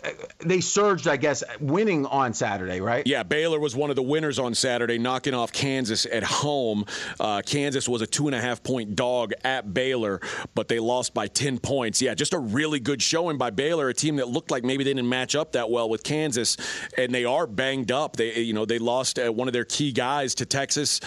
uh, 0.03 0.09
they 0.39 0.61
surged, 0.61 1.07
I 1.07 1.17
guess, 1.17 1.43
winning 1.59 2.05
on 2.05 2.33
Saturday, 2.33 2.79
right? 2.79 3.05
Yeah, 3.07 3.23
Baylor 3.23 3.59
was 3.59 3.75
one 3.75 3.89
of 3.89 3.95
the 3.95 4.03
winners 4.03 4.37
on 4.37 4.53
Saturday, 4.53 4.99
knocking 4.99 5.33
off 5.33 5.51
Kansas 5.51 6.05
at 6.05 6.23
home. 6.23 6.85
Uh, 7.19 7.41
Kansas 7.43 7.89
was 7.89 8.03
a 8.03 8.07
two 8.07 8.27
and 8.27 8.35
a 8.35 8.41
half 8.41 8.61
point 8.61 8.95
dog 8.95 9.33
at 9.43 9.73
Baylor, 9.73 10.21
but 10.53 10.67
they 10.67 10.79
lost 10.79 11.15
by 11.15 11.27
10 11.27 11.57
points. 11.57 12.01
Yeah, 12.03 12.13
just 12.13 12.33
a 12.33 12.39
really 12.39 12.79
good 12.79 13.01
showing 13.01 13.39
by 13.39 13.49
Baylor, 13.49 13.89
a 13.89 13.93
team 13.95 14.17
that 14.17 14.27
looked 14.27 14.51
like 14.51 14.63
maybe 14.63 14.83
they 14.83 14.93
didn't 14.93 15.09
match 15.09 15.35
up 15.35 15.53
that 15.53 15.71
well 15.71 15.89
with 15.89 16.03
Kansas, 16.03 16.55
and 16.97 17.13
they 17.13 17.25
are 17.25 17.47
banged 17.47 17.91
up. 17.91 18.15
They, 18.15 18.41
you 18.41 18.53
know, 18.53 18.65
they 18.65 18.77
lost 18.77 19.17
uh, 19.17 19.33
one 19.33 19.47
of 19.47 19.53
their 19.53 19.65
key 19.65 19.91
guys 19.91 20.35
to 20.35 20.45
Texas, 20.45 20.99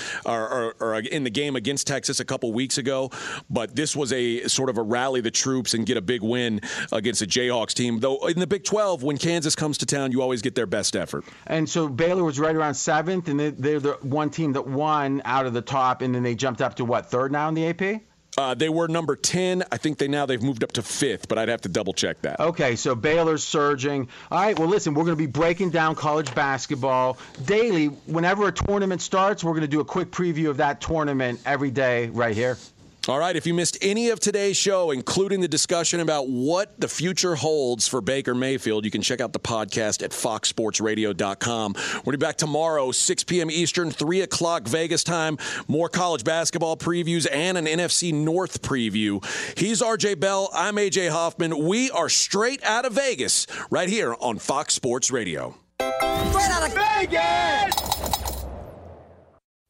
or, 0.56 0.74
or 0.80 0.98
in 1.00 1.24
the 1.24 1.30
game 1.30 1.56
against 1.56 1.86
Texas 1.86 2.20
a 2.20 2.24
couple 2.24 2.52
weeks 2.52 2.78
ago. 2.78 3.10
But 3.50 3.74
this 3.74 3.94
was 3.94 4.12
a 4.12 4.46
sort 4.48 4.70
of 4.70 4.78
a 4.78 4.82
rally 4.82 5.20
the 5.20 5.30
troops 5.30 5.74
and 5.74 5.86
get 5.86 5.96
a 5.96 6.02
big 6.02 6.22
win 6.22 6.60
against 6.92 7.22
a 7.22 7.26
Jayhawks 7.26 7.74
team. 7.74 8.00
Though 8.00 8.26
in 8.26 8.38
the 8.38 8.46
Big 8.46 8.64
12, 8.64 9.02
when 9.02 9.18
Kansas 9.18 9.54
comes 9.54 9.78
to 9.78 9.86
town, 9.86 10.12
you 10.12 10.22
always 10.22 10.42
get 10.42 10.54
their 10.54 10.66
best 10.66 10.96
effort. 10.96 11.24
And 11.46 11.68
so 11.68 11.88
Baylor 11.88 12.24
was 12.24 12.38
right 12.38 12.54
around 12.54 12.74
seventh, 12.74 13.28
and 13.28 13.38
they, 13.38 13.50
they're 13.50 13.80
the 13.80 13.98
one 14.02 14.30
team 14.30 14.52
that 14.52 14.66
won 14.66 15.22
out 15.24 15.46
of 15.46 15.52
the 15.52 15.62
top, 15.62 16.02
and 16.02 16.14
then 16.14 16.22
they 16.22 16.34
jumped 16.34 16.60
up 16.60 16.74
to 16.76 16.84
what 16.84 17.06
third 17.06 17.32
now 17.32 17.48
in 17.48 17.54
the 17.54 17.66
AP? 17.66 18.02
Uh, 18.38 18.54
they 18.54 18.68
were 18.68 18.86
number 18.86 19.16
10. 19.16 19.64
I 19.72 19.78
think 19.78 19.96
they 19.96 20.08
now 20.08 20.26
they've 20.26 20.42
moved 20.42 20.62
up 20.62 20.72
to 20.72 20.82
fifth, 20.82 21.26
but 21.26 21.38
I'd 21.38 21.48
have 21.48 21.62
to 21.62 21.70
double 21.70 21.94
check 21.94 22.20
that. 22.22 22.38
Okay, 22.38 22.76
so 22.76 22.94
Baylor's 22.94 23.42
surging. 23.42 24.08
All 24.30 24.38
right, 24.38 24.58
well, 24.58 24.68
listen, 24.68 24.92
we're 24.92 25.04
going 25.04 25.16
to 25.16 25.22
be 25.22 25.26
breaking 25.26 25.70
down 25.70 25.94
college 25.94 26.34
basketball 26.34 27.16
daily. 27.46 27.86
Whenever 27.86 28.48
a 28.48 28.52
tournament 28.52 29.00
starts, 29.00 29.42
we're 29.42 29.52
going 29.52 29.62
to 29.62 29.68
do 29.68 29.80
a 29.80 29.84
quick 29.84 30.10
preview 30.10 30.50
of 30.50 30.58
that 30.58 30.82
tournament 30.82 31.40
every 31.46 31.70
day 31.70 32.08
right 32.08 32.34
here. 32.34 32.58
All 33.08 33.20
right, 33.20 33.36
if 33.36 33.46
you 33.46 33.54
missed 33.54 33.78
any 33.82 34.08
of 34.08 34.18
today's 34.18 34.56
show, 34.56 34.90
including 34.90 35.40
the 35.40 35.46
discussion 35.46 36.00
about 36.00 36.28
what 36.28 36.80
the 36.80 36.88
future 36.88 37.36
holds 37.36 37.86
for 37.86 38.00
Baker 38.00 38.34
Mayfield, 38.34 38.84
you 38.84 38.90
can 38.90 39.00
check 39.00 39.20
out 39.20 39.32
the 39.32 39.38
podcast 39.38 40.02
at 40.02 40.10
foxsportsradio.com. 40.10 41.76
We're 42.04 42.12
be 42.12 42.16
back 42.16 42.36
tomorrow, 42.36 42.90
6 42.90 43.24
p.m. 43.24 43.48
Eastern, 43.48 43.92
3 43.92 44.22
o'clock 44.22 44.66
Vegas 44.66 45.04
time. 45.04 45.38
More 45.68 45.88
college 45.88 46.24
basketball 46.24 46.76
previews 46.76 47.28
and 47.30 47.56
an 47.56 47.66
NFC 47.66 48.12
North 48.12 48.60
preview. 48.62 49.24
He's 49.56 49.82
RJ 49.82 50.18
Bell. 50.18 50.50
I'm 50.52 50.74
AJ 50.74 51.10
Hoffman. 51.10 51.64
We 51.64 51.92
are 51.92 52.08
straight 52.08 52.64
out 52.64 52.84
of 52.84 52.94
Vegas 52.94 53.46
right 53.70 53.88
here 53.88 54.16
on 54.18 54.38
Fox 54.38 54.74
Sports 54.74 55.12
Radio. 55.12 55.54
Straight 55.78 56.50
out 56.50 56.66
of 56.66 56.74
Vegas! 56.74 58.25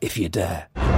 if 0.00 0.16
you 0.16 0.28
dare. 0.28 0.97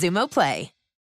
Xumo 0.00 0.26
Play. 0.28 0.79